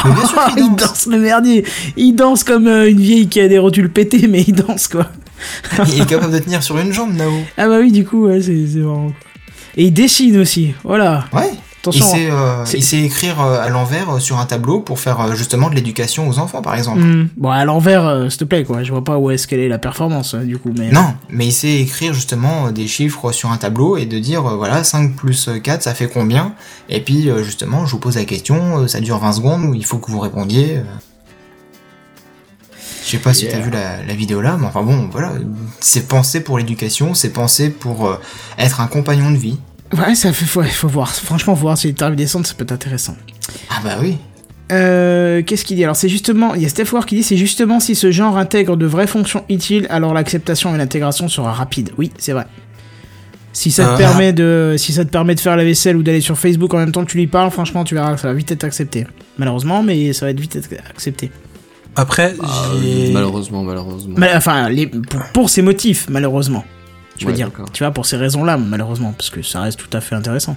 [0.05, 0.76] Mais bien sûr Il danse.
[0.76, 1.64] danse le merdier
[1.97, 5.09] Il danse comme euh, une vieille qui a des rotules pétées, mais il danse, quoi.
[5.94, 7.30] Il est capable de tenir sur une jambe, Nao.
[7.56, 9.12] Ah bah oui, du coup, ouais, c'est c'est vraiment...
[9.76, 11.26] Et il dessine aussi, voilà.
[11.32, 11.51] Ouais.
[11.82, 12.07] Il Attention.
[12.07, 15.35] sait, euh, c'est- il sait écrire euh, à l'envers euh, sur un tableau pour faire
[15.35, 17.01] justement de l'éducation aux enfants, par exemple.
[17.01, 17.28] Hmm.
[17.39, 18.82] Bon, à l'envers, euh, s'il te plaît, quoi.
[18.82, 20.90] Je vois pas où est-ce qu'elle est la performance, euh, du coup, mais...
[20.90, 24.57] Non, mais il sait écrire justement des chiffres sur un tableau et de dire euh,
[24.57, 26.52] voilà 5 plus 4 ça fait combien?
[26.90, 29.73] Et puis euh, justement je vous pose la question, euh, ça dure 20 secondes ou
[29.74, 30.77] il faut que vous répondiez.
[30.78, 30.82] euh.
[33.05, 33.55] Je sais pas si Yeah.
[33.55, 35.32] t'as vu la, la vidéo là, mais enfin bon voilà,
[35.81, 38.20] c'est pensé pour l'éducation, c'est pensé pour euh,
[38.59, 39.59] être un compagnon de vie.
[39.96, 40.44] Ouais, ça fait...
[40.44, 41.10] Faut, faut voir.
[41.14, 43.16] Franchement, voir si les tarifs descendent, ça peut être intéressant.
[43.70, 44.16] Ah bah oui.
[44.72, 45.82] Euh, qu'est-ce qu'il dit?
[45.82, 48.38] Alors c'est justement, il y a Steph Ward qui dit c'est justement si ce genre
[48.38, 51.90] intègre de vraies fonctions utiles, alors l'acceptation et l'intégration sera rapide.
[51.98, 52.46] Oui, c'est vrai.
[53.52, 56.04] Si ça te Euh, permet de, si ça te permet de faire la vaisselle ou
[56.04, 58.28] d'aller sur Facebook en même temps que tu lui parles, franchement, tu verras que ça
[58.28, 59.08] va vite être accepté.
[59.38, 61.32] Malheureusement, mais ça va être vite être accepté.
[61.96, 62.46] Après, Ah,
[62.80, 63.10] j'ai...
[63.12, 64.14] malheureusement, malheureusement.
[64.16, 66.64] Mais, enfin, les, pour, pour ces motifs, malheureusement.
[67.20, 69.94] Je veux Ouais, dire, tu vois, pour ces raisons-là, malheureusement, parce que ça reste tout
[69.97, 70.56] à fait intéressant.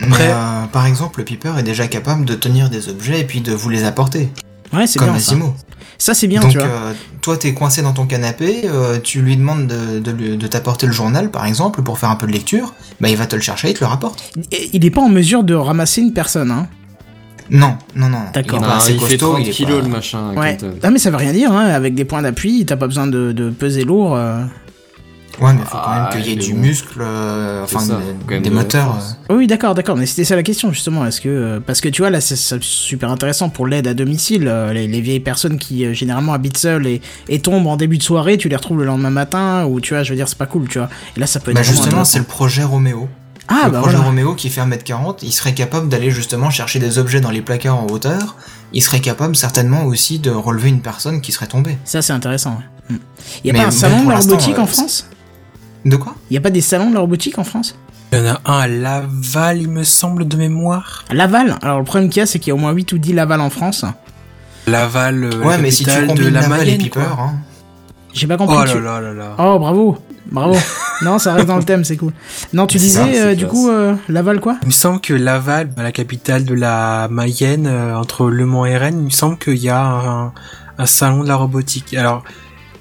[0.00, 3.24] Après- Mais, euh, par exemple, le Piper est déjà capable de tenir des objets et
[3.24, 4.28] puis de vous les apporter,
[4.72, 5.08] Ouais, c'est bien.
[5.08, 5.54] Ça, Asimo.
[5.98, 6.66] ça c'est bien, Donc tu vois.
[6.66, 10.92] euh, toi t'es coincé dans ton canapé, euh, tu lui demandes de, de, t'apporter le
[10.92, 13.68] journal par exemple pour faire un peu de lecture, bah il va te le chercher
[13.70, 14.32] et te le rapporte.
[14.50, 16.68] Et Il est pas en mesure de ramasser une personne, hein.
[17.50, 18.20] Non, non, non.
[18.32, 18.60] D'accord.
[18.60, 20.34] Il, est Non, pas assez il fait costaud, 30 il est kilos pas- le machin.
[20.36, 20.56] Ouais.
[20.82, 21.66] Ah mais ça veut rien dire, hein.
[21.66, 24.14] avec des points d'appui, t'as pas besoin de, de peser lourd.
[24.16, 24.42] euh.
[25.42, 26.60] Ouais, mais faut quand Ah, même qu'il y ait du bon.
[26.60, 28.96] muscle, euh, enfin ça, des- de moteurs.
[29.30, 29.34] euh.
[29.36, 31.28] Oui d'accord, d'accord, mais c'était ça la question justement, est-ce que...
[31.28, 34.86] euh, parce que tu vois là c'est super intéressant pour l'aide à domicile, euh, les,
[34.86, 38.38] les vieilles personnes qui euh, généralement habitent seules et, et tombent en début de soirée,
[38.38, 40.68] tu les retrouves le lendemain matin, ou tu vois, je veux dire c'est pas cool,
[40.68, 40.88] tu vois.
[41.16, 41.56] Et là ça peut être...
[41.56, 43.08] Bah justement, c'est le projet Roméo.
[43.48, 44.08] Ah le bah projet voilà.
[44.10, 47.76] Roméo qui fait 1m40, il serait capable d'aller justement chercher des objets dans les placards
[47.82, 48.36] en hauteur.
[48.72, 51.76] Il serait capable certainement aussi de relever une personne qui serait tombée.
[51.84, 52.94] Ça c'est intéressant, ouais.
[52.94, 52.98] Hmm.
[53.44, 55.06] Y a Mais pas un salon de la robotique euh, en France?
[55.84, 57.76] De quoi Y a pas des salons de la robotique en France
[58.12, 61.04] Il y en a un à Laval, il me semble, de mémoire.
[61.10, 62.92] À Laval Alors le problème qu'il y a c'est qu'il y a au moins 8
[62.92, 63.84] ou 10 Laval en France.
[64.66, 67.32] Laval, euh, Ouais, la mais si tu de la Laval et Mayenne, Piper, hein.
[68.14, 68.56] J'ai pas compris.
[68.60, 69.34] Oh tu- là là là.
[69.38, 69.98] Oh bravo,
[70.30, 70.54] bravo.
[71.02, 72.12] non, ça reste dans le thème, c'est cool.
[72.52, 75.68] Non, tu disais ça, euh, du coup euh, Laval quoi Il me semble que Laval,
[75.74, 79.38] bah, la capitale de la Mayenne, euh, entre Le Mans et Rennes, il me semble
[79.38, 80.32] qu'il y a un,
[80.78, 81.94] un salon de la robotique.
[81.94, 82.22] Alors,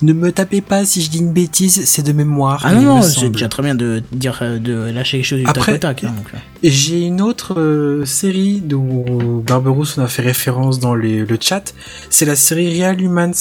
[0.01, 2.61] ne me tapez pas si je dis une bêtise, c'est de mémoire.
[2.65, 5.45] Ah non non, c'est déjà très bien de dire euh, de lâcher quelque chose du
[5.45, 6.03] Après- tac au tac.
[6.05, 6.37] hein, euh.
[6.63, 11.73] J'ai une autre euh, série dont Barberousse on a fait référence dans les- le chat.
[12.09, 13.33] C'est la série Real Humans.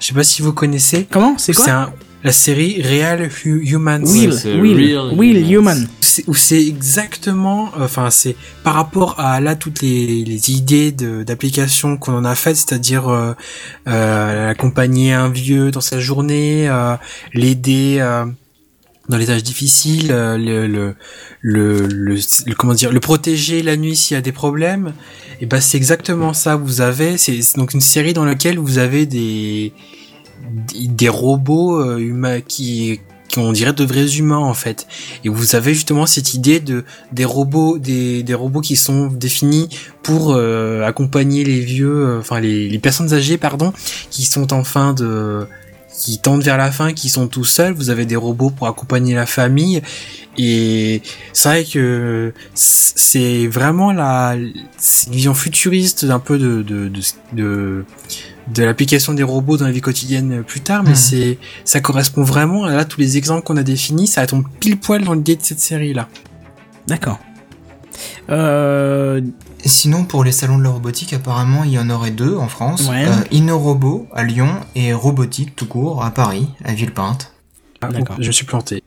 [0.00, 1.06] Je sais pas si vous connaissez.
[1.10, 1.36] Comment?
[1.38, 1.92] C'est quoi?
[2.24, 4.02] La série Real Hu- Humans.
[4.04, 5.50] Will, Will, Real Will Humans.
[5.76, 5.88] Human.
[6.00, 11.22] C'est- où c'est exactement, enfin c'est par rapport à là toutes les, les idées de-
[11.22, 13.34] d'application qu'on en a faites, c'est-à-dire euh,
[13.88, 16.94] euh, accompagner un vieux dans sa journée, euh,
[17.34, 18.24] l'aider euh,
[19.08, 20.94] dans les âges difficiles, euh, le, le,
[21.42, 22.14] le, le,
[22.46, 24.94] le- comment dire, le protéger la nuit s'il y a des problèmes.
[25.40, 26.56] Et ben c'est exactement ça.
[26.56, 29.72] Vous avez, c'est c'est donc une série dans laquelle vous avez des
[30.74, 33.00] des, robots euh, humains qui
[33.34, 34.86] qu'on dirait de vrais humains en fait.
[35.24, 39.68] Et vous avez justement cette idée de des robots, des, des robots qui sont définis
[40.02, 43.72] pour euh, accompagner les vieux, euh, enfin les, les personnes âgées pardon,
[44.10, 45.46] qui sont en fin de
[45.98, 47.72] qui tendent vers la fin, qui sont tout seuls.
[47.72, 49.80] Vous avez des robots pour accompagner la famille.
[50.36, 51.02] Et
[51.32, 57.00] c'est vrai que c'est vraiment la une vision futuriste d'un peu de de de,
[57.32, 57.84] de,
[58.52, 60.96] de l'application des robots dans la vie quotidienne plus tard, mais Mhm.
[60.96, 64.78] c'est ça correspond vraiment à là tous les exemples qu'on a définis, ça tombe pile
[64.78, 66.08] poil dans l'idée de cette série là.
[66.86, 67.18] D'accord.
[68.30, 69.20] Euh,
[69.66, 72.86] Sinon, pour les salons de la robotique, apparemment, il y en aurait deux en France.
[72.86, 73.06] Ouais.
[73.06, 77.32] Euh, InnoRobot à Lyon et Robotique tout court à Paris, à Villepinte.
[77.80, 78.16] Ah, D'accord.
[78.20, 78.82] Je me suis planté.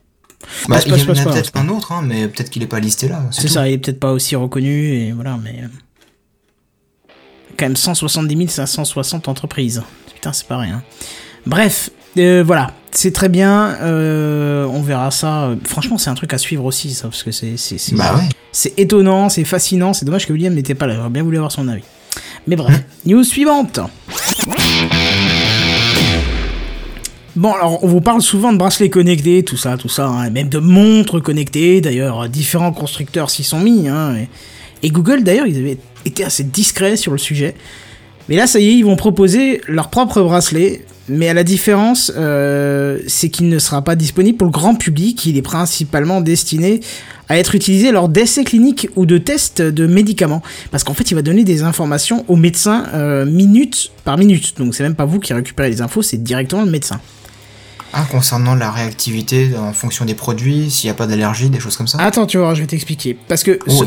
[0.69, 3.07] Bah, il y en a peut-être un autre, hein, mais peut-être qu'il est pas listé
[3.07, 3.23] là.
[3.31, 5.63] c'est ça, il est peut-être pas aussi reconnu, et voilà, mais.
[7.57, 9.81] Quand même 170 560 entreprises.
[10.13, 10.84] Putain, c'est pas rien.
[11.45, 13.75] Bref, euh, voilà, c'est très bien.
[13.81, 15.51] euh, on verra ça.
[15.65, 17.57] Franchement, c'est un truc à suivre aussi, ça, parce que c'est.
[17.57, 18.71] c'est- c'est- Bah ouais.
[18.77, 19.93] Étonnant, c'est fascinant.
[19.93, 20.95] C'est dommage que William n'était pas là.
[20.95, 21.84] J'aurais bien voulu avoir son avis.
[22.47, 23.79] Mais bref, news suivante.
[27.35, 30.49] Bon, alors on vous parle souvent de bracelets connectés, tout ça, tout ça, hein, même
[30.49, 31.81] de montres connectées.
[31.81, 33.88] D'ailleurs, différents constructeurs s'y sont mis.
[33.88, 34.27] hein, et,
[34.88, 35.77] et Google, d'ailleurs, ils avaient
[36.07, 37.55] été assez discrets sur le sujet.
[38.29, 40.85] Mais là, ça y est, ils vont proposer leur propre bracelet.
[41.09, 45.25] Mais à la différence, euh, c'est qu'il ne sera pas disponible pour le grand public.
[45.25, 46.81] Il est principalement destiné
[47.29, 50.41] à être utilisé lors d'essais cliniques ou de tests de médicaments.
[50.71, 54.57] Parce qu'en fait, il va donner des informations aux médecins euh, minute par minute.
[54.57, 56.99] Donc c'est même pas vous qui récupérez les infos, c'est directement le médecin.
[57.93, 61.77] Ah, concernant la réactivité en fonction des produits, s'il n'y a pas d'allergie, des choses
[61.77, 61.97] comme ça.
[61.99, 63.18] Attends, tu voir, je vais t'expliquer.
[63.27, 63.85] Parce que Oh,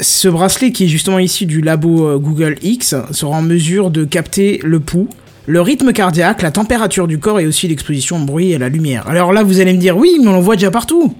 [0.00, 4.04] ce, bracelet qui est justement issu du labo euh, Google X sera en mesure de
[4.04, 5.08] capter le pouls,
[5.46, 8.68] le rythme cardiaque, la température du corps et aussi l'exposition au bruit et à la
[8.68, 9.08] lumière.
[9.08, 11.14] Alors là, vous allez me dire, oui, mais on le voit déjà partout.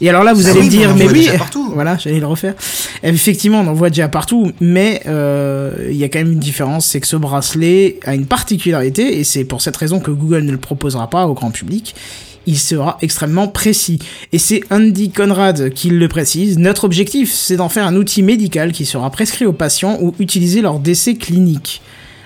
[0.00, 1.70] Et alors là, vous Ah allez oui, me dire, en mais voit oui, déjà partout.
[1.74, 2.54] voilà, j'allais le refaire.
[3.02, 6.86] Effectivement, on en voit déjà partout, mais euh, il y a quand même une différence,
[6.86, 10.52] c'est que ce bracelet a une particularité, et c'est pour cette raison que Google ne
[10.52, 11.94] le proposera pas au grand public.
[12.46, 13.98] Il sera extrêmement précis.
[14.32, 16.58] Et c'est Andy Conrad qui le précise.
[16.58, 20.62] Notre objectif, c'est d'en faire un outil médical qui sera prescrit aux patients ou utilisé
[20.62, 21.82] lors d'essais cliniques.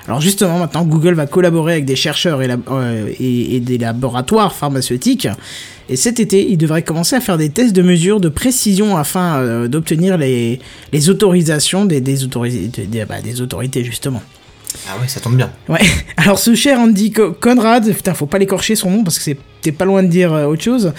[0.07, 3.79] Alors justement, maintenant, Google va collaborer avec des chercheurs et, lab- euh, et- et des
[3.79, 5.29] laboratoires pharmaceutiques.
[5.89, 9.37] Et cet été, il devrait commencer à faire des tests de mesure de précision afin
[9.37, 10.61] euh, d'obtenir les,
[10.93, 14.23] les autorisations des, des, autori- des- des- bah, des autorités, justement.
[14.89, 15.51] Ah ouais, ça tombe bien.
[15.69, 15.81] Ouais.
[16.17, 19.31] Alors ce cher Andy Co- Conrad, putain, faut pas l'écorcher son nom parce que
[19.63, 20.93] t'es pas loin de dire euh, autre chose.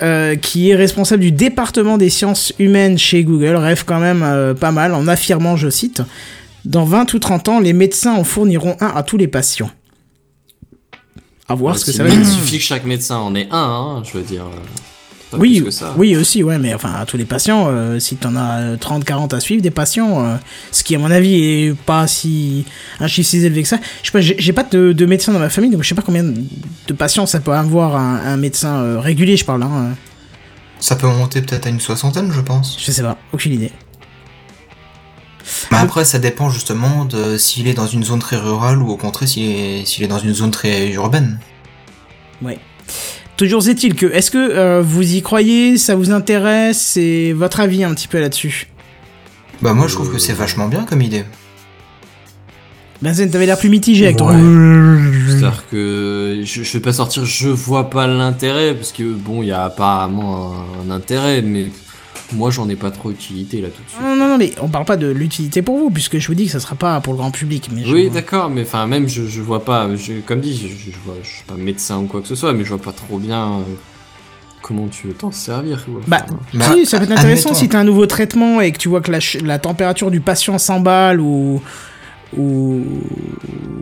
[0.00, 4.54] euh, qui est responsable du département des sciences humaines chez Google, rêve quand même euh,
[4.54, 6.02] pas mal en affirmant, je cite,
[6.68, 9.70] Dans 20 ou 30 ans, les médecins en fourniront un à tous les patients.
[11.48, 12.30] À voir ce que ça va Il dire.
[12.30, 14.42] suffit que chaque médecin en ait un, hein, je veux dire.
[14.44, 14.56] euh,
[15.30, 15.94] pas Oui, plus que ça.
[15.96, 19.02] oui aussi, ouais, mais enfin, à tous les patients, euh, si t'en as euh, 30,
[19.04, 20.36] 40 à suivre, des patients, euh,
[20.72, 22.66] ce qui, à mon avis, est pas si.
[23.00, 23.78] un chiffre si élevé que ça.
[24.02, 25.94] Je sais pas, j'ai j'ai pas de, de médecin dans ma famille, donc je sais
[25.94, 29.94] pas combien de patients ça peut avoir un, un médecin euh, régulier, je parle, hein.
[30.80, 32.76] Ça peut monter peut-être à une soixantaine, je pense.
[32.78, 33.72] Je sais pas, aucune idée.
[35.70, 38.96] Mais après, ça dépend justement de s'il est dans une zone très rurale ou au
[38.96, 41.38] contraire s'il est, s'il est dans une zone très urbaine.
[42.42, 42.58] Ouais.
[43.36, 47.84] Toujours est-il que, est-ce que euh, vous y croyez, ça vous intéresse, c'est votre avis
[47.84, 48.68] un petit peu là-dessus?
[49.62, 51.24] Bah moi je trouve Euh, que c'est vachement bien comme idée.
[53.00, 54.28] Benzen, t'avais l'air plus mitigé avec ton.
[54.28, 59.48] C'est-à-dire que je, je vais pas sortir, je vois pas l'intérêt, parce que bon, il
[59.48, 60.52] y a apparemment
[60.84, 61.66] un, un intérêt, mais
[62.32, 64.00] moi j'en ai pas trop utilité là tout de suite.
[64.02, 66.46] Non, non, non, mais on parle pas de l'utilité pour vous, puisque je vous dis
[66.46, 67.68] que ça sera pas pour le grand public.
[67.74, 70.90] Mais je- Oui, d'accord, mais enfin, même je, je vois pas, je, comme dit, je,
[71.04, 73.18] vois, je suis pas médecin ou quoi que ce soit, mais je vois pas trop
[73.18, 73.62] bien euh,
[74.62, 75.84] comment tu veux t'en servir.
[75.86, 76.00] quoi.
[76.06, 78.78] Bah, Enfin, Bah, si, ça peut être intéressant si t'as un nouveau traitement et que
[78.78, 81.62] tu vois que la, ch- la température du patient s'emballe ou,
[82.36, 82.82] ou,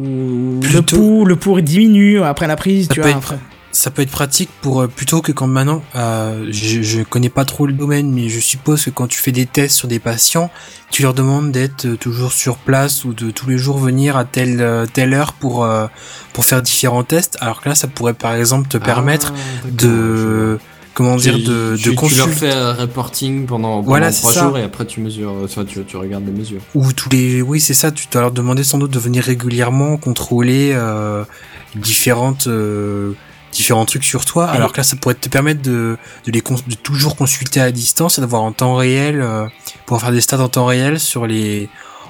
[0.00, 3.10] ou le pouls, le pouls diminue après la prise, Ça tu vois.
[3.10, 3.38] être- après.
[3.78, 7.44] Ça peut être pratique pour euh, plutôt que quand maintenant, euh, je, je connais pas
[7.44, 10.50] trop le domaine, mais je suppose que quand tu fais des tests sur des patients,
[10.90, 14.24] tu leur demandes d'être euh, toujours sur place ou de tous les jours venir à
[14.24, 15.88] telle euh, telle heure pour euh,
[16.32, 17.36] pour faire différents tests.
[17.42, 20.58] Alors que là, ça pourrait par exemple te permettre ah, je de
[20.94, 24.32] comment dire de, tu, de tu leur consulter fais un reporting pendant, pendant Voilà, trois
[24.32, 24.46] c'est ça.
[24.46, 25.46] jours et après tu mesures,
[25.86, 26.62] tu regardes les mesures.
[26.74, 29.98] ou tous les oui c'est ça tu dois leur demander sans doute de venir régulièrement
[29.98, 31.24] contrôler euh,
[31.74, 33.12] différentes euh,
[33.52, 35.96] différents trucs sur toi alors que là ça pourrait te permettre de
[36.26, 39.46] de les cons- de toujours consulter à distance et d'avoir en temps réel euh,
[39.86, 41.68] pouvoir faire des stats en temps réel sur les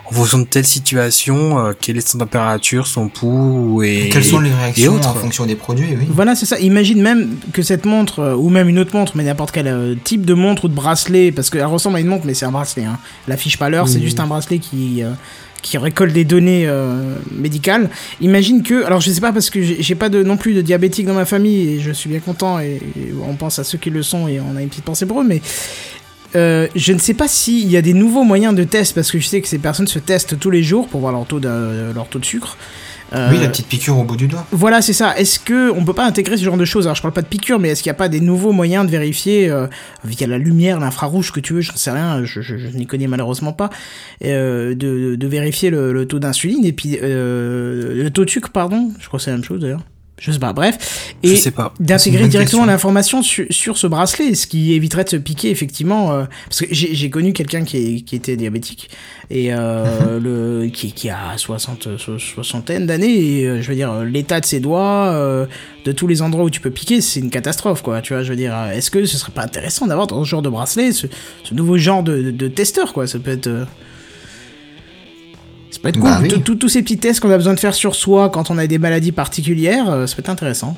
[0.08, 4.38] en fonction de telle situation, euh, quelle est son température, son pouls et Quelles sont
[4.38, 5.08] les réactions autres.
[5.08, 6.06] en fonction des produits, oui.
[6.08, 6.60] Voilà, c'est ça.
[6.60, 9.96] Imagine même que cette montre, euh, ou même une autre montre, mais n'importe quel euh,
[10.04, 12.52] type de montre ou de bracelet, parce qu'elle ressemble à une montre, mais c'est un
[12.52, 12.84] bracelet.
[12.84, 13.00] Hein.
[13.26, 15.10] Elle affiche pas l'heure, c'est juste un bracelet qui, euh,
[15.62, 17.90] qui récolte des données euh, médicales.
[18.20, 21.14] Imagine que, alors je sais pas parce que j'ai pas non plus de diabétiques dans
[21.14, 24.02] ma famille, et je suis bien content, et, et on pense à ceux qui le
[24.02, 25.40] sont, et on a une petite pensée pour eux, mais
[26.34, 29.18] euh, je ne sais pas s'il y a des nouveaux moyens de test, parce que
[29.18, 31.92] je sais que ces personnes se testent tous les jours pour voir leur taux de,
[31.94, 32.56] leur taux de sucre.
[33.14, 34.44] Euh, Oui, la petite piqûre au bout du doigt.
[34.50, 35.16] voilà, c'est ça.
[35.16, 36.86] Est-ce que on peut pas intégrer ce genre de choses?
[36.86, 38.84] Alors, je parle pas de piqûre, mais est-ce qu'il n'y a pas des nouveaux moyens
[38.84, 39.66] de vérifier euh,
[40.04, 43.06] via la lumière, l'infrarouge, que tu veux, j'en sais rien, je, je, je n'y connais
[43.06, 43.70] malheureusement pas,
[44.24, 48.50] euh, de, de vérifier le, le taux d'insuline et puis euh, le taux de sucre,
[48.50, 48.90] pardon?
[48.98, 49.82] Je crois que c'est la même chose d'ailleurs.
[50.18, 50.54] Je sais pas.
[50.54, 51.14] Bref.
[51.22, 51.34] Et
[51.78, 56.12] d'intégrer directement l'information sur, sur ce bracelet, ce qui éviterait de se piquer effectivement.
[56.12, 58.88] euh, parce que j'ai connu quelqu'un qui, était diabétique
[59.28, 60.18] et euh,
[60.62, 64.46] le qui, qui a 60 so- soixantaine d'années et euh, je veux dire l'état de
[64.46, 65.44] ses doigts, euh,
[65.84, 68.00] de tous les endroits où tu peux piquer, c'est une catastrophe quoi.
[68.00, 70.42] Tu vois, je veux dire, est-ce que ce serait pas intéressant d'avoir dans ce genre
[70.42, 71.06] de bracelet ce,
[71.44, 73.66] ce nouveau genre de, de, de testeur quoi Ça peut être
[75.76, 76.10] ça peut être cool.
[76.10, 76.42] Bah oui.
[76.42, 78.78] Tous- ces petits tests qu'on a besoin de faire sur soi quand on a des
[78.78, 80.76] maladies particulières, euh, ça peut être intéressant.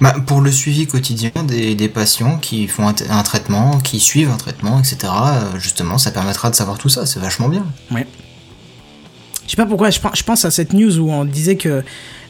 [0.00, 4.36] Bah, pour le suivi quotidien des, des patients qui font un, traitement, qui suivent un
[4.36, 7.64] traitement, etc., euh, justement, ça permettra de savoir tout ça, c'est vachement bien.
[7.90, 11.82] Je sais pas pourquoi, je, pen- je pense à cette news où on disait que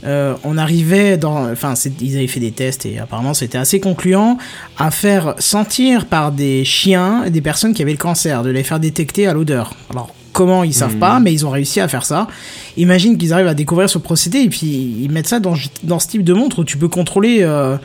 [0.05, 1.51] euh, on arrivait dans.
[1.51, 4.39] Enfin, ils avaient fait des tests et apparemment c'était assez concluant
[4.79, 8.79] à faire sentir par des chiens des personnes qui avaient le cancer, de les faire
[8.79, 9.75] détecter à l'odeur.
[9.91, 12.29] Alors, comment ils savent pas, mais ils ont réussi à faire ça.
[12.77, 14.69] Imagine qu'ils arrivent à découvrir ce procédé et puis
[15.03, 17.39] ils mettent ça dans, dans ce type de montre où tu peux contrôler.
[17.43, 17.77] euh,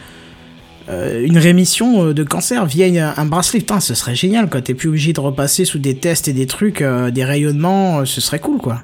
[0.89, 4.61] euh, une rémission euh, de cancer via une- un bracelet, putain, ce serait génial quoi.
[4.61, 8.19] T'es plus obligé de repasser sous des tests et des trucs, euh, des rayonnements, ce
[8.19, 8.84] serait cool quoi.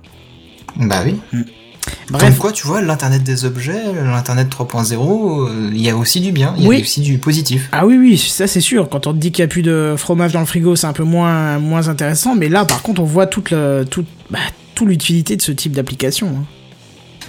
[0.78, 1.16] Bah oui.
[2.10, 6.22] Bref, Comme quoi, tu vois, l'Internet des objets, l'Internet 3.0, euh, il y a aussi
[6.22, 7.70] du bien, il y a aussi du positif.
[7.72, 8.90] Ah oui, oui, ça c'est sûr.
[8.90, 10.94] Quand on te dit qu'il n'y a plus de fromage dans le frigo, c'est un
[10.94, 12.36] peu moins, moins intéressant.
[12.36, 14.40] Mais là, par contre, on voit toute, bah,
[14.76, 16.28] toute l'utilité de ce type d'application.
[16.30, 16.44] hein.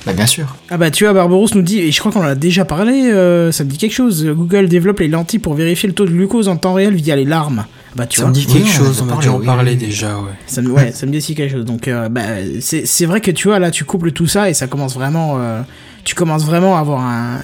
[0.06, 0.56] Bah bien sûr.
[0.70, 3.10] Ah bah tu vois, Barbarousse nous dit, et je crois qu'on en a déjà parlé,
[3.12, 4.24] euh, ça me dit quelque chose.
[4.26, 7.26] Google développe les lentilles pour vérifier le taux de glucose en temps réel via les
[7.26, 7.66] larmes.
[7.96, 9.28] Bah tu Ça vois, me dit Oui, quelque on en a chose, on a dû
[9.28, 9.76] en oui, parler oui.
[9.76, 10.30] déjà, ouais.
[10.46, 11.64] ça me, ouais, ça me dit aussi quelque chose.
[11.66, 12.22] Donc euh, bah,
[12.60, 15.36] c'est c'est vrai que tu vois, là tu couples tout ça et ça commence vraiment...
[15.38, 15.60] euh,
[16.04, 17.40] tu commences vraiment à avoir un,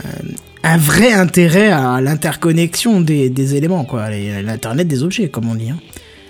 [0.62, 4.08] un vrai intérêt à l'interconnexion des, des éléments, quoi.
[4.08, 5.68] les- L'internet des objets, comme on dit.
[5.68, 5.78] Hein.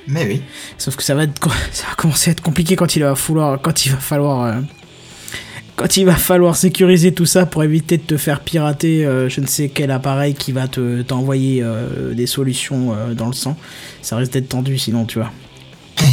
[0.08, 0.42] Mais oui.
[0.78, 1.40] Sauf que ça va, être,
[1.72, 4.52] ça va commencer à être compliqué quand il va falloir, quand il va falloir, euh,
[5.76, 9.40] quand il va falloir sécuriser tout ça pour éviter de te faire pirater euh, je
[9.40, 13.56] ne sais quel appareil qui va te t'envoyer euh, des solutions euh, dans le sang.
[14.02, 15.30] Ça risque d'être tendu sinon, tu vois.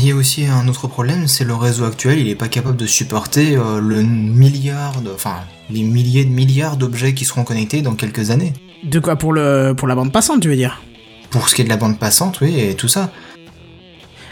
[0.02, 2.78] Il y a aussi un autre problème, c'est le réseau actuel, il est pas capable
[2.78, 7.94] de supporter le milliard, de, enfin les milliers de milliards d'objets qui seront connectés dans
[7.94, 8.54] quelques années.
[8.84, 10.82] De quoi pour le pour la bande passante, tu veux dire?
[11.30, 13.12] Pour ce qui est de la bande passante, oui, et tout ça.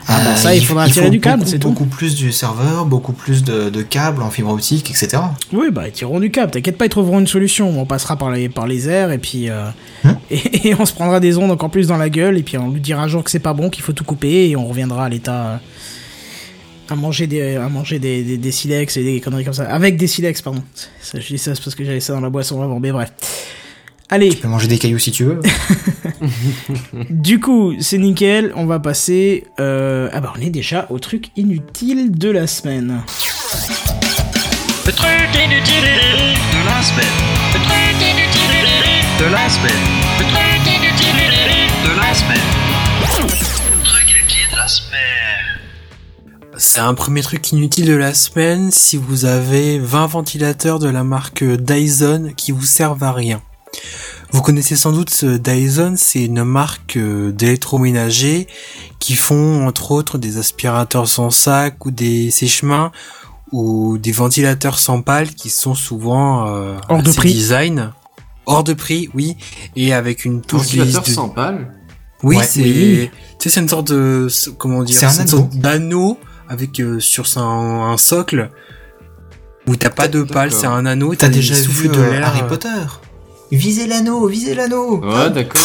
[0.08, 1.70] Ah bah ça, il faudra tirer faut du câble, beaucoup, c'est tout.
[1.70, 5.22] Beaucoup plus du serveur, beaucoup plus de, de câbles en fibre optique, etc.
[5.54, 6.52] Oui, bah ils tireront du câble.
[6.52, 7.80] T'inquiète pas, ils trouveront une solution.
[7.80, 9.66] On passera par les par les airs et puis euh,
[10.04, 12.58] Hein et, et on se prendra des ondes encore plus dans la gueule et puis
[12.58, 14.66] on lui dira un jour que c'est pas bon, qu'il faut tout couper et on
[14.68, 15.46] reviendra à l'état.
[15.46, 15.58] euh,
[16.90, 19.96] à manger des à manger des, des, des silex et des conneries comme ça avec
[19.96, 20.62] des silex pardon
[21.02, 23.14] ça, je dis ça c'est parce que j'avais ça dans la boisson avant mais bref
[24.12, 25.40] allez Tu peux manger des cailloux si tu veux.
[27.10, 30.08] du coup c'est nickel on va passer euh...
[30.14, 33.02] ah bah on est déjà au truc inutile de la semaine
[34.86, 37.06] Le truc inutile de la semaine.
[37.54, 38.68] Le truc inutile
[39.20, 39.72] de la semaine.
[40.20, 41.16] Le truc inutile
[41.84, 42.50] de la semaine.
[43.02, 44.92] Le truc inutile de la semaine.
[46.58, 51.04] C'est un premier truc inutile de la semaine si vous avez 20 ventilateurs de la
[51.04, 53.42] marque Dyson qui vous servent à rien.
[54.32, 58.48] Vous connaissez sans doute ce Dyson, c'est une marque euh, d'électroménager
[59.00, 62.92] qui font entre autres des aspirateurs sans sac ou des sèche-mains
[63.52, 67.34] ou des ventilateurs sans pales qui sont souvent euh, Hors de prix.
[67.34, 67.92] design.
[68.46, 69.36] Hors de prix, oui,
[69.76, 71.74] et avec une touche Ventilateur de- sans pâle.
[72.24, 73.10] oui, Ouais, c'est, oui.
[73.40, 74.28] tu sais, c'est une sorte de,
[74.58, 75.28] comment dire, C'est un une anneau.
[75.30, 76.18] sorte d'anneau
[76.50, 78.50] avec euh, sur un, un socle
[79.68, 80.60] où t'as pas de pale, D'accord.
[80.62, 81.14] c'est un anneau.
[81.16, 82.28] T'as déjà souffles vu de euh, l'air.
[82.28, 82.70] Harry euh, Potter?
[83.52, 85.62] Visez l'anneau, visez l'anneau Ouais, d'accord.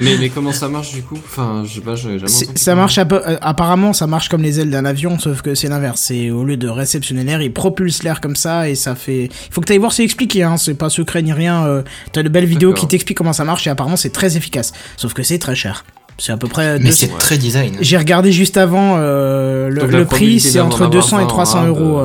[0.00, 1.18] mais, mais comment ça marche du coup?
[1.26, 4.28] Enfin, je sais pas, j'ai jamais entendu ça marche un peu, euh, apparemment ça marche
[4.28, 7.42] comme les ailes d'un avion sauf que c'est l'inverse c'est au lieu de réceptionner l'air
[7.42, 10.42] il propulse l'air comme ça et ça fait il faut que t'ailles voir c'est expliqué
[10.44, 11.82] hein c'est pas secret ni rien euh,
[12.12, 15.12] t'as de belles vidéos qui t'expliquent comment ça marche et apparemment c'est très efficace sauf
[15.12, 15.84] que c'est très cher
[16.18, 16.78] C'est à peu près.
[16.78, 16.96] Mais 200.
[17.00, 17.76] c'est très design.
[17.80, 21.28] J'ai regardé juste avant euh, le, le prix, c'est entre avoir 200 et 20 en
[21.28, 22.02] 300 rab, euros.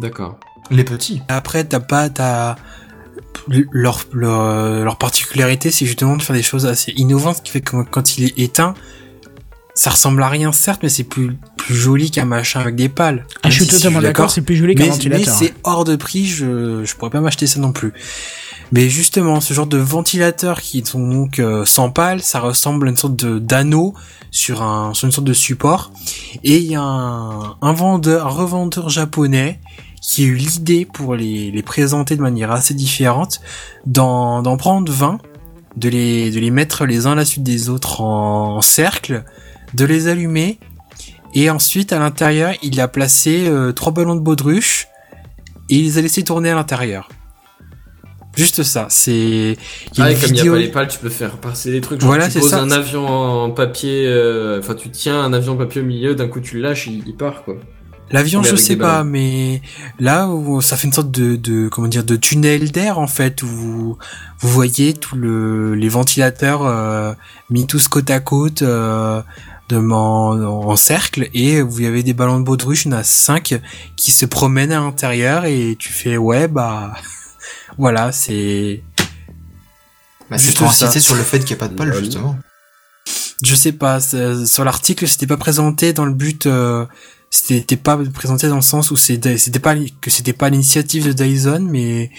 [0.00, 0.38] D'accord.
[0.70, 1.22] Les petits.
[1.28, 2.56] Après, t'as pas ta
[3.48, 7.60] leur, leur leur particularité, c'est justement de faire des choses assez innovantes, ce qui fait
[7.60, 8.74] que quand il est éteint,
[9.74, 13.26] ça ressemble à rien certes, mais c'est plus plus joli qu'un machin avec des pales.
[13.42, 15.34] Ah, je suis si totalement d'accord, c'est plus joli qu'un mais, mais ventilateur.
[15.34, 17.92] c'est hors de prix, je, je pourrais pas m'acheter ça non plus.
[18.72, 22.90] Mais justement, ce genre de ventilateurs qui sont donc euh, sans pales, ça ressemble à
[22.90, 23.94] une sorte de d'anneau
[24.30, 25.92] sur un sur une sorte de support.
[26.42, 29.60] Et il y a un, un vendeur, un revendeur japonais
[30.06, 33.40] qui a eu l'idée pour les, les présenter de manière assez différente,
[33.86, 35.18] d'en d'en prendre 20,
[35.76, 39.24] de les de les mettre les uns à la suite des autres en, en cercle,
[39.74, 40.58] de les allumer
[41.34, 44.88] et ensuite, à l'intérieur, il a placé euh, trois ballons de baudruche
[45.68, 47.10] et il les a laissés tourner à l'intérieur.
[48.36, 48.86] Juste ça.
[48.90, 49.12] C'est.
[49.12, 51.70] il y a Ah, comme il n'y a pas les pales, tu peux faire passer
[51.72, 52.00] des trucs.
[52.00, 52.60] Genre, Voilà, tu c'est poses ça.
[52.60, 56.28] un avion en papier, euh, enfin, tu tiens un avion en papier au milieu, d'un
[56.28, 57.56] coup tu le lâches, il, il part, quoi.
[58.10, 59.62] L'avion, je sais pas, mais
[59.98, 63.42] là, où ça fait une sorte de, de comment dire, de tunnel d'air en fait,
[63.42, 63.98] où vous,
[64.38, 67.12] vous voyez tous le, les ventilateurs euh,
[67.50, 69.20] mis tous côte à côte euh,
[69.68, 73.02] de, en, en cercle, et vous avez des ballons de baudruche, il y en a
[73.02, 73.60] cinq
[73.96, 76.94] qui se promènent à l'intérieur, et tu fais ouais bah
[77.78, 78.84] voilà, c'est
[80.30, 82.04] Bah, c'est Juste insister sur le fait qu'il n'y a pas de pales, Lol.
[82.04, 82.38] justement.
[83.42, 86.86] je sais pas, sur l'article, c'était pas présenté dans le but, euh,
[87.30, 91.66] c'était pas présenté dans le sens où c'était pas que c'était pas l'initiative de Dyson,
[91.68, 92.10] mais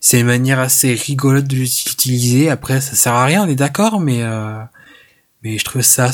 [0.00, 2.50] c'est une manière assez rigolote de l'utiliser.
[2.50, 4.58] Après, ça sert à rien, on est d'accord, mais euh,
[5.42, 6.10] mais je trouve ça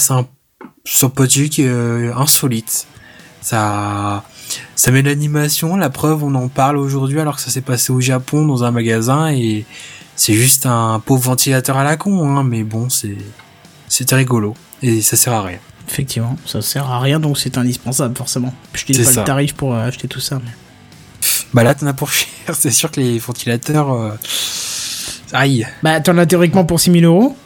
[0.84, 2.86] sympathique, euh, insolite.
[3.40, 4.24] Ça
[4.76, 8.00] ça met l'animation, la preuve, on en parle aujourd'hui alors que ça s'est passé au
[8.00, 9.64] Japon dans un magasin et
[10.14, 13.16] c'est juste un pauvre ventilateur à la con, hein, mais bon, c'est
[13.88, 15.58] c'était rigolo et ça sert à rien.
[15.88, 18.52] Effectivement, ça sert à rien donc c'est indispensable forcément.
[18.74, 19.20] Je dis C'est pas ça.
[19.20, 20.40] le tarif pour euh, acheter tout ça.
[20.44, 20.50] Mais...
[21.54, 22.28] Bah là, t'en as pour cher.
[22.58, 24.10] C'est sûr que les ventilateurs, euh,
[25.32, 25.66] aïe.
[25.82, 27.36] Bah t'en as théoriquement pour 6000 euros.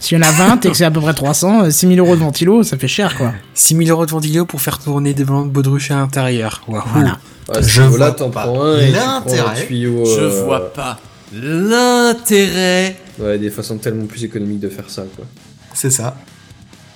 [0.00, 2.14] S'il y en a 20 et que c'est à peu près 300, euh, 6000 euros
[2.14, 3.34] de ventilo, ça fait cher quoi.
[3.54, 6.62] 6000 euros de ventilo pour faire tourner des ballons de baudruche à l'intérieur.
[6.68, 6.82] Waouh.
[6.92, 7.18] Voilà.
[7.48, 8.92] Ouais, Je vois t'en pas prends un et
[9.66, 9.82] tu.
[9.82, 11.00] Je euh, vois pas
[11.32, 12.96] l'intérêt.
[13.18, 15.24] Ouais, des façons tellement plus économiques de faire ça, quoi.
[15.74, 16.16] C'est ça.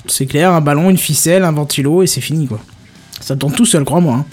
[0.06, 2.58] C'est clair, un ballon, une ficelle, un ventilo et c'est fini quoi.
[3.20, 4.14] Ça tourne tout seul, crois-moi.
[4.16, 4.24] hein.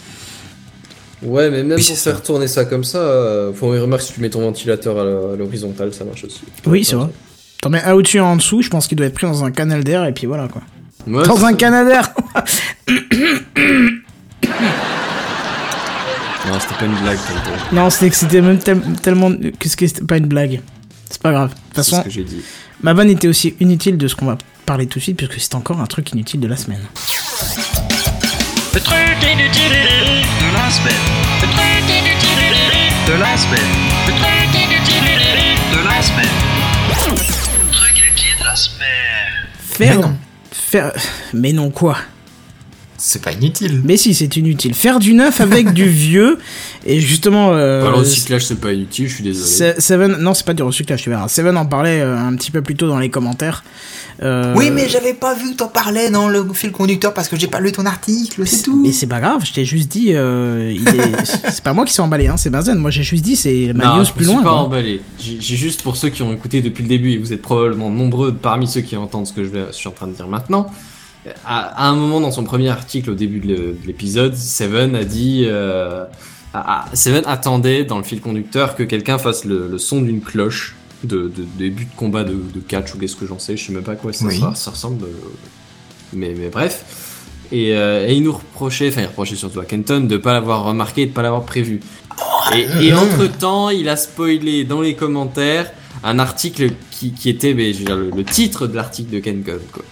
[1.22, 4.20] Ouais, mais même Oui, pour faire tourner ça comme ça, euh, faut remarquer si tu
[4.20, 6.40] mets ton ventilateur à l'horizontale, ça marche aussi.
[6.66, 7.08] Oui, c'est vrai.
[7.60, 9.50] T'en mets un au-dessus, un en dessous, je pense qu'il doit être pris dans un
[9.50, 10.62] canal d'air et puis voilà quoi.
[11.06, 11.56] Ouais, Dans un ça.
[11.56, 12.10] canal d'air
[16.48, 17.18] Non, c'était pas une blague.
[17.72, 19.30] Non, c'était que c'était même tel- tellement.
[19.58, 20.60] Qu'est-ce que c'était pas une blague?
[21.20, 21.50] C'est pas grave.
[21.50, 22.40] De toute ce façon, que j'ai dit.
[22.80, 25.54] ma vanne était aussi inutile de ce qu'on va parler tout de suite, puisque c'est
[25.54, 26.80] encore un truc inutile de la semaine.
[28.72, 30.94] Le truc inutile de la semaine.
[31.42, 32.38] Le truc inutile
[33.06, 33.70] de la semaine.
[34.06, 35.04] Le truc inutile
[35.76, 36.28] de la semaine.
[36.88, 38.88] Le truc inutile de la semaine.
[39.58, 39.96] Faire.
[39.96, 40.16] Mais non.
[40.52, 40.92] Faire.
[41.34, 41.98] Mais non, quoi?
[42.96, 43.82] C'est pas inutile.
[43.84, 44.74] Mais si, c'est inutile.
[44.74, 46.38] Faire du neuf avec du vieux,
[46.86, 47.52] et justement.
[47.54, 49.74] Euh, le recyclage, c'est pas inutile, je suis désolé.
[49.74, 51.28] Se- Seven, non, c'est pas du recyclage, tu verras.
[51.28, 53.64] Seven en parlait euh, un petit peu plus tôt dans les commentaires.
[54.22, 57.36] Euh, Oui, mais j'avais pas vu que t'en parlais dans le fil conducteur parce que
[57.36, 58.78] j'ai pas lu ton article, c'est tout.
[58.82, 60.10] Mais c'est pas grave, je t'ai juste dit.
[60.14, 62.76] euh, est- c'est pas moi qui suis emballé, hein, c'est Benzen.
[62.78, 64.42] Moi j'ai juste dit, c'est ma Non, news je plus suis loin.
[64.42, 64.58] pas quoi.
[64.58, 65.00] emballé.
[65.18, 68.34] J'ai juste pour ceux qui ont écouté depuis le début, et vous êtes probablement nombreux
[68.34, 70.66] parmi ceux qui entendent ce que je, vais- je suis en train de dire maintenant.
[71.44, 75.44] À, à un moment dans son premier article au début de l'épisode, Seven a dit,
[75.46, 76.04] euh,
[76.54, 80.20] à- à- Seven attendait dans le fil conducteur que quelqu'un fasse le, le son d'une
[80.20, 80.74] cloche
[81.04, 83.72] de, de début de combat de, de catch ou qu'est-ce que j'en sais, je sais
[83.72, 84.38] même pas quoi ça, Oui.
[84.38, 85.08] ça, ça ressemble, euh,
[86.12, 86.84] mais, mais bref.
[87.52, 90.64] Et, euh, et il nous reprochait, enfin il reprochait surtout à Kenton de pas l'avoir
[90.64, 91.80] remarqué et de pas l'avoir prévu.
[92.54, 95.70] Et, et entre temps, il a spoilé dans les commentaires
[96.04, 99.18] un article qui, qui était, mais, je veux dire, le, le titre de l'article de
[99.20, 99.82] Ken Gun, quoi.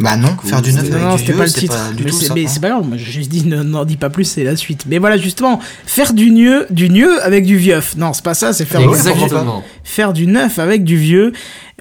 [0.00, 1.76] Bah non, faire du neuf avec non, du c'était vieux, pas le titre.
[1.76, 2.44] pas du mais c'est hein.
[2.48, 4.84] c'est pas grave, moi j'ai dit ne- n'en dis pas plus, c'est la suite.
[4.86, 7.80] Mais voilà, justement, faire du mieux, du mieux avec du vieux.
[7.96, 9.62] Non, c'est pas ça, c'est faire, Exactement.
[9.84, 11.32] faire du neuf avec du vieux.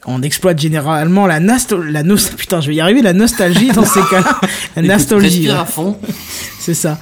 [0.05, 3.85] On exploite généralement la nasto la nos putain, je vais y arriver, la nostalgie dans
[3.85, 4.39] ces cas-là.
[4.75, 5.49] La nostalgie.
[5.49, 5.97] à fond.
[6.59, 6.99] C'est ça.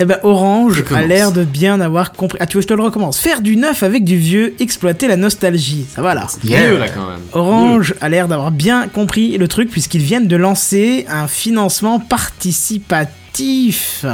[0.00, 2.36] Eh ben, Orange a l'air de bien avoir compris.
[2.40, 3.18] Ah, tu veux, je te le recommence?
[3.18, 5.86] Faire du neuf avec du vieux, exploiter la nostalgie.
[5.88, 6.26] Ça va là.
[6.42, 6.68] Yeah.
[6.68, 7.20] Mieux, là, quand même.
[7.32, 14.04] Orange a l'air d'avoir bien compris le truc puisqu'ils viennent de lancer un financement participatif.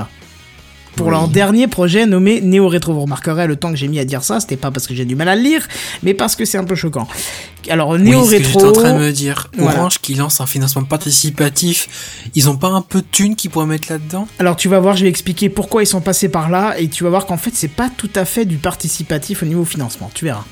[0.97, 1.12] Pour Oui.
[1.12, 2.93] leur dernier projet nommé Neo Retro.
[2.93, 5.05] Vous remarquerez le temps que j'ai mis à dire ça, c'était pas parce que j'ai
[5.05, 5.67] du mal à le lire,
[6.03, 7.07] mais parce que c'est un peu choquant.
[7.69, 8.61] Alors Neo oui, que Retro.
[8.61, 9.49] j'étais en train de me dire.
[9.57, 9.79] Voilà.
[9.81, 13.67] Orange qui lance un financement participatif, ils ont pas un peu de thunes qu'ils pourraient
[13.67, 14.27] mettre là-dedans?
[14.39, 17.05] Alors tu vas voir, je vais expliquer pourquoi ils sont passés par là et tu
[17.05, 20.25] vas voir qu'en fait c'est pas tout à fait du participatif au niveau financement, tu
[20.25, 20.45] verras.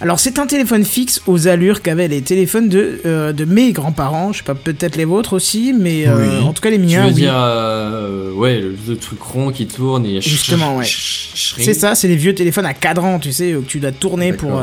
[0.00, 4.32] Alors c'est un téléphone fixe aux allures qu'avaient les téléphones de, euh, de mes grands-parents,
[4.32, 6.44] je sais pas peut-être les vôtres aussi, mais euh, Oui.
[6.46, 7.02] en tout cas les Tu miens.
[7.02, 7.14] veux oui.
[7.14, 10.86] dire, euh, ouais, le, le truc rond qui tourne et Justement, ouais.
[10.86, 14.60] C'est ça, c'est les vieux téléphones à cadran, tu sais, que tu dois tourner pour.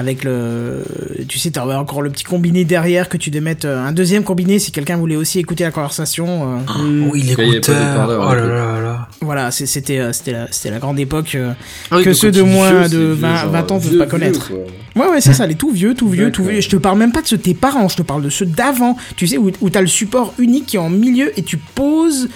[0.00, 0.84] Avec le.
[1.28, 3.66] Tu sais, t'as encore le petit combiné derrière que tu dois mettre.
[3.66, 6.58] euh, un deuxième combiné si quelqu'un voulait aussi écouter la conversation.
[6.68, 8.06] euh, Oui, il y avait pas l'écouteur.
[8.08, 9.08] Oh là là là.
[9.22, 11.34] voilà, c'était euh, c'était la, c'était la grande époque.
[11.34, 11.50] euh,
[11.90, 13.88] Ah oui, que ceux de moins vieux, de c'est vieux, 20 genre 20 ans peuvent
[13.88, 14.48] vieux, pas vieux, connaître.
[14.48, 15.04] quoi.
[15.04, 16.60] Ouais, ouais, c'est ça, les tout vieux, tout vieux, tout vieux.
[16.60, 18.46] Je te parle même pas de ceux de tes parents, je te parle de ceux
[18.46, 18.96] d'avant.
[19.16, 22.28] Tu sais, où, où t'as le support unique qui est en milieu et tu poses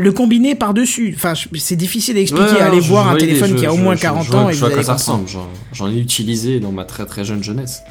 [0.00, 1.12] le combiné par-dessus.
[1.16, 2.44] Enfin, je- c'est difficile à expliquer.
[2.52, 4.24] Ouais, Allez je- voir je un téléphone qui a je- au je- moins je- 40
[4.26, 5.26] je vois- ans et je vous allez ça ressemble.
[5.72, 7.82] J'en- ai utilisé dans ma très très jeune jeunesse.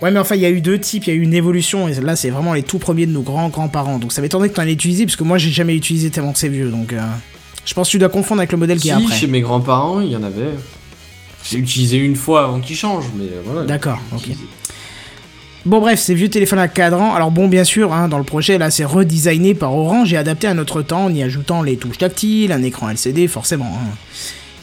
[0.00, 1.88] Ouais, mais enfin, il y a eu deux types, il y a eu une évolution,
[1.88, 3.98] et là, c'est vraiment les tout premiers de nos grands-grands-parents.
[3.98, 6.32] Donc ça m'étonnerait que tu en aies utilisé, parce que moi, j'ai jamais utilisé tellement
[6.32, 6.70] que c'est vieux.
[6.70, 7.00] Donc euh,
[7.64, 9.16] je pense que tu dois confondre avec le modèle qui est après.
[9.16, 10.50] chez mes grands-parents, il y en avait.
[11.50, 13.64] J'ai utilisé une fois avant qu'ils changent, mais voilà.
[13.66, 14.20] D'accord, ok.
[14.20, 14.40] utilisé.
[15.66, 18.58] Bon bref, ces vieux téléphones à cadran, alors bon bien sûr, hein, dans le projet
[18.58, 21.98] là c'est redesigné par Orange et adapté à notre temps en y ajoutant les touches
[21.98, 23.66] tactiles, un écran LCD forcément.
[23.66, 23.94] hein.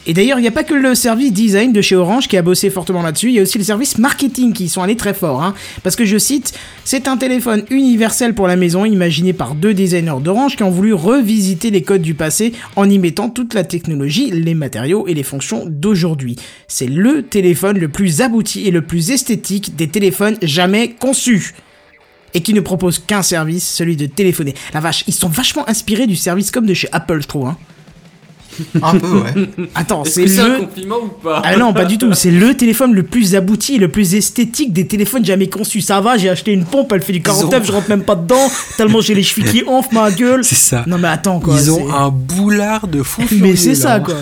[0.06, 2.42] Et d'ailleurs, il n'y a pas que le service design de chez Orange qui a
[2.42, 5.14] bossé fortement là-dessus, il y a aussi le service marketing qui y sont allés très
[5.14, 5.42] fort.
[5.42, 6.52] Hein, parce que je cite,
[6.84, 10.94] c'est un téléphone universel pour la maison imaginé par deux designers d'Orange qui ont voulu
[10.94, 15.24] revisiter les codes du passé en y mettant toute la technologie, les matériaux et les
[15.24, 16.36] fonctions d'aujourd'hui.
[16.68, 21.54] C'est le téléphone le plus abouti et le plus esthétique des téléphones jamais conçus
[22.34, 24.54] et qui ne propose qu'un service, celui de téléphoner.
[24.72, 27.46] La vache, ils sont vachement inspirés du service comme de chez Apple, je trouve.
[27.46, 27.56] Hein.
[28.82, 29.48] Un peu, ouais.
[29.74, 30.58] Attends, Est-ce c'est que c'est un le...
[30.58, 32.12] compliment ou pas Ah non, pas du tout.
[32.14, 35.80] C'est le téléphone le plus abouti et le plus esthétique des téléphones jamais conçus.
[35.80, 38.14] Ça va, j'ai acheté une pompe, elle fait du 49, ont- je rentre même pas
[38.16, 40.44] dedans, tellement j'ai les chevilles qui enflent ma gueule.
[40.44, 40.84] C'est ça.
[40.86, 41.54] Non mais attends quoi.
[41.58, 43.22] Ils ont c'est- un boulard de fou.
[43.30, 44.14] Mais furieux, c'est ça quoi.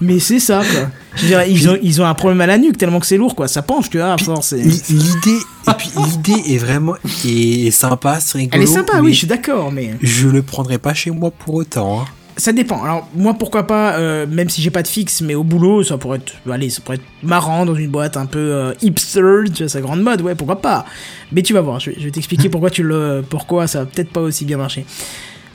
[0.00, 0.88] Mais c'est ça quoi.
[1.16, 3.16] Je veux dire, ils, ont, ils ont un problème à la nuque tellement que c'est
[3.16, 3.48] lourd quoi.
[3.48, 4.52] Ça penche, tu vois, à force.
[4.52, 6.94] L'idée, et puis l'idée est vraiment
[7.26, 8.56] est sympa, c'est rigolo.
[8.62, 9.94] Elle est sympa, oui, je suis d'accord, mais.
[10.00, 12.02] Je le prendrai pas chez moi pour autant.
[12.02, 12.04] hein.
[12.38, 12.82] Ça dépend.
[12.84, 15.98] Alors moi pourquoi pas, euh, même si j'ai pas de fixe, mais au boulot ça
[15.98, 19.64] pourrait être, allez, ça pourrait être marrant dans une boîte un peu euh, hipster, tu
[19.64, 20.86] vois, sa grande mode, ouais, pourquoi pas.
[21.32, 23.86] Mais tu vas voir, je vais, je vais t'expliquer pourquoi tu le, pourquoi ça va
[23.86, 24.86] peut-être pas aussi bien marcher.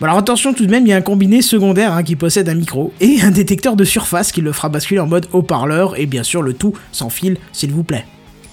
[0.01, 2.49] Bon, alors attention tout de même, il y a un combiné secondaire hein, qui possède
[2.49, 6.05] un micro et un détecteur de surface qui le fera basculer en mode haut-parleur et
[6.05, 8.05] bien sûr le tout sans fil, s'il vous plaît.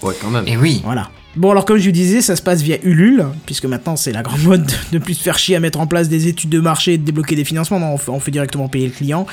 [0.03, 0.47] Ouais, quand même.
[0.47, 0.81] Et oui.
[0.85, 1.11] Voilà.
[1.37, 4.23] Bon, alors comme je vous disais, ça se passe via Ulule, puisque maintenant c'est la
[4.23, 6.95] grande mode de plus se faire chier à mettre en place des études de marché
[6.95, 9.27] et de débloquer des financements, on fait directement payer le client.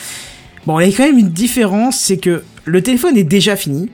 [0.68, 3.90] Bon, il y a quand même une différence, c'est que le téléphone est déjà fini,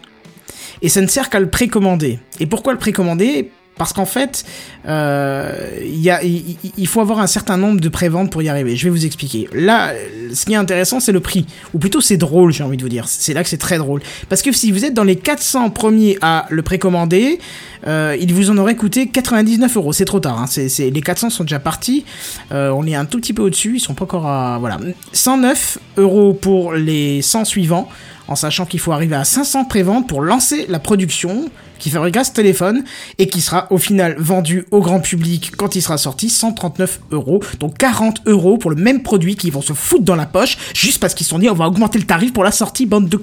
[0.82, 2.20] et ça ne sert qu'à le précommander.
[2.42, 3.52] Et pourquoi le précommander?
[3.78, 4.46] Parce qu'en fait,
[4.88, 5.52] euh,
[5.82, 8.76] il faut avoir un certain nombre de préventes pour y arriver.
[8.76, 9.50] Je vais vous expliquer.
[9.54, 9.94] Là,
[10.34, 11.46] ce qui est intéressant, c'est le prix.
[11.74, 13.06] Ou plutôt, c'est drôle, j'ai envie de vous dire.
[13.08, 14.02] C'est là que c'est très drôle.
[14.30, 17.40] Parce que si vous êtes dans les 400 premiers à le précommander,
[17.88, 19.92] euh, il vous en aurait coûté 99 euros.
[19.94, 20.40] C'est trop tard.
[20.40, 20.46] hein.
[20.80, 22.06] Les 400 sont déjà partis.
[22.52, 23.74] Euh, on est un tout petit peu au-dessus.
[23.78, 24.58] Ils sont pas encore à.
[24.60, 24.78] Voilà.
[25.14, 27.90] 109 euros pour les 100 suivants.
[28.28, 32.32] En sachant qu'il faut arriver à 500 préventes pour lancer la production qui fabriquera ce
[32.32, 32.84] téléphone
[33.18, 37.42] et qui sera au final vendu au grand public quand il sera sorti 139 euros.
[37.60, 41.00] Donc 40 euros pour le même produit qu'ils vont se foutre dans la poche juste
[41.00, 43.22] parce qu'ils se sont dit on va augmenter le tarif pour la sortie bande de.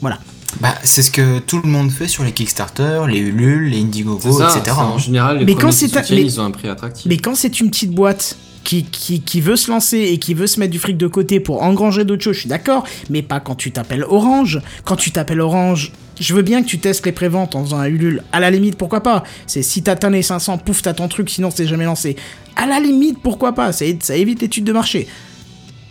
[0.00, 0.18] Voilà.
[0.60, 4.38] Bah, c'est ce que tout le monde fait sur les Kickstarter, les Ulule, les Indiegogo,
[4.38, 4.76] ça, etc.
[4.78, 4.98] en hein.
[4.98, 7.06] général, les Mais quand c'est un- mais- ils ont un prix attractif.
[7.06, 8.36] Mais quand c'est une petite boîte
[8.66, 12.04] qui, veut se lancer et qui veut se mettre du fric de côté pour engranger
[12.04, 14.60] d'autres choses, je suis d'accord, mais pas quand tu t'appelles Orange.
[14.84, 17.86] Quand tu t'appelles Orange, je veux bien que tu testes les préventes en faisant un
[17.86, 18.22] Ulule.
[18.32, 19.22] À la limite, pourquoi pas?
[19.46, 22.16] C'est si t'atteins les 500, pouf, t'as ton truc, sinon c'est jamais lancé.
[22.56, 23.72] À la limite, pourquoi pas?
[23.72, 25.06] Ça, ça évite l'étude de marché.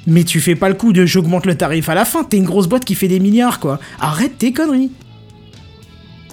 [0.07, 2.45] Mais tu fais pas le coup de j'augmente le tarif à la fin, t'es une
[2.45, 3.79] grosse boîte qui fait des milliards, quoi.
[3.99, 4.91] Arrête tes conneries.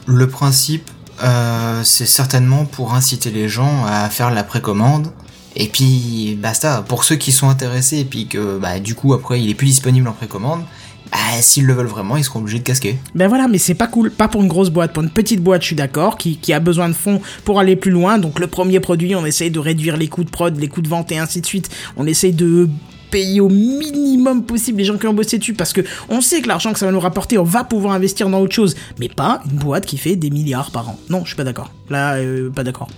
[0.06, 0.90] Le principe,
[1.22, 5.12] euh, c'est certainement pour inciter les gens à faire la précommande.
[5.56, 6.84] Et puis, basta.
[6.86, 9.66] Pour ceux qui sont intéressés et puis que, bah, du coup, après, il est plus
[9.66, 10.62] disponible en précommande,
[11.10, 12.96] bah, s'ils le veulent vraiment, ils seront obligés de casquer.
[13.14, 15.60] Ben voilà, mais c'est pas cool, pas pour une grosse boîte, pour une petite boîte,
[15.60, 18.18] je suis d'accord, qui, qui a besoin de fonds pour aller plus loin.
[18.18, 20.88] Donc le premier produit, on essaye de réduire les coûts de prod, les coûts de
[20.88, 21.68] vente et ainsi de suite.
[21.98, 22.68] On essaye de
[23.10, 26.48] payer au minimum possible les gens qui ont bossé dessus parce que on sait que
[26.48, 29.42] l'argent que ça va nous rapporter, on va pouvoir investir dans autre chose, mais pas
[29.50, 30.98] une boîte qui fait des milliards par an.
[31.10, 31.70] Non, je suis pas d'accord.
[31.90, 32.88] Là, euh, pas d'accord.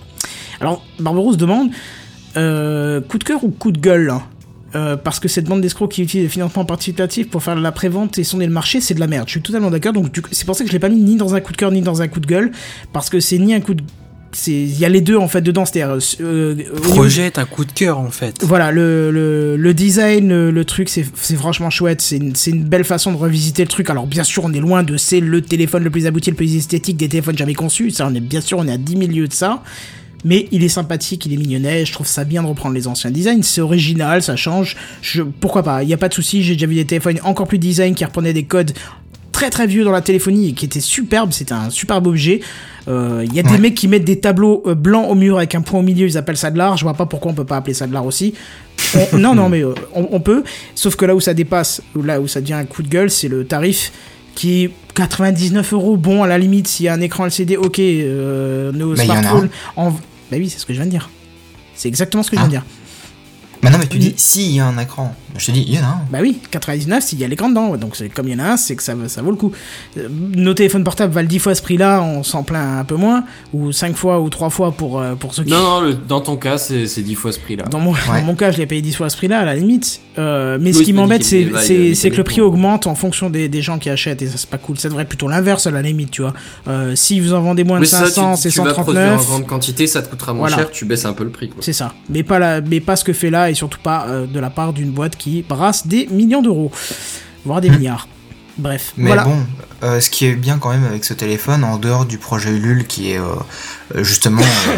[0.60, 1.70] Alors, Barbaros demande
[2.36, 4.22] euh, coup de cœur ou coup de gueule hein
[4.74, 8.18] euh, parce que cette bande d'escrocs qui utilise le financement participatif pour faire la prévente
[8.18, 9.28] et sonder le marché, c'est de la merde.
[9.28, 9.92] Je suis totalement d'accord.
[9.92, 11.70] Donc c'est pour ça que je l'ai pas mis ni dans un coup de cœur
[11.70, 12.50] ni dans un coup de gueule,
[12.92, 13.84] parce que c'est ni un coup de
[14.32, 16.00] c'est il y a les deux en fait dedans euh,
[16.50, 18.34] au niveau- projet est un coup de cœur en fait.
[18.42, 22.00] voilà, le, le, le design, le, le truc, c'est c'est franchement chouette.
[22.00, 23.90] C'est une, c'est une belle façon de revisiter le truc.
[23.90, 26.56] Alors, bien sûr, on est loin de c'est le téléphone le plus abouti, le plus
[26.56, 27.92] esthétique des téléphones jamais conçus.
[27.92, 29.62] Ça, on est bien sûr, on est à 10 000 lieues de ça.
[30.24, 31.84] Mais il est sympathique, il est mignonnet.
[31.84, 33.42] Je trouve ça bien de reprendre les anciens designs.
[33.42, 34.76] C'est original, ça change.
[35.02, 36.42] Je, pourquoi pas Il n'y a pas de souci.
[36.42, 38.72] J'ai déjà vu des téléphones encore plus design qui reprenaient des codes
[39.32, 41.32] très très vieux dans la téléphonie et qui étaient superbes.
[41.32, 42.40] C'était un superbe objet.
[42.88, 45.54] Euh, Il y a des mecs qui mettent des tableaux euh, blancs au mur avec
[45.54, 46.76] un point au milieu, ils appellent ça de l'art.
[46.76, 48.32] Je vois pas pourquoi on peut pas appeler ça de l'art aussi.
[49.12, 50.44] On- non, non, mais euh, on, on peut.
[50.74, 53.28] Sauf que là où ça dépasse, là où ça devient un coup de gueule, c'est
[53.28, 53.90] le tarif
[54.36, 55.96] qui est 99 euros.
[55.96, 59.48] Bon, à la limite, s'il y a un écran LCD, ok, euh, nos smartphones.
[59.76, 59.92] En...
[60.34, 61.10] Bah oui, c'est ce que je viens de dire.
[61.76, 62.64] C'est exactement ce que je viens de dire.
[63.62, 65.14] Bah non, mais tu dis, s'il y a un écran.
[65.36, 66.00] Je te dis, il y en a un.
[66.10, 67.76] Bah oui, 99 s'il y a l'écran dedans.
[67.76, 69.52] Donc c'est- comme il y en a un, c'est que ça, ça vaut le coup.
[69.98, 73.24] Euh, Nos téléphones portables valent 10 fois ce prix-là, on s'en plaint un peu moins.
[73.52, 75.50] Ou 5 fois ou 3 fois pour, euh, pour ceux qui.
[75.50, 77.64] Non, non, le- dans ton cas, c'est c'est 10 fois ce prix-là.
[77.70, 80.00] Dans mon, dans mon cas, je l'ai payé 10 fois ce prix-là, à la limite.
[80.18, 81.44] Euh, mais ce qui m'embête, c'est
[82.10, 84.58] que le prix augmente en fonction des, des gens qui achètent, et ça, c'est pas
[84.58, 84.78] cool.
[84.78, 86.34] Ça devrait être plutôt l'inverse, à la limite, tu vois.
[86.68, 89.26] Euh, si vous en vendez moins de Oui, c'est ça, 500, tu, vas en 139.
[89.26, 90.62] grande quantité, ça te coûtera moins Voilà.
[90.64, 91.50] cher, tu baisses un peu le prix.
[91.60, 91.92] C'est ça.
[92.08, 94.50] Mais pas, la, mais pas ce que fait là, et surtout pas euh, de la
[94.50, 96.70] part d'une boîte qui brasse des millions d'euros.
[97.44, 98.08] Voire des milliards.
[98.56, 99.24] Bref, Mais voilà.
[99.24, 99.36] bon,
[99.82, 102.86] euh, ce qui est bien quand même avec ce téléphone, en dehors du projet Ulule
[102.86, 103.34] qui est euh,
[104.02, 104.76] justement euh,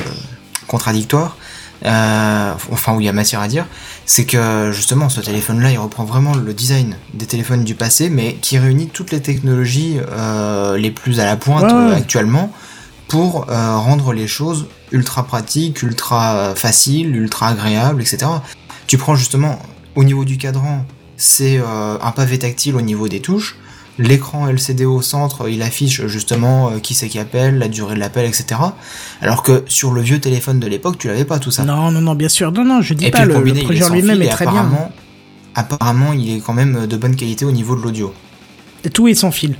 [0.67, 1.37] contradictoire,
[1.85, 3.67] enfin où il y a matière à dire,
[4.07, 8.35] c'est que justement ce téléphone-là, il reprend vraiment le design des téléphones du passé, mais
[8.35, 9.99] qui réunit toutes les technologies
[10.77, 12.53] les plus à la pointe Ouais, actuellement
[13.09, 18.27] pour rendre les choses ultra pratiques, ultra faciles, ultra agréables, etc.
[18.89, 19.61] Tu prends justement
[19.97, 20.85] au niveau du cadran,
[21.17, 23.57] c'est euh, un pavé tactile au niveau des touches.
[23.99, 28.01] L'écran LCD au centre, il affiche justement euh, qui c'est qui appelle, la durée de
[28.01, 28.61] l'appel, etc.
[29.23, 31.65] Alors que sur le vieux téléphone de l'époque, tu l'avais pas tout ça.
[31.65, 32.53] Non, non, non, bien sûr.
[32.53, 34.29] Non, non, je dis Et pas, puis le le, le combiné, il projet lui-même est
[34.29, 34.69] très bien.
[35.55, 38.13] apparemment, il est quand même de bonne qualité au niveau de l'audio.
[38.93, 39.57] Tout est sans fil.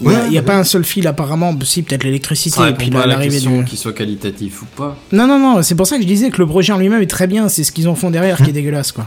[0.00, 0.46] Il n'y a, Ouais, il y a ouais.
[0.46, 3.06] pas un seul fil apparemment, si peut-être l'électricité Ça et puis répond pas la- à
[3.06, 3.64] la l'arrivée question du...
[3.64, 4.96] qu'il soit qualitatif ou pas.
[5.12, 7.06] Non, non, non, c'est pour ça que je disais que le projet en lui-même est
[7.06, 9.06] très bien, c'est ce qu'ils en font derrière qui est dégueulasse, quoi.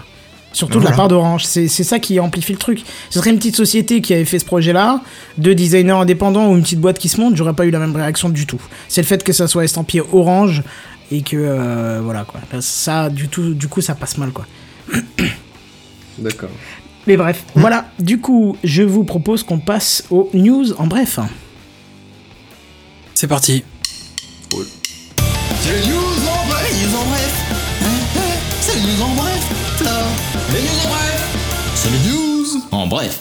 [0.55, 2.83] Surtout de la part d'Orange, c'est c'est ça qui amplifie le truc.
[3.09, 5.01] Ce serait une petite société qui avait fait ce projet-là,
[5.37, 7.93] deux designers indépendants ou une petite boîte qui se monte, j'aurais pas eu la même
[7.93, 8.61] réaction du tout.
[8.87, 10.63] C'est le fait que ça soit estampillé Orange
[11.11, 12.39] et que, euh, voilà, quoi.
[12.61, 14.45] Ça, du, tout, du coup, ça passe mal, quoi.
[16.17, 16.51] D'accord.
[17.05, 17.87] Mais bref, voilà.
[17.99, 21.19] Du coup, je vous propose qu'on passe aux news en bref.
[23.13, 23.65] C'est parti.
[24.49, 26.04] C'est les news
[31.85, 33.19] C'est les news en bref.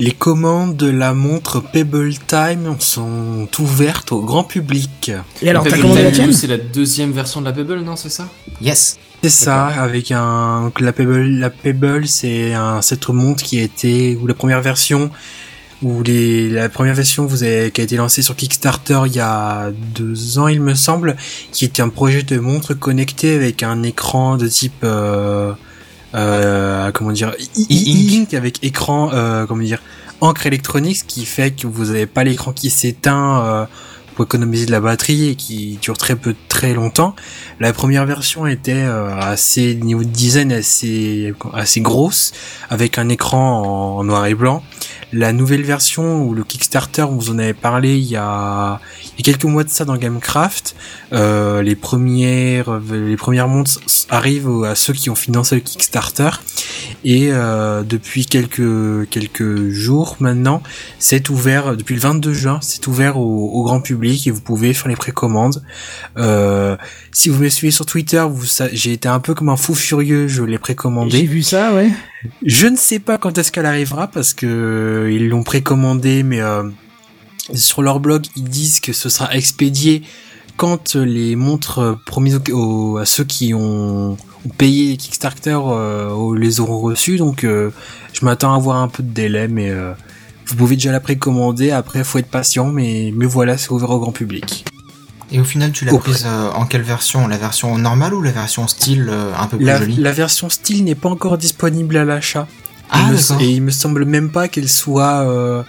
[0.00, 5.12] Les commandes de la montre Pebble Time sont ouvertes au grand public.
[5.40, 7.82] Et alors, t'as Pebble commandé la Time, tienne C'est la deuxième version de la Pebble,
[7.82, 8.28] non, c'est ça?
[8.60, 8.98] Yes.
[9.22, 11.38] C'est ça, avec un donc la Pebble.
[11.38, 15.12] La Pebble, c'est un cette montre qui a été ou la première version
[15.84, 19.20] ou les la première version vous avez, qui a été lancée sur Kickstarter il y
[19.20, 21.14] a deux ans, il me semble,
[21.52, 25.52] qui était un projet de montre connectée avec un écran de type euh,
[26.14, 29.82] euh, comment dire e-ink avec écran euh, comment dire
[30.20, 33.44] encre électronique, ce qui fait que vous n'avez pas l'écran qui s'éteint.
[33.44, 33.66] euh,
[34.14, 37.14] pour économiser de la batterie et qui dure très peu très longtemps.
[37.60, 42.32] La première version était euh, assez niveau de design assez assez grosse
[42.70, 44.62] avec un écran en, noir et blanc.
[45.16, 48.80] La nouvelle version ou le Kickstarter, vous en avez parlé il y a,
[49.22, 50.74] quelques mois de ça dans Gamecraft.
[51.12, 53.78] Euh, les premières les premières montres
[54.08, 56.30] arrivent à ceux qui ont financé le Kickstarter
[57.04, 60.64] et euh, depuis quelques quelques jours maintenant,
[60.98, 64.88] c'est ouvert depuis le 22 juin, c'est ouvert au, grand public et vous pouvez faire
[64.88, 65.62] les précommandes.
[66.18, 66.76] Euh,
[67.12, 68.26] si vous me suivez sur Twitter,
[68.72, 71.22] j'ai été un peu comme un fou furieux, je l'ai J'ai précommandé.
[71.22, 71.92] vu ça, ouais.
[72.44, 76.40] Je ne sais pas quand est-ce qu'elle arrivera parce que euh, ils l'ont précommandé, mais
[76.40, 76.64] euh,
[77.54, 80.02] sur leur blog ils disent que ce sera expédié
[80.56, 84.16] quand euh, les montres promises au- au- à ceux qui ont,
[84.58, 87.16] payé les Kickstarter euh, les auront reçues.
[87.16, 89.72] Donc je m'attends à avoir un peu de délai, mais
[90.46, 91.70] vous pouvez déjà la précommander.
[91.70, 94.64] Après, faut être patient, mais mais voilà, c'est ouvert au grand public.
[95.34, 97.26] Et au final, tu l'as prise euh, en quelle version?
[97.26, 99.96] La version normale ou la version style euh, un peu plus La, jolie?
[99.96, 102.46] la version style n'est pas encore disponible à l'achat.
[102.88, 103.40] Ah, d'accord.
[103.40, 105.64] et il me semble même pas qu'elle soit euh,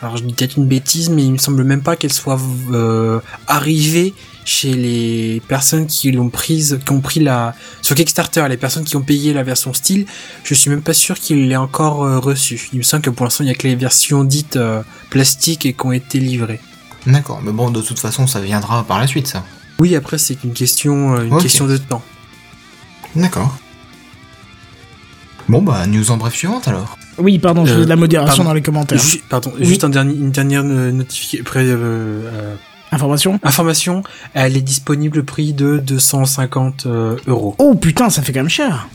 [0.00, 2.38] Alors je dis peut-être une bêtise, mais il me semble même pas qu'elle soit
[3.48, 4.14] arrivée
[4.44, 8.94] chez les personnes qui l'ont prise, qui ont pris la sur Kickstarter, les personnes qui
[8.94, 10.06] ont payé la version style.
[10.44, 12.68] Je suis même pas sûr qu'il l'ait encore reçue.
[12.72, 14.56] Il me semble que pour l'instant il y a que les versions dites
[15.10, 16.60] plastiques et qui ont été livrées.
[17.06, 19.44] D'accord, mais bon, de toute façon, ça viendra par la suite, ça.
[19.78, 22.02] Oui, après c'est une question, euh, une question de temps.
[23.16, 23.56] D'accord.
[25.48, 26.98] Bon, bah, news en bref suivante alors.
[27.16, 28.50] Oui, pardon, je Euh, fais de la modération pardon.
[28.50, 28.98] dans les commentaires.
[28.98, 29.64] Ju- pardon, Oui.
[29.64, 31.44] juste un dernier, une dernière notification.
[32.90, 34.02] Information information,
[34.32, 37.54] elle est disponible au prix de 250 euh, euros.
[37.58, 38.88] Oh putain, ça fait quand même cher.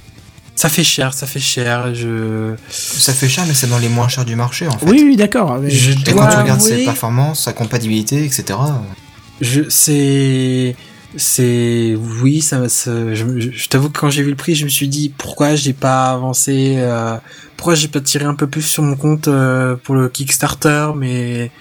[0.56, 1.94] Ça fait cher, ça fait cher.
[1.96, 4.86] Je, Ça fait cher, mais c'est dans les moins chers du marché, en fait.
[4.86, 5.60] Oui, oui, d'accord.
[5.68, 8.60] Je Et dois quand tu regardes avouer- ses performances, sa compatibilité, etc.
[9.42, 10.76] je, c'est,
[11.18, 14.88] c'est, oui, ça, je- je t'avoue que quand j'ai vu le prix, je me suis
[14.88, 17.18] dit pourquoi j'ai pas avancé, euh,
[17.58, 21.52] pourquoi j'ai pas tiré un peu plus sur mon compte euh, pour le Kickstarter, mais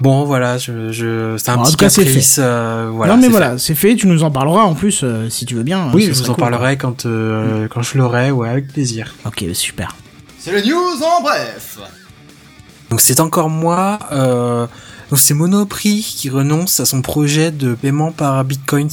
[0.00, 2.36] bon, voilà, je, je, c'est un petit caprice.
[2.42, 3.94] euh, voilà, non, mais voilà, c'est fait.
[3.96, 5.90] Tu nous en parleras en plus euh, si tu veux bien.
[5.92, 9.14] Oui, ce je vous en cool, parlerai quand, euh, quand je l'aurai, ouais, avec plaisir.
[9.24, 9.94] Ok, super.
[10.38, 11.78] C'est le news en bref.
[12.90, 14.66] Donc c'est encore moi, euh,
[15.10, 18.88] donc c'est Monoprix qui renonce à son projet de paiement par bitcoins.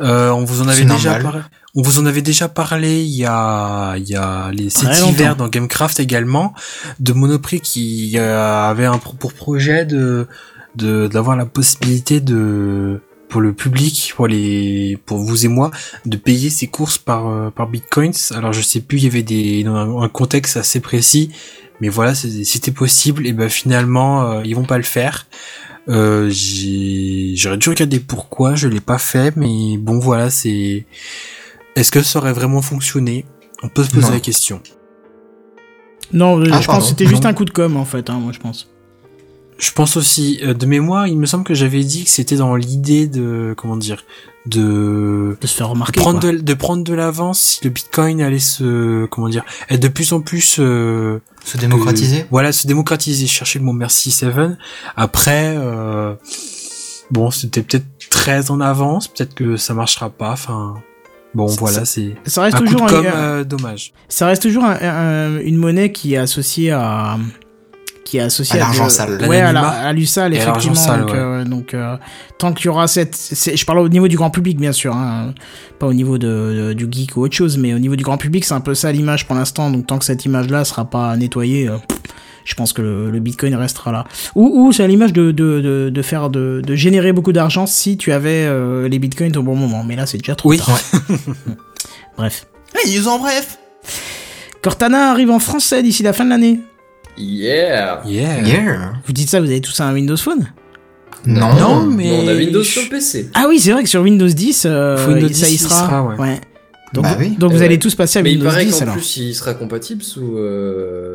[0.00, 1.40] Euh, on vous en avait déjà parlé.
[1.74, 5.30] On vous en avait déjà parlé il y a, il y a les cet hiver
[5.30, 5.44] longtemps.
[5.44, 6.54] dans Gamecraft également
[7.00, 10.26] de Monoprix qui euh, avait un pour projet de
[10.76, 15.72] de d'avoir la possibilité de pour le public, pour les, pour vous et moi,
[16.06, 18.12] de payer ses courses par euh, par bitcoins.
[18.32, 21.30] Alors je sais plus, il y avait des un, un contexte assez précis,
[21.80, 23.26] mais voilà, c'était possible.
[23.26, 25.26] Et ben finalement, euh, ils vont pas le faire.
[25.88, 30.86] Euh, j'aurais dû regarder pourquoi, je l'ai pas fait, mais bon voilà, c'est.
[31.76, 33.24] Est-ce que ça aurait vraiment fonctionné?
[33.62, 34.12] On peut se poser Non.
[34.12, 34.60] la question.
[36.12, 37.30] Non, Ah, je pardon, pense que c'était juste non.
[37.30, 38.68] un coup de com en fait, hein, moi je pense.
[39.56, 42.56] Je pense aussi, euh, de mémoire, il me semble que j'avais dit que c'était dans
[42.56, 44.04] l'idée de, comment dire,
[44.46, 46.00] de De se faire de remarquer.
[46.00, 46.32] prendre quoi.
[46.32, 50.12] de, de prendre de l'avance si le Bitcoin allait se, comment dire, être de plus
[50.12, 53.26] en plus euh, Se démocratiser voilà, se démocratiser.
[53.26, 54.58] Chercher le mot merci Seven.
[54.96, 56.14] Après, euh,
[57.12, 59.06] bon, c'était peut-être très en avance.
[59.08, 60.32] Peut-être que ça marchera pas.
[60.32, 60.74] Enfin,
[61.34, 63.92] bon, Ça- voilà, c'est Ça reste un coup de toujours un- com un- euh, dommage.
[64.08, 67.16] Ça reste toujours un- un- une monnaie qui est associée à
[68.04, 69.18] qui est associée À l'argent sale.
[69.26, 70.74] Ouais, à, la, L'anonymat à l'USAL effectivement.
[70.74, 71.16] sale, donc ouais.
[71.16, 71.96] euh, donc, euh,
[72.38, 74.94] tant qu'il y aura cette, c'est- je parle au niveau du grand public bien sûr,
[74.94, 75.32] hein,
[75.78, 76.26] pas au niveau de,
[76.68, 78.74] de- du geek ou autre chose, mais au niveau du grand public c'est un peu
[78.74, 79.70] ça l'image pour l'instant.
[79.70, 81.66] Donc tant que cette image-là sera pas nettoyée.
[81.68, 81.78] euh,
[82.44, 84.04] je pense que le, le Bitcoin restera là.
[84.34, 87.66] Ou, ou c'est à l'image de, de, de, de faire de, de générer beaucoup d'argent
[87.66, 89.82] si tu avais euh, les Bitcoins au bon moment.
[89.84, 90.58] Mais là c'est déjà trop Oui.
[90.58, 90.78] tard.
[92.16, 92.46] Bref.
[92.84, 93.58] Les news en bref.
[94.62, 96.60] Cortana arrive en français d'ici la fin de l'année.
[97.16, 98.40] Yeah Yeah.
[98.42, 100.46] Yeah Vous dites ça, vous avez tous un Windows Phone?
[101.26, 103.30] Non, Non, mais on a Windows je- sur PC.
[103.34, 105.74] Ah oui, c'est vrai que sur Windows 10, euh, Windows ça 10, y il sera.
[105.86, 106.40] sera, ouais.
[106.94, 107.36] Donc, Bah oui.
[107.38, 107.64] donc vous Ouais.
[107.64, 108.94] allez tous passer à Mais il Windows paraît 10 qu'en alors.
[108.94, 110.36] plus il sera compatible sous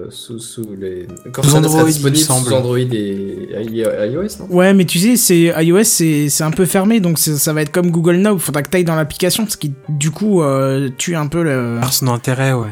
[0.10, 2.48] sous sous, sous les Sous Cortana Android, sera disponible semble.
[2.48, 4.48] sous Android et iOS non?
[4.56, 7.72] Ouais, mais tu sais, c'est iOS, c'est c'est un peu fermé, donc ça va être
[7.72, 8.38] comme Google Now.
[8.38, 11.78] Faudra que t'ailles dans l'application, ce qui du coup euh, tue un peu le.
[11.78, 12.68] Alors, son intérêt, ouais.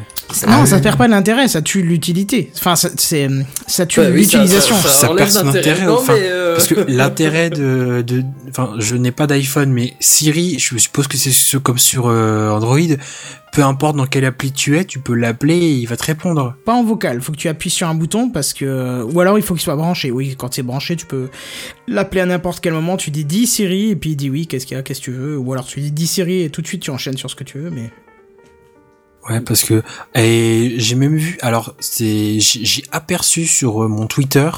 [0.46, 0.82] non, Ah ça oui.
[0.82, 2.50] perd pas l'intérêt, ça tue l'utilité.
[2.56, 3.28] Enfin, ça, c'est
[3.66, 4.76] ça tue Ouais, oui, ça- l'utilisation.
[4.76, 5.70] ça, Ça perd son l'intérêt.
[5.72, 10.58] intérêt, enfin, euh, Parce que l'intérêt de, de, enfin, je n'ai pas d'iPhone, mais Siri,
[10.58, 12.50] je suppose que c'est ce- comme sur euh,
[13.52, 16.54] Peu importe dans quelle appli tu es, tu peux l'appeler et il va te répondre.
[16.64, 19.02] Pas en vocal, faut que tu appuies sur un bouton parce que.
[19.02, 20.10] Ou alors il faut qu'il soit branché.
[20.10, 21.28] Oui, quand c'est branché, tu peux
[21.86, 22.96] l'appeler à n'importe quel moment.
[22.96, 25.06] Tu dis 10 Siri et puis il dit oui, qu'est-ce qu'il y a, qu'est-ce que
[25.06, 25.36] tu veux.
[25.36, 27.44] Ou alors tu dis 10 Siri et tout de suite tu enchaînes sur ce que
[27.44, 27.90] tu veux, mais.
[29.28, 29.82] Ouais, parce que
[30.14, 31.36] et j'ai même vu.
[31.42, 34.50] Alors, c'est j'ai j'ai aperçu sur euh, mon Twitter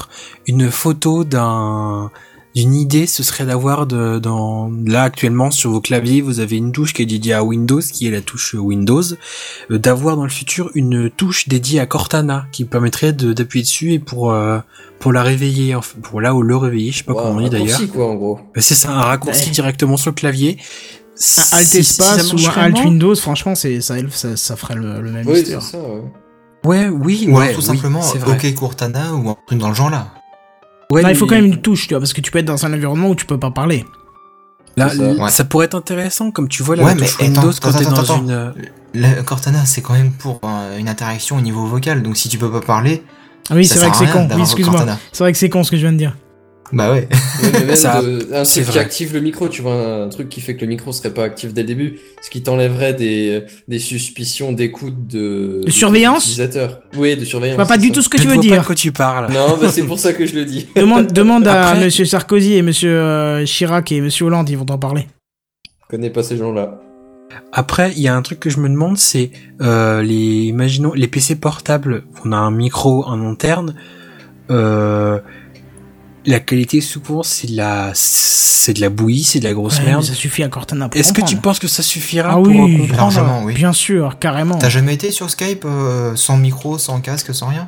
[0.47, 2.11] une photo d'un
[2.55, 3.05] d'une idée.
[3.07, 7.01] Ce serait d'avoir de, dans là actuellement sur vos claviers, vous avez une touche qui
[7.01, 9.03] est dédiée à Windows, qui est la touche Windows.
[9.71, 13.93] euh, d'avoir dans le futur une touche dédiée à Cortana, qui permettrait de d'appuyer dessus
[13.93, 14.59] et pour euh,
[14.99, 17.41] pour la réveiller, enfin, pour là où le réveiller, je sais pas Wow, comment on
[17.43, 17.69] dit d'ailleurs.
[17.69, 18.35] raccourci, quoi en gros.
[18.55, 19.51] Bah, c'est ça, un raccourci Ouais.
[19.51, 20.57] directement sur le clavier.
[20.59, 24.75] Un Alt Si- si espace ou un Alt Windows, franchement, c'est ça, ça, ça ferait
[24.75, 25.61] le, le même Oui, c'est mystère.
[25.61, 25.77] ça.
[25.77, 26.01] ouais.
[26.63, 28.01] Ouais, oui, Ou ouais, tout oui, simplement.
[28.27, 30.07] OK Cortana ou un truc dans le genre là.
[30.91, 32.45] Ouais, non, il faut quand même une touche, tu vois, parce que tu peux être
[32.45, 33.85] dans un environnement où tu peux pas parler.
[34.77, 35.03] Là, ça.
[35.03, 35.45] Ouais.
[35.49, 37.83] pourrait être intéressant, comme tu vois là, Ouais, la mais attends, Windows attends, quand t'es
[37.85, 38.21] dans attends.
[38.21, 38.31] une.
[38.31, 38.51] euh,
[38.93, 42.37] Le Cortana, c'est quand même pour euh, une interaction au niveau vocal, donc si tu
[42.37, 43.03] peux pas parler,
[43.49, 44.27] Ah oui, c'est vrai que c'est con.
[44.33, 44.85] Oui, excuse-moi.
[45.11, 46.15] C'est vrai que c'est con ce que je viens de dire.
[46.73, 47.07] Bah ouais.
[47.43, 49.73] Ouais, mais même Ça, de- un truc qui active le micro, tu vois,
[50.03, 52.41] un truc qui fait que le micro serait pas actif dès le début, ce qui
[52.43, 56.39] t'enlèverait des, des suspicions d'écoute de, De surveillance.
[56.97, 57.55] Oui, de Je surveillance.
[57.57, 57.93] vois pas du ça.
[57.95, 58.61] tout ce que Je tu ne veux vois pas dire.
[58.61, 59.31] de quoi tu parles.
[59.33, 60.67] Non, bah c'est pour ça que je le dis.
[60.75, 64.77] Demande, demande à Monsieur Sarkozy et Monsieur euh, Chirac et Monsieur Hollande, ils vont t'en
[64.77, 65.07] parler.
[65.83, 66.79] Je connais pas ces gens-là.
[67.53, 69.31] Après, il y a un truc que je me demande, c'est
[69.61, 70.15] euh, les,
[70.45, 73.75] imaginons les PC portables, on a un micro en interne.
[74.49, 75.19] Euh,
[76.25, 79.85] la qualité souvent c'est de la c'est de la bouillie, c'est de la grosse Ouais,
[79.85, 80.03] merde.
[80.03, 82.77] ça suffit à Cortana pour Est-ce que tu penses que ça suffira Ah pour oui,
[82.77, 83.53] comprendre largement, oui.
[83.55, 84.57] Bien sûr, carrément.
[84.59, 87.67] T'as jamais été sur Skype euh, sans micro, sans casque, sans rien?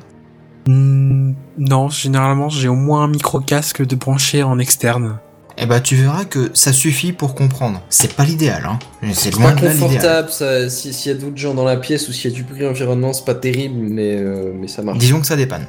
[0.68, 5.18] Hmm, Non, généralement j'ai au moins un micro casque de brancher en externe.
[5.58, 7.82] Eh bah tu verras que ça suffit pour comprendre.
[7.90, 8.80] C'est pas l'idéal, hein.
[9.14, 12.08] C'est loin pas de confortable, ça, si- s'il y a d'autres gens dans la pièce
[12.10, 14.98] ou s'il y a du bruit environnement, c'est pas terrible, mais, euh, mais ça marche.
[14.98, 15.68] Disons que ça dépanne.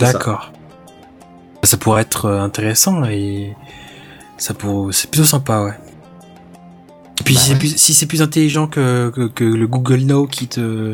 [0.00, 0.52] D'accord.
[1.64, 1.76] Ça.
[1.76, 3.54] pourrait être euh, intéressant et
[4.36, 5.72] ça pour c'est plutôt sympa, ouais.
[7.20, 10.00] Et puis Bah si c'est plus, si c'est plus intelligent que, que, que le Google
[10.00, 10.92] Now qui te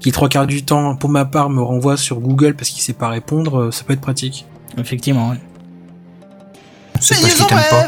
[0.00, 2.92] qui trois quarts du temps, pour ma part, me renvoie sur Google parce qu'il sait
[2.92, 4.44] pas répondre, euh, ça peut être pratique.
[4.78, 5.36] Effectivement, ouais.
[7.00, 7.86] C'est parce qu'ils t'aiment pas.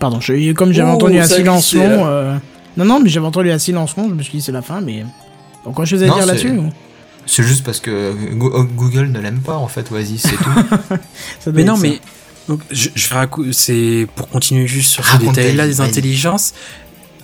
[0.00, 2.06] Pardon, je- comme j'avais Oh, entendu un silence long.
[2.06, 2.36] euh,
[2.76, 4.80] Non, non, mais j'avais entendu un silence long, je me suis dit c'est la fin,
[4.80, 5.04] mais.
[5.64, 6.68] Donc, quoi, je chose à Non, dire là-dessus ou?
[7.26, 10.50] C'est juste parce que oh, Google ne l'aime pas en fait, vas-y, c'est tout.
[11.40, 11.82] Ça Mais non, ça.
[11.82, 12.00] mais
[12.48, 16.54] donc je, je c'est pour continuer juste sur ce détail-là des intelligences.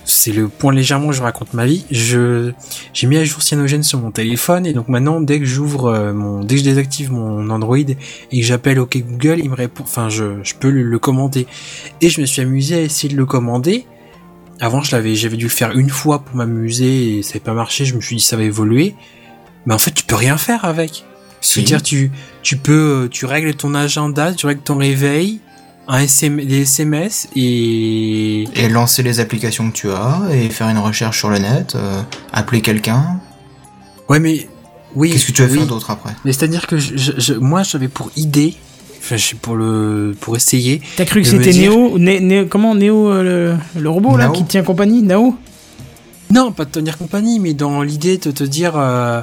[0.03, 1.85] C'est le point légèrement où je raconte ma vie.
[1.91, 2.51] Je
[2.91, 6.11] j'ai mis à jour Cyanogen sur mon téléphone et donc maintenant dès que j'ouvre euh,
[6.11, 9.83] mon dès que je désactive mon Android et que j'appelle OK Google, il me répond.
[9.83, 11.45] Enfin, je je peux le, le commander
[12.01, 13.85] et je me suis amusé à essayer de le commander.
[14.59, 17.53] Avant, je l'avais j'avais dû le faire une fois pour m'amuser et ça n'avait pas
[17.53, 17.85] marché.
[17.85, 18.95] Je me suis dit ça va évoluer.
[19.65, 21.05] Mais en fait, tu peux rien faire avec.
[21.39, 22.11] C'est-à-dire, tu,
[22.43, 25.39] tu peux, euh, tu règles ton agenda, tu règles ton réveil,
[25.87, 30.77] un SM, des SMS et, Et lancer les applications que tu as, et faire une
[30.77, 32.01] recherche sur le net, euh,
[32.31, 33.19] appeler quelqu'un.
[34.09, 34.47] ouais, mais,
[34.95, 35.09] oui.
[35.11, 35.57] Qu'est-ce que tu vas oui.
[35.59, 36.11] faire d'autre après?
[36.25, 38.55] Mais c'est-à-dire que je, je- je- moi, j'avais pour idée,
[38.99, 40.81] enfin, je sais, pour le, pour essayer.
[40.97, 44.43] T'as cru que c'était dire- Né- Né- Comment Néo, euh, le, le robot là, qui
[44.43, 45.35] te tient compagnie Nao?
[46.29, 49.21] Non, pas de tenir compagnie, mais dans l'idée de te dire, euh,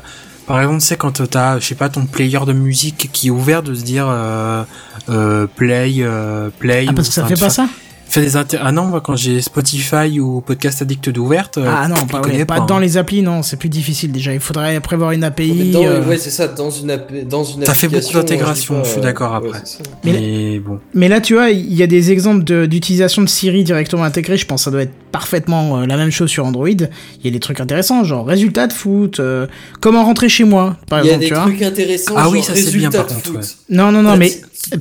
[0.48, 3.30] par exemple, tu sais, quand t'as, je sais pas, ton player de musique qui est
[3.30, 4.64] ouvert, de se dire, euh,
[5.10, 6.86] euh, play, euh, play.
[6.88, 7.68] Ah, parce ou- que ça enfin, fait pas ça?
[8.10, 8.58] Fais des inter...
[8.62, 12.44] Ah non, moi, quand j'ai Spotify ou Podcast Addict d'ouverte, euh, Ah non, pas, ouais,
[12.46, 12.80] pas pas, dans hein.
[12.80, 14.32] les applis, non, c'est plus difficile déjà.
[14.32, 15.72] Il faudrait prévoir une API.
[15.72, 18.88] Dans- euh, Ouais, c'est ça, dans une, app- dans une Ça fait beaucoup d'intégration, je
[18.90, 19.58] suis d'accord euh, après.
[19.58, 19.64] ouais.
[20.04, 20.78] Mais- Mais bon.
[20.94, 24.38] Mais là, tu vois, il y a des exemples d'utilisation de, Siri directement intégrés.
[24.38, 26.68] Je pense que ça doit être parfaitement euh, la même chose sur Android.
[26.68, 29.46] Il y a des trucs intéressants, genre résultats de foot, euh,
[29.80, 31.42] comment rentrer chez moi, par Il y a exemple, des tu vois.
[31.44, 32.14] trucs intéressants.
[32.16, 33.40] Ah genre oui, ça, c'est bien, par contre, ouais.
[33.68, 34.32] Non, non, non, mais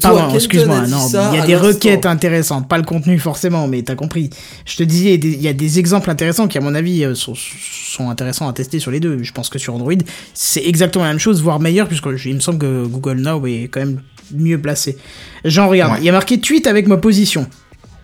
[0.02, 0.88] pardon, excuse-moi.
[0.88, 4.30] Non, il y a des requêtes intéressantes, pas le contenu forcément, mais t'as compris.
[4.66, 7.34] Je te disais, il y a des- exemples intéressants qui, à mon avis, euh, sont,
[7.36, 9.22] sont intéressants à tester sur les deux.
[9.24, 9.94] Je pense que sur Android,
[10.34, 13.46] c'est exactement la même chose, voire meilleur, puisque je- il me semble que Google Now
[13.48, 14.02] est quand même
[14.34, 14.98] mieux placé.
[15.46, 15.94] J'en regarde.
[15.94, 16.00] Ouais.
[16.02, 17.48] Il y a marqué tweet avec ma position.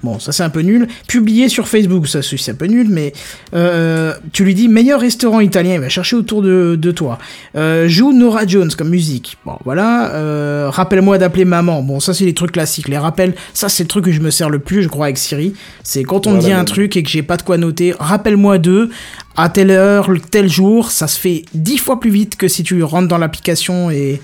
[0.03, 0.89] Bon, ça c'est un peu nul.
[1.07, 3.13] Publié sur Facebook, ça c'est un peu nul, mais
[3.53, 7.19] euh, tu lui dis meilleur restaurant italien, il va chercher autour de, de toi.
[7.55, 9.37] Euh, joue Nora Jones comme musique.
[9.45, 10.11] Bon, voilà.
[10.13, 11.81] Euh, Rappelle-moi d'appeler maman.
[11.83, 12.89] Bon, ça c'est les trucs classiques.
[12.89, 15.17] Les rappels, ça c'est le truc que je me sers le plus, je crois, avec
[15.17, 15.53] Siri.
[15.83, 17.95] C'est quand on me Voilà, dit un truc et que j'ai pas de quoi noter,
[17.97, 18.89] rappelle-moi d'eux
[19.37, 20.91] à telle heure, tel jour.
[20.91, 24.21] Ça se fait dix fois plus vite que si tu rentres dans l'application et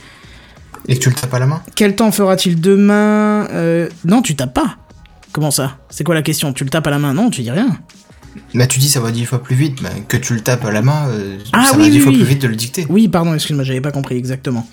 [0.90, 1.62] Et que tu le tapes à la main?
[1.76, 3.48] Quel temps fera-t-il demain?
[4.04, 4.76] Non, tu tapes pas.
[5.32, 5.78] Comment ça?
[5.90, 6.54] C'est quoi la question?
[6.54, 7.14] Tu le tapes à la main?
[7.14, 7.78] Non, tu dis rien.
[8.54, 10.72] Bah tu dis ça va dix fois plus vite, bah, que tu le tapes à
[10.72, 12.18] la main, euh, Ah ça oui, va dix oui, fois oui.
[12.20, 12.86] plus vite de le dicter.
[12.90, 14.68] Oui, pardon, excuse-moi, j'avais pas compris exactement.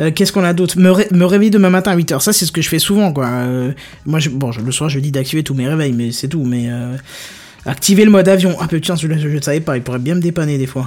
[0.00, 0.78] Euh, Qu'est-ce qu'on a d'autre?
[0.78, 3.12] Me, ré- me réveiller demain matin à 8h, ça c'est ce que je fais souvent
[3.12, 3.26] quoi.
[3.26, 3.72] Euh,
[4.04, 6.44] moi, je, bon, je- le soir je dis d'activer tous mes réveils, mais c'est tout.
[6.44, 6.96] Mais euh,
[7.66, 8.56] activer le mode avion.
[8.60, 10.86] Ah putain, celui-là je ne savais pas, il pourrait bien me dépanner des fois.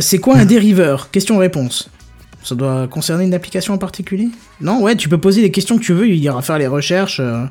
[0.00, 1.10] C'est quoi un dériveur?
[1.10, 1.90] Question-réponse.
[2.44, 4.28] Ça doit concerner une application en particulier?
[4.60, 7.20] Non, ouais, tu peux poser les questions que tu veux, il ira faire les recherches.
[7.20, 7.44] euh,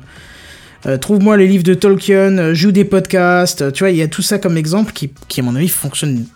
[0.86, 4.08] euh, Trouve-moi les livres de Tolkien, euh, joue des podcasts, tu vois, il y a
[4.08, 6.26] tout ça comme exemple qui, qui à mon avis fonctionne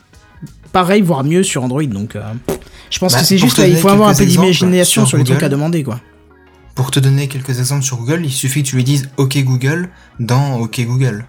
[0.72, 1.82] pareil, voire mieux sur Android.
[1.84, 2.16] Donc,
[2.90, 5.08] je pense Bah, que c'est juste te là, il faut avoir un peu d'imagination sur
[5.10, 6.00] sur les trucs à demander, quoi.
[6.74, 9.88] Pour te donner quelques exemples sur Google, il suffit que tu lui dises OK Google
[10.20, 11.24] dans OK Google.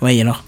[0.00, 0.44] Ouais, et alors?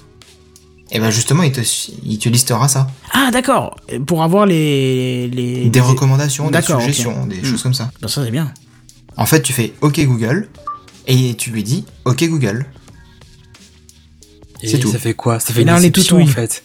[0.95, 1.61] Et bah justement, il te,
[2.05, 2.87] il te listera ça.
[3.13, 3.77] Ah, d'accord.
[4.07, 5.29] Pour avoir les.
[5.29, 7.45] les Des les- recommandations, des suggestions, des Hmm.
[7.45, 7.91] choses comme ça.
[8.01, 8.53] Bah, ça, c'est bien.
[9.17, 10.49] En fait, tu fais OK Google
[11.07, 12.65] et tu lui dis OK Google.
[14.63, 14.91] Et C'est tout.
[14.91, 15.41] ça fait quoi?
[15.41, 16.65] Ça fait Et une là, on est déception, en fait.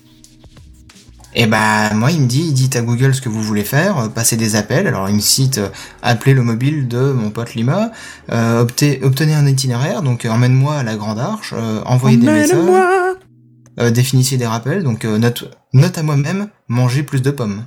[1.36, 4.08] Et bah moi il me dit, dites à Google ce que vous voulez faire, euh,
[4.08, 4.88] passez des appels.
[4.88, 5.70] Alors il me cite euh,
[6.02, 7.92] appeler le mobile de mon pote Lima,
[8.32, 8.62] euh,
[9.04, 13.16] obtenez un itinéraire, donc euh, emmène-moi à la Grande Arche, euh, envoyez des messages, Emmène-moi
[13.92, 17.64] définissez des rappels, donc euh, note, note à moi-même, manger plus de pommes.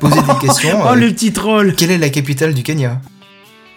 [0.00, 0.80] Posez des questions.
[0.82, 3.00] Oh euh, le petit troll Quelle est la capitale du Kenya?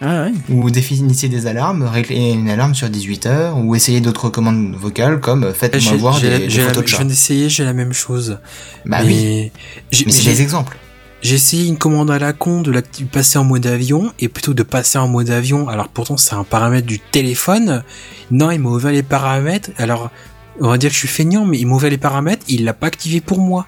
[0.00, 0.32] Ah ouais.
[0.48, 5.18] Ou définissez des alarmes, réglez une alarme sur 18 heures, ou essayez d'autres commandes vocales
[5.20, 7.92] comme euh, faites-moi J'ai voir j'ai des, la- des la- photos de j'ai la même
[7.92, 8.38] chose.
[8.86, 9.52] Bah mais oui,
[9.90, 10.76] j'ai- mais c'est des exemples.
[11.20, 14.28] J'ai essayé une commande à la con de la de passer en mode avion et
[14.28, 15.68] plutôt de passer en mode avion.
[15.68, 17.82] Alors pourtant c'est un paramètre du téléphone.
[18.30, 19.70] Non, il m'a ouvert les paramètres.
[19.78, 20.12] Alors
[20.60, 22.44] on va dire que je suis feignant, mais il m'a ouvert les paramètres.
[22.48, 23.66] Il l'a pas activé pour moi.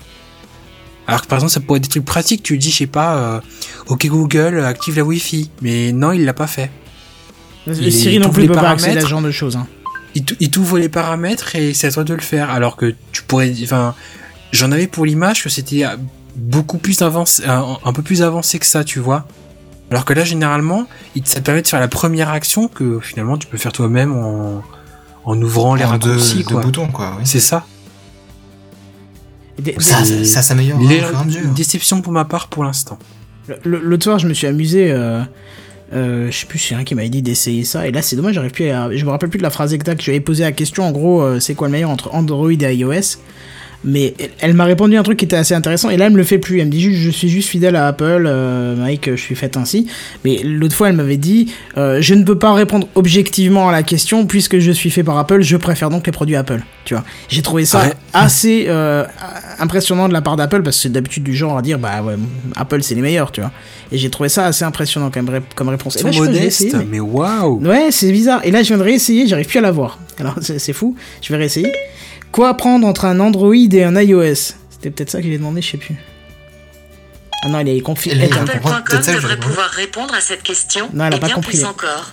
[1.06, 2.42] Alors que par exemple ça pourrait être des trucs pratiques.
[2.42, 3.40] Tu dis je sais pas, euh,
[3.88, 6.70] ok Google active la Wi-Fi, mais non il l'a pas fait.
[7.66, 9.02] Il Siri non plus les peut pas paramètres.
[9.02, 9.56] ce genre de choses.
[9.56, 9.66] Hein.
[10.14, 12.50] il t'ouvre les paramètres et c'est à toi de le faire.
[12.50, 13.94] Alors que tu pourrais, enfin,
[14.52, 15.96] j'en avais pour l'image que c'était euh,
[16.36, 19.26] beaucoup plus avancé, un, un peu plus avancé que ça, tu vois.
[19.90, 20.86] Alors que là, généralement,
[21.16, 24.12] il, ça te permet de faire la première action que finalement tu peux faire toi-même
[24.16, 24.62] en,
[25.24, 26.60] en ouvrant les En deux, raccourcis, deux quoi.
[26.62, 27.14] boutons, quoi.
[27.18, 27.22] oui.
[27.24, 27.64] C'est ça.
[29.58, 32.64] Et des- Ça, c'est- ça, ça s'améliore hein, Les- à déception pour ma part pour
[32.64, 32.98] l'instant.
[33.64, 34.90] Le- L'autre soir, je me suis amusé.
[34.92, 35.22] Euh,
[35.92, 37.86] euh, je sais plus, c'est un qui m'avait dit d'essayer ça.
[37.86, 38.94] Et là, c'est dommage, j'arrive plus à.
[38.94, 40.00] Je me rappelle plus de la phrase exacte.
[40.00, 40.84] Je lui avais posé la question.
[40.84, 43.18] En gros, euh, c'est quoi le meilleur entre Android et iOS?
[43.82, 45.88] Mais elle, m'a répondu un truc qui était assez intéressant.
[45.88, 46.60] Et là, elle me le fait plus.
[46.60, 49.56] Elle me dit juste, je suis juste fidèle à Apple, euh, Mike, je suis faite
[49.56, 49.86] ainsi.
[50.24, 53.82] Mais l'autre fois, elle m'avait dit, euh, je ne peux pas répondre objectivement à la
[53.82, 55.40] question puisque je suis fait par Apple.
[55.40, 56.60] Je préfère donc les produits Apple.
[56.84, 57.04] Tu vois.
[57.28, 57.92] J'ai trouvé ça Ouais.
[58.12, 59.04] assez euh,
[59.58, 62.16] impressionnant de la part d'Apple parce que c'est d'habitude du genre à dire, bah ouais,
[62.56, 63.50] Apple c'est les meilleurs, tu vois.
[63.92, 65.96] Et j'ai trouvé ça assez impressionnant comme, ré- comme réponse.
[65.96, 67.60] Ils sont modestes, mais- mais waouh.
[67.64, 68.40] Ouais, c'est bizarre.
[68.44, 69.98] Et là, je viens de réessayer, j'arrive plus à la voir.
[70.18, 70.94] Alors, c'est fou.
[71.22, 71.72] Je vais réessayer.
[72.32, 74.54] Quoi prendre entre un Android et un iOS?
[74.70, 75.96] C'était peut-être ça que j'ai demandé, je sais plus.
[77.42, 78.10] Ah non, il est confus.
[78.10, 80.88] Apple.com devrait pouvoir répondre à cette question.
[80.92, 81.58] Non, elle a et pas bien compris.
[81.58, 82.10] plus encore.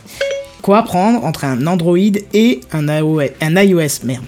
[0.62, 1.98] Quoi prendre entre un Android
[2.34, 4.26] et un iOS Un iOS, merde.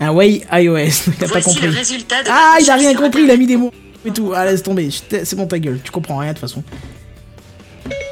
[0.00, 0.78] Un Way iOS.
[1.18, 1.68] Il a pas compris.
[2.30, 3.70] Ah, il a rien compris, il a mis des mots
[4.06, 4.32] et tout.
[4.34, 4.88] Ah, laisse tomber.
[4.90, 5.78] C'est bon ta gueule.
[5.84, 6.64] Tu comprends rien de toute façon.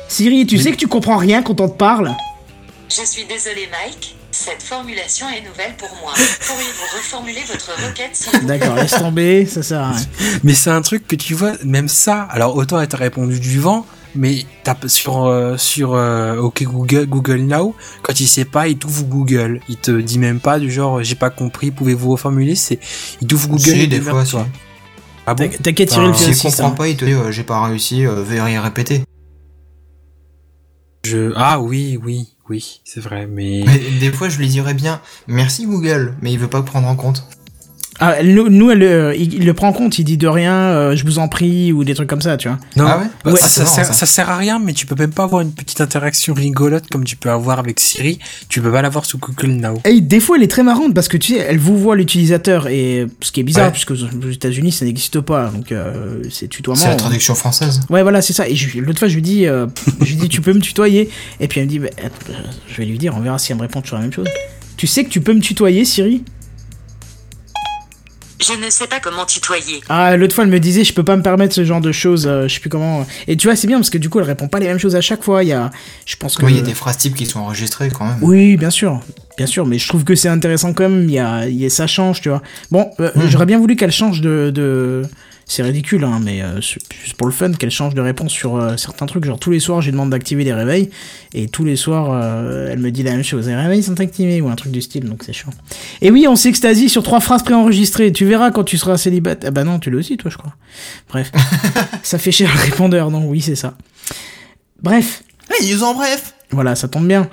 [0.06, 2.14] Siri, tu sais que tu comprends rien quand on te parle?
[2.90, 4.16] Je suis désolé, Mike.
[4.30, 6.12] Cette formulation est nouvelle pour moi.
[6.46, 10.06] Pourriez-vous reformuler votre requête s'il vous plaît D'accord, laisse tomber, ça sert à rien.
[10.44, 12.22] Mais c'est un truc que tu vois, même ça.
[12.30, 17.06] Alors autant elle t'a répondu du vent, mais tape sur euh, sur euh, OK Google
[17.06, 19.60] Google Now, quand il sait pas, il t'ouvre Google.
[19.68, 22.78] Il te dit même pas du genre j'ai pas compris, pouvez-vous reformuler C'est
[23.22, 23.62] il t'ouvre Google.
[23.62, 24.46] Si, et des fois, toi.
[25.26, 26.62] Ah bon T'inquiète, Cyril, Enfin, fais S'il aussi ça.
[26.64, 29.02] comprend pas, il te dit euh, j'ai pas réussi, euh, veuillez répéter.
[31.04, 35.00] Je ah oui oui oui c'est vrai mais Mais des fois, je lui dirais bien
[35.26, 37.24] merci Google, mais il veut pas prendre en compte.
[38.00, 40.52] Ah, nous, nous, elle, euh, il, il le prend en compte, il dit de rien,
[40.54, 42.58] euh, je vous en prie, ou des trucs comme ça, tu vois.
[42.76, 43.92] non Ah ouais bah, Ouais, ça, c'est ça marrant, sert, ça.
[43.92, 47.02] ça sert à rien mais tu peux même pas avoir une petite interaction rigolote comme
[47.04, 48.18] tu peux avoir avec Siri.
[48.48, 49.74] Tu peux pas l'avoir sous Google Now.
[49.84, 52.68] Et des fois, elle est très marrante parce que tu sais, elle vous voit l'utilisateur
[52.68, 53.72] et ce qui est bizarre Ouais.
[53.72, 56.80] puisque aux États-Unis ça n'existe pas, donc euh, c'est tutoiement.
[56.80, 57.80] C'est la traduction française.
[57.90, 58.48] Ouais, voilà, c'est ça.
[58.48, 59.66] Et je- l'autre fois, je lui dis, euh,
[60.00, 61.10] je lui dis, tu peux me tutoyer?
[61.40, 61.88] Et puis elle me dit, bah,
[62.68, 64.28] je vais lui dire, on verra si elle me répond toujours la même chose.
[64.76, 66.22] Tu sais que tu peux me tutoyer, Siri?
[68.40, 69.80] Je ne sais pas comment tutoyer.
[69.88, 72.26] Ah, l'autre fois, elle me disait, je peux pas me permettre ce genre de choses,
[72.26, 73.04] euh, je sais plus comment.
[73.26, 74.94] Et tu vois, c'est bien parce que du coup, elle répond pas les mêmes choses
[74.94, 75.42] à chaque fois.
[75.42, 75.70] Il y a,
[76.06, 76.44] je pense que.
[76.44, 78.18] Oui, il y a des phrases types qui sont enregistrées quand même.
[78.22, 79.00] Oui, bien sûr,
[79.36, 81.04] bien sûr, mais je trouve que c'est intéressant quand même.
[81.04, 82.42] Il y a, il y a- ça change, tu vois.
[82.70, 83.28] Bon, euh, Mhm.
[83.28, 85.02] j'aurais bien voulu qu'elle change de, de...
[85.48, 88.56] c'est ridicule, hein, mais euh, c'est juste pour le fun, qu'elle change de réponse sur
[88.56, 89.24] euh, certains trucs.
[89.24, 90.90] Genre tous les soirs, je lui demande d'activer les réveils,
[91.32, 93.48] et tous les soirs, euh, elle me dit la même chose.
[93.48, 95.50] Les réveils sont activés ou un truc du style, donc c'est chiant.
[96.02, 98.12] Et oui, on s'extasie sur trois phrases préenregistrées.
[98.12, 99.48] Tu verras quand tu seras célibataire.
[99.48, 100.54] Ah bah non, tu l'as aussi, toi, je crois.
[101.08, 101.32] Bref,
[102.02, 103.74] ça fait cher le répondeur, non Oui, c'est ça.
[104.82, 105.22] Bref.
[105.50, 107.26] Hey, ils en bref Voilà, ça tombe bien.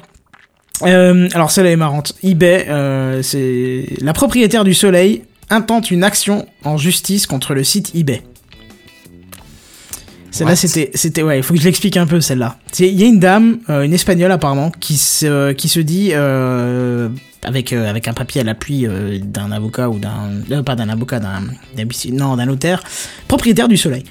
[0.84, 2.14] Euh, alors celle-là est marrante.
[2.24, 7.94] eBay, euh, c'est la propriétaire du Soleil intente une action en justice contre le site
[7.96, 8.24] eBay.
[10.32, 12.58] Celle-là, c'était, c'était, ouais, il faut que je l'explique un peu, celle-là.
[12.80, 17.08] Il y a une dame, euh, une espagnole apparemment, qui se, qui se dit, euh,
[17.42, 20.90] avec, euh, avec un papier à l'appui euh, d'un avocat ou d'un, euh, pas d'un
[20.90, 21.42] avocat, d'un,
[22.12, 22.84] non, d'un notaire,
[23.30, 24.04] propriétaire du soleil.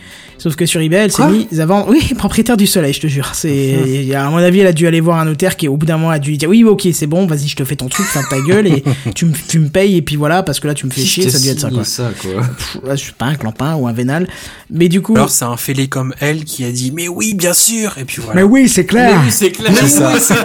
[0.44, 1.86] Sauf que sur eBay, elle s'est mise à vendre.
[1.88, 3.30] Oui, propriétaire du soleil, je te jure.
[3.32, 5.68] C'est, il y a- à mon avis, elle a dû aller voir un notaire qui,
[5.68, 7.64] au bout d'un moment, a dû lui dire oui, ok, c'est bon, vas-y, je te
[7.64, 8.84] fais ton truc, ferme ta gueule et
[9.14, 11.30] tu me, tu me payes et puis voilà, parce que là, tu me fais chier,
[11.30, 11.84] ça a dû être ça, quoi.
[11.84, 12.42] ça, quoi.
[12.42, 14.28] Pff, ouais, je sais pas, un clampin ou un vénal.
[14.70, 15.14] Mais du coup.
[15.16, 18.20] Alors c'est un fêlé comme elle qui a dit mais oui bien sûr et puis
[18.22, 18.42] voilà.
[18.42, 19.18] mais oui, c'est clair.
[19.20, 19.72] Mais oui, c'est clair.
[19.74, 20.44] C'est ça.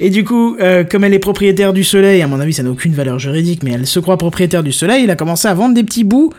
[0.00, 2.70] Et du coup, euh, comme elle est propriétaire du soleil, à mon avis, ça n'a
[2.70, 5.74] aucune valeur juridique, mais elle se croit propriétaire du soleil, il a commencé à vendre
[5.74, 6.32] des petits bouts,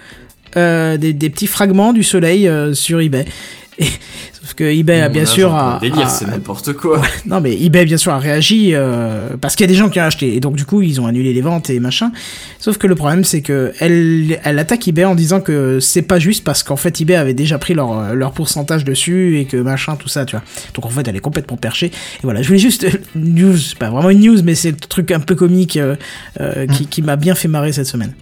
[0.58, 3.26] euh, des, des petits fragments du soleil euh, sur eBay.
[3.78, 3.88] Et,
[4.32, 7.02] sauf que eBay a bien sûr a, délire, c'est n'importe quoi.
[7.26, 10.00] non mais eBay bien sûr a réagi euh, parce qu'il y a des gens qui
[10.00, 12.14] ont acheté et donc du coup ils ont annulé les ventes et machin.
[12.60, 16.20] Sauf que le problème c'est que elle, elle attaque eBay en disant que c'est pas
[16.20, 19.98] juste parce qu'en fait eBay avait déjà pris leur, leur pourcentage dessus et que machin
[19.98, 20.46] tout ça tu vois.
[20.74, 21.88] Donc en fait elle est complètement perchée.
[21.88, 25.20] Et voilà je voulais juste news, pas vraiment une news mais c'est le truc un
[25.20, 28.14] peu comique euh, qui, qui m'a bien fait marrer cette semaine.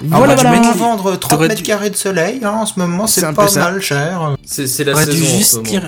[0.00, 2.66] Alors, Voilà, bah, tu peux vendre 30 T'aurais mètres dû- carrés de soleil, hein, en
[2.66, 3.60] ce moment, C'est pas peu ça.
[3.60, 4.36] mal cher.
[4.44, 5.24] C'est la T'aurais dû saison.
[5.24, 5.36] en ce
[5.70, 5.82] juste.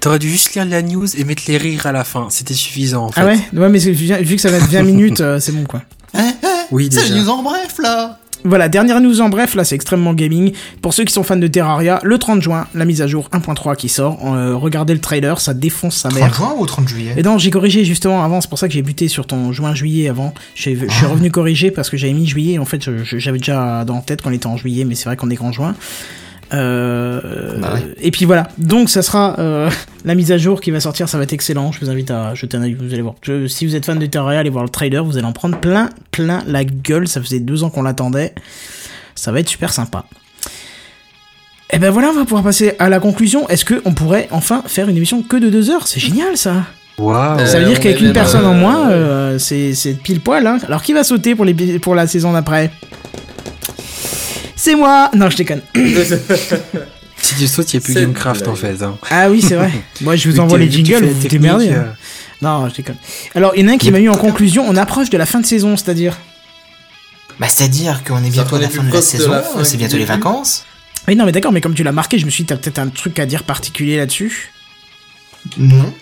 [0.00, 2.28] T'aurais dû juste lire la news et mettre les rires à la fin.
[2.30, 3.20] C'était suffisant en fait.
[3.20, 3.38] Ah ouais?
[3.54, 5.82] Ouais mais vu que ça va être 20 minutes euh, c'est bon quoi.
[6.14, 7.14] Eh, eh, Oui c'est déjà.
[7.14, 10.52] news en bref là Voilà, dernière news en bref, là c'est extrêmement gaming.
[10.80, 13.74] Pour ceux qui sont fans de Terraria, le 30 juin, la mise à jour 1.3
[13.74, 14.20] qui sort.
[14.24, 16.34] Euh, regardez le trailer, ça défonce sa 30 mère.
[16.34, 18.82] juin ou 30 juillet Et non, j'ai corrigé justement avant, c'est pour ça que j'ai
[18.82, 20.32] buté sur ton juin-juillet avant.
[20.54, 24.02] Je suis revenu corriger parce que j'avais mis juillet, en fait j'avais déjà dans la
[24.02, 25.74] tête qu'on était en juillet, mais c'est vrai qu'on est qu'en juin.
[26.52, 27.82] Euh, Bah ouais.
[28.00, 29.70] Et puis voilà, donc ça sera euh,
[30.04, 31.72] la mise à jour qui va sortir, ça va être excellent.
[31.72, 33.14] Je vous invite à jeter un œil, vous allez voir.
[33.22, 35.58] Je- si vous êtes fan de Terraria, allez voir le trailer, vous allez en prendre
[35.58, 37.08] plein, plein la gueule.
[37.08, 38.34] Ça faisait deux ans qu'on l'attendait.
[39.14, 40.04] Ça va être super sympa.
[41.72, 43.48] Et ben voilà, on va pouvoir passer à la conclusion.
[43.48, 45.86] Est-ce qu'on pourrait enfin faire une émission que de deux heures?
[45.88, 46.64] C'est génial ça.
[47.38, 50.46] Euh, ça veut dire qu'avec est une personne en euh, moins, euh, c'est pile poil.
[50.46, 50.58] Hein.
[50.66, 52.70] Alors qui va sauter pour, les, pour la saison d'après?
[54.56, 55.62] C'est moi Non, je déconne.
[57.18, 58.82] Si tu sautes, il n'y a plus Gamecraft en fait.
[58.82, 58.98] hein.
[59.10, 59.70] Ah oui, c'est vrai.
[60.02, 61.70] Moi, je vous envoie les jingles, vous démerdez.
[61.70, 61.94] euh, hein.
[62.42, 62.96] Non, je déconne.
[63.34, 65.24] Alors, il y en a un qui m'a mis en conclusion, on approche de la
[65.26, 66.18] fin de saison, c'est-à-dire
[67.40, 69.32] Bah, c'est-à-dire qu'on est bientôt à la fin de la saison,
[69.64, 70.66] c'est bientôt les vacances.
[71.08, 72.78] Oui, non, mais d'accord, mais comme tu l'as marqué, je me suis dit, t'as peut-être
[72.78, 74.52] un truc à dire particulier là-dessus.
[75.58, 75.92] Non.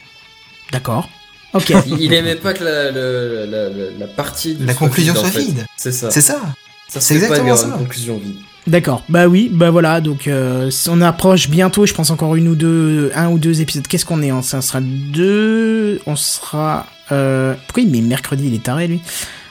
[0.73, 1.09] D'accord.
[1.53, 1.73] Ok.
[1.87, 4.57] Il il aimait pas que la, le- la, la- la partie.
[4.61, 5.45] La conclusion vide, en soit fait.
[5.47, 5.67] vide.
[5.77, 6.11] C'est ça.
[6.11, 6.41] C'est ça.
[6.89, 7.79] Ça c'est serait pas exactement une, ça.
[7.79, 8.37] conclusion vide.
[8.67, 9.03] D'accord.
[9.09, 10.01] Bah oui, bah voilà.
[10.01, 13.87] Donc, euh, on approche bientôt, je pense encore une ou deux, un ou deux épisodes.
[13.87, 14.63] Qu'est-ce qu'on est hein Ça?
[14.63, 16.01] Sera deux.
[16.07, 16.87] On sera.
[17.13, 17.55] Euh...
[17.67, 18.45] Pourquoi il met mercredi?
[18.47, 19.01] Il est taré lui.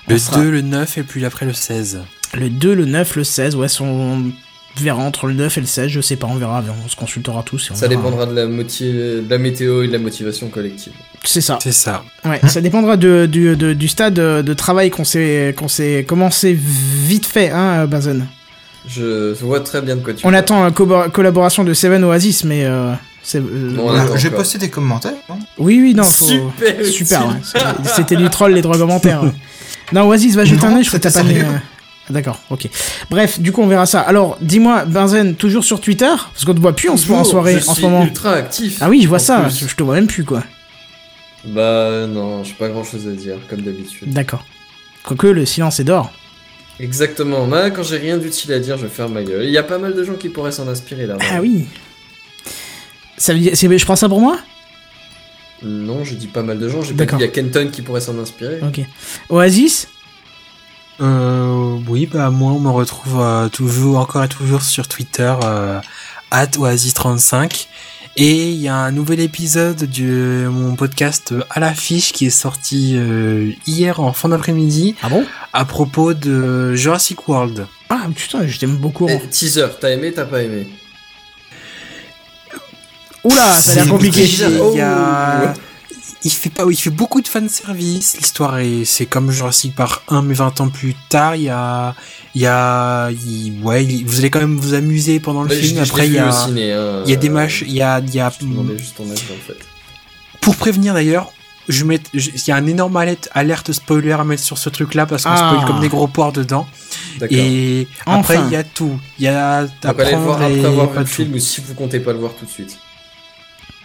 [0.07, 2.01] On Le sera 2, le 9 et puis après le 16.
[2.33, 3.55] Le 2, le 9, le 16.
[3.55, 4.23] Ouais, on
[4.77, 5.87] verra entre le 9 et le 16.
[5.89, 6.63] Je sais pas, on verra.
[6.85, 7.67] On se consultera tous.
[7.67, 8.01] et on Ça verra.
[8.01, 10.93] dépendra de la, de la météo et de la motivation collective.
[11.23, 11.59] C'est ça.
[11.61, 12.03] C'est ça.
[12.25, 16.53] Ouais, ça dépendra de, du, de- du stade de travail qu'on s'est qu'on s'est commencé
[16.53, 18.27] vite fait, hein, Bazen.
[18.87, 20.35] Je vois très bien de quoi tu On parles.
[20.35, 22.91] attend une co- collaboration de Seven Oasis, mais euh,
[23.35, 23.41] euh,
[23.77, 24.17] voilà.
[24.17, 25.13] J'ai posté des commentaires.
[25.29, 25.35] hein.
[25.57, 26.25] Oui, oui, non, faut...
[26.25, 27.27] Super super.
[27.29, 27.35] ouais.
[27.43, 29.23] C'était- C'était du troll, les drogues commentaires.
[29.23, 29.31] ouais.
[29.93, 31.35] Non, Oasis, va jeter un œil, je crois que t'as pas mis.
[32.09, 32.67] D'accord, ok.
[33.09, 34.01] Bref, du coup, on verra ça.
[34.01, 36.05] Alors, dis-moi, Benzen, toujours sur Twitter?
[36.33, 38.03] Parce qu'on te voit plus en, en soirée, je en ce suis moment.
[38.03, 38.79] ultra actif.
[38.81, 39.59] Ah oui, je vois ça, plus.
[39.59, 40.43] je je te vois même plus, quoi.
[41.45, 44.11] Bah non, j'ai pas grand chose à dire, comme d'habitude.
[44.13, 44.45] D'accord.
[45.03, 46.11] Quoique, le silence est d'or.
[46.79, 47.45] Exactement.
[47.45, 49.45] Moi, quand j'ai rien d'utile à dire, je ferme ma gueule.
[49.45, 51.17] Il y a pas mal de gens qui pourraient s'en inspirer là.
[51.31, 51.65] Ah oui.
[53.17, 54.39] Ça veut dire, c'est- je prends ça pour moi?
[55.61, 56.81] Non, je dis pas mal de gens.
[56.81, 58.59] J'ai pas dit il y a Kenton qui pourrait s'en inspirer.
[58.61, 58.81] Ok.
[59.29, 59.87] Oasis?
[61.01, 61.52] Euh,
[61.87, 65.79] oui, bah moi on me retrouve euh, toujours, encore et toujours sur Twitter, euh,
[66.31, 67.67] @oasis35.
[68.15, 72.93] Et il y a un nouvel épisode de mon podcast à l'affiche qui est sorti
[72.95, 75.25] euh, hier en fin d'après-midi Ah bon?
[75.51, 77.65] À propos de Jurassic World.
[77.89, 79.07] Ah putain, je t'aime beaucoup.
[79.09, 80.67] Eh, teaser, t'as aimé, t'as pas aimé?
[83.23, 84.21] Oula, ça a l'air C'est compliqué.
[84.21, 84.45] compliqué.
[84.73, 85.59] Il y a- Oh.
[86.25, 88.15] Il fait pas, il fait beaucoup de fanservice.
[88.17, 91.35] L'histoire est, c'est comme Jurassic Park 1, mais 20 ans plus tard.
[91.35, 91.95] Il y a,
[92.33, 95.55] il y a, il- ouais, il- vous allez quand même vous amuser pendant le Bah,
[95.55, 95.79] film.
[95.83, 97.73] Après, il y vu a, au ciné, hein, il y a des euh, matchs, il
[97.73, 99.57] y a, il y a, Je juste ton avis en fait.
[100.39, 101.33] pour prévenir d'ailleurs,
[101.67, 105.05] je mets, il y a un énorme alerte, alerte spoiler à mettre sur ce truc-là
[105.05, 105.51] parce qu'on Ah.
[105.55, 106.67] spoil comme des gros porcs dedans.
[107.31, 108.97] Et après, il y a tout.
[109.19, 111.61] Il y a à Donc allez le voir après avoir vu le film ou si
[111.61, 112.77] vous comptez pas le voir tout de suite.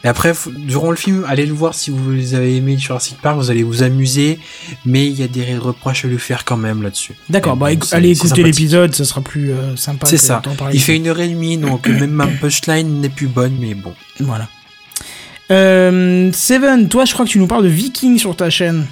[0.04, 3.50] Et après, durant le film, allez le voir si vous avez aimé Jurassic Park, vous
[3.50, 4.38] allez vous amuser,
[4.86, 7.14] mais il y a des reproches à lui faire quand même là-dessus.
[7.28, 10.06] D'accord, bah bon, allez écouter l'épisode, ça sera plus euh, sympa.
[10.06, 10.40] C'est ça.
[10.72, 13.92] Il fait une heure et demie, donc même ma punchline n'est plus bonne, mais bon.
[14.20, 14.48] Voilà.
[15.50, 18.86] Euh, Seven, toi, je crois que tu nous parles de Viking sur ta chaîne.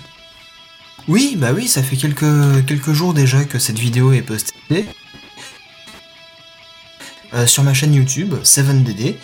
[1.07, 4.87] Oui, bah oui, ça fait quelques, quelques jours déjà que cette vidéo est postée.
[7.35, 9.15] euh, sur ma chaîne YouTube 7DD.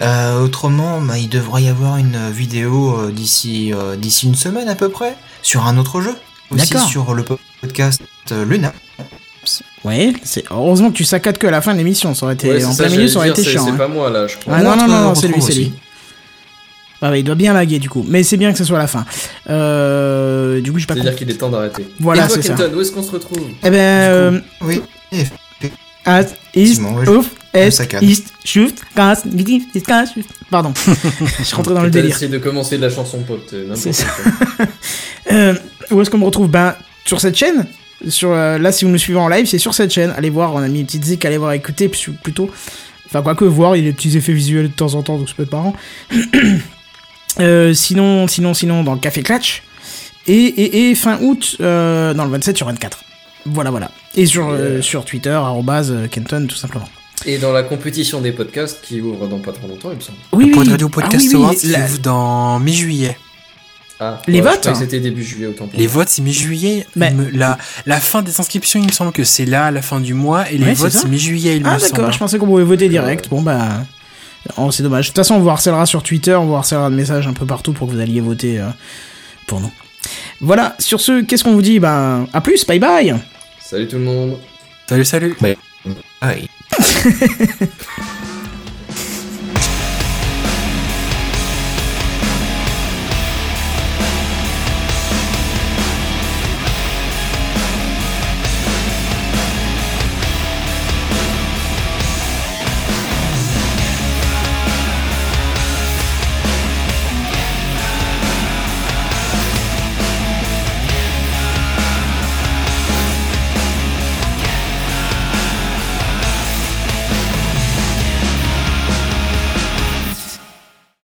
[0.00, 4.68] Euh, autrement, bah, il devrait y avoir une vidéo euh, d'ici euh, d'ici une semaine
[4.68, 6.14] à peu près sur un autre jeu.
[6.50, 6.88] Aussi D'accord.
[6.88, 8.02] sur le podcast
[8.32, 8.72] euh, Luna.
[9.84, 12.50] Ouais, c'est heureusement que tu saccades que à la fin de l'émission, ça aurait été
[12.50, 13.64] Ouais, en ça, plein milieu, ça aurait dire, été chiant.
[13.64, 13.76] C'est hein.
[13.76, 14.54] pas moi là, je crois.
[14.56, 15.72] Ah non, non, On non, c'est lui, c'est lui.
[17.02, 18.04] Ah ouais, il doit bien laguer du coup.
[18.08, 19.04] Mais c'est bien que ce soit la fin.
[19.50, 21.86] Euh, du coup, j'ai pas C'est-à-dire qu'il est temps d'arrêter.
[22.00, 22.54] Voilà, Et toi, c'est ça.
[22.54, 23.46] Kenton, où est-ce qu'on se retrouve?
[23.62, 24.82] Eh ben, euh, Oui.
[27.08, 28.02] Ouf, Est, saccade.
[28.02, 30.30] East, Shift, Gas, East, Gas, Shift.
[30.50, 30.72] Pardon.
[31.38, 32.14] Je suis rentré dans le délire.
[32.14, 34.06] essaie de commencer de la chanson pote, euh, C'est n'importe ça.
[34.56, 34.66] quoi.
[35.32, 35.54] Euh,
[35.90, 36.48] où est-ce qu'on me retrouve?
[36.48, 37.66] Ben, sur cette chaîne.
[38.08, 40.12] Sur, euh, là, si vous me suivez en live, c'est sur cette chaîne.
[40.16, 42.48] Allez voir, on a mis une petite zik, allez voir, écouter, plutôt.
[43.06, 45.18] Enfin, quoi que voir, il y a des petits effets visuels de temps en temps,
[45.18, 45.74] donc ça peut être marrant.
[47.38, 49.62] Euh, sinon, sinon, sinon, dans le Café Clatch.
[50.26, 53.00] Et, et, et fin août, euh, dans le 27 sur 24.
[53.46, 53.90] Voilà, voilà.
[54.16, 56.88] Et sur, euh, sur Twitter, arrobase euh, Kenton, tout simplement.
[57.24, 60.18] Et dans la compétition des podcasts qui ouvre dans pas trop longtemps, il me semble.
[60.32, 60.70] Oui, Pod oui.
[60.72, 63.16] Radio Podcast Ah oui, oui, Awards qui la- ouvre dans mi-juillet.
[63.98, 65.94] Ah, Les ouais, votes C'était début juillet autant pour Les moi.
[65.94, 66.86] votes, c'est mi-juillet.
[66.96, 67.56] Mais- La,
[67.86, 70.50] la fin des inscriptions, il me semble que c'est là, la fin du mois.
[70.50, 71.92] Et les Ouais, votes, c'est mi-juillet, il Ah me semble.
[71.92, 73.30] d'accord, je pensais qu'on pouvait voter direct.
[73.30, 73.84] Bon bah,
[74.58, 75.06] oh, c'est dommage.
[75.06, 77.46] De toute façon, on vous harcèlera sur Twitter, on vous harcèlera de messages un peu
[77.46, 78.66] partout pour que vous alliez voter euh,
[79.46, 79.72] pour nous.
[80.42, 81.80] Voilà, sur ce, qu'est-ce qu'on vous dit?
[81.80, 83.14] Ben, à plus, bye bye
[83.68, 84.38] Salut tout le monde.
[84.88, 85.36] Salut, salut.
[86.20, 86.48] Aïe.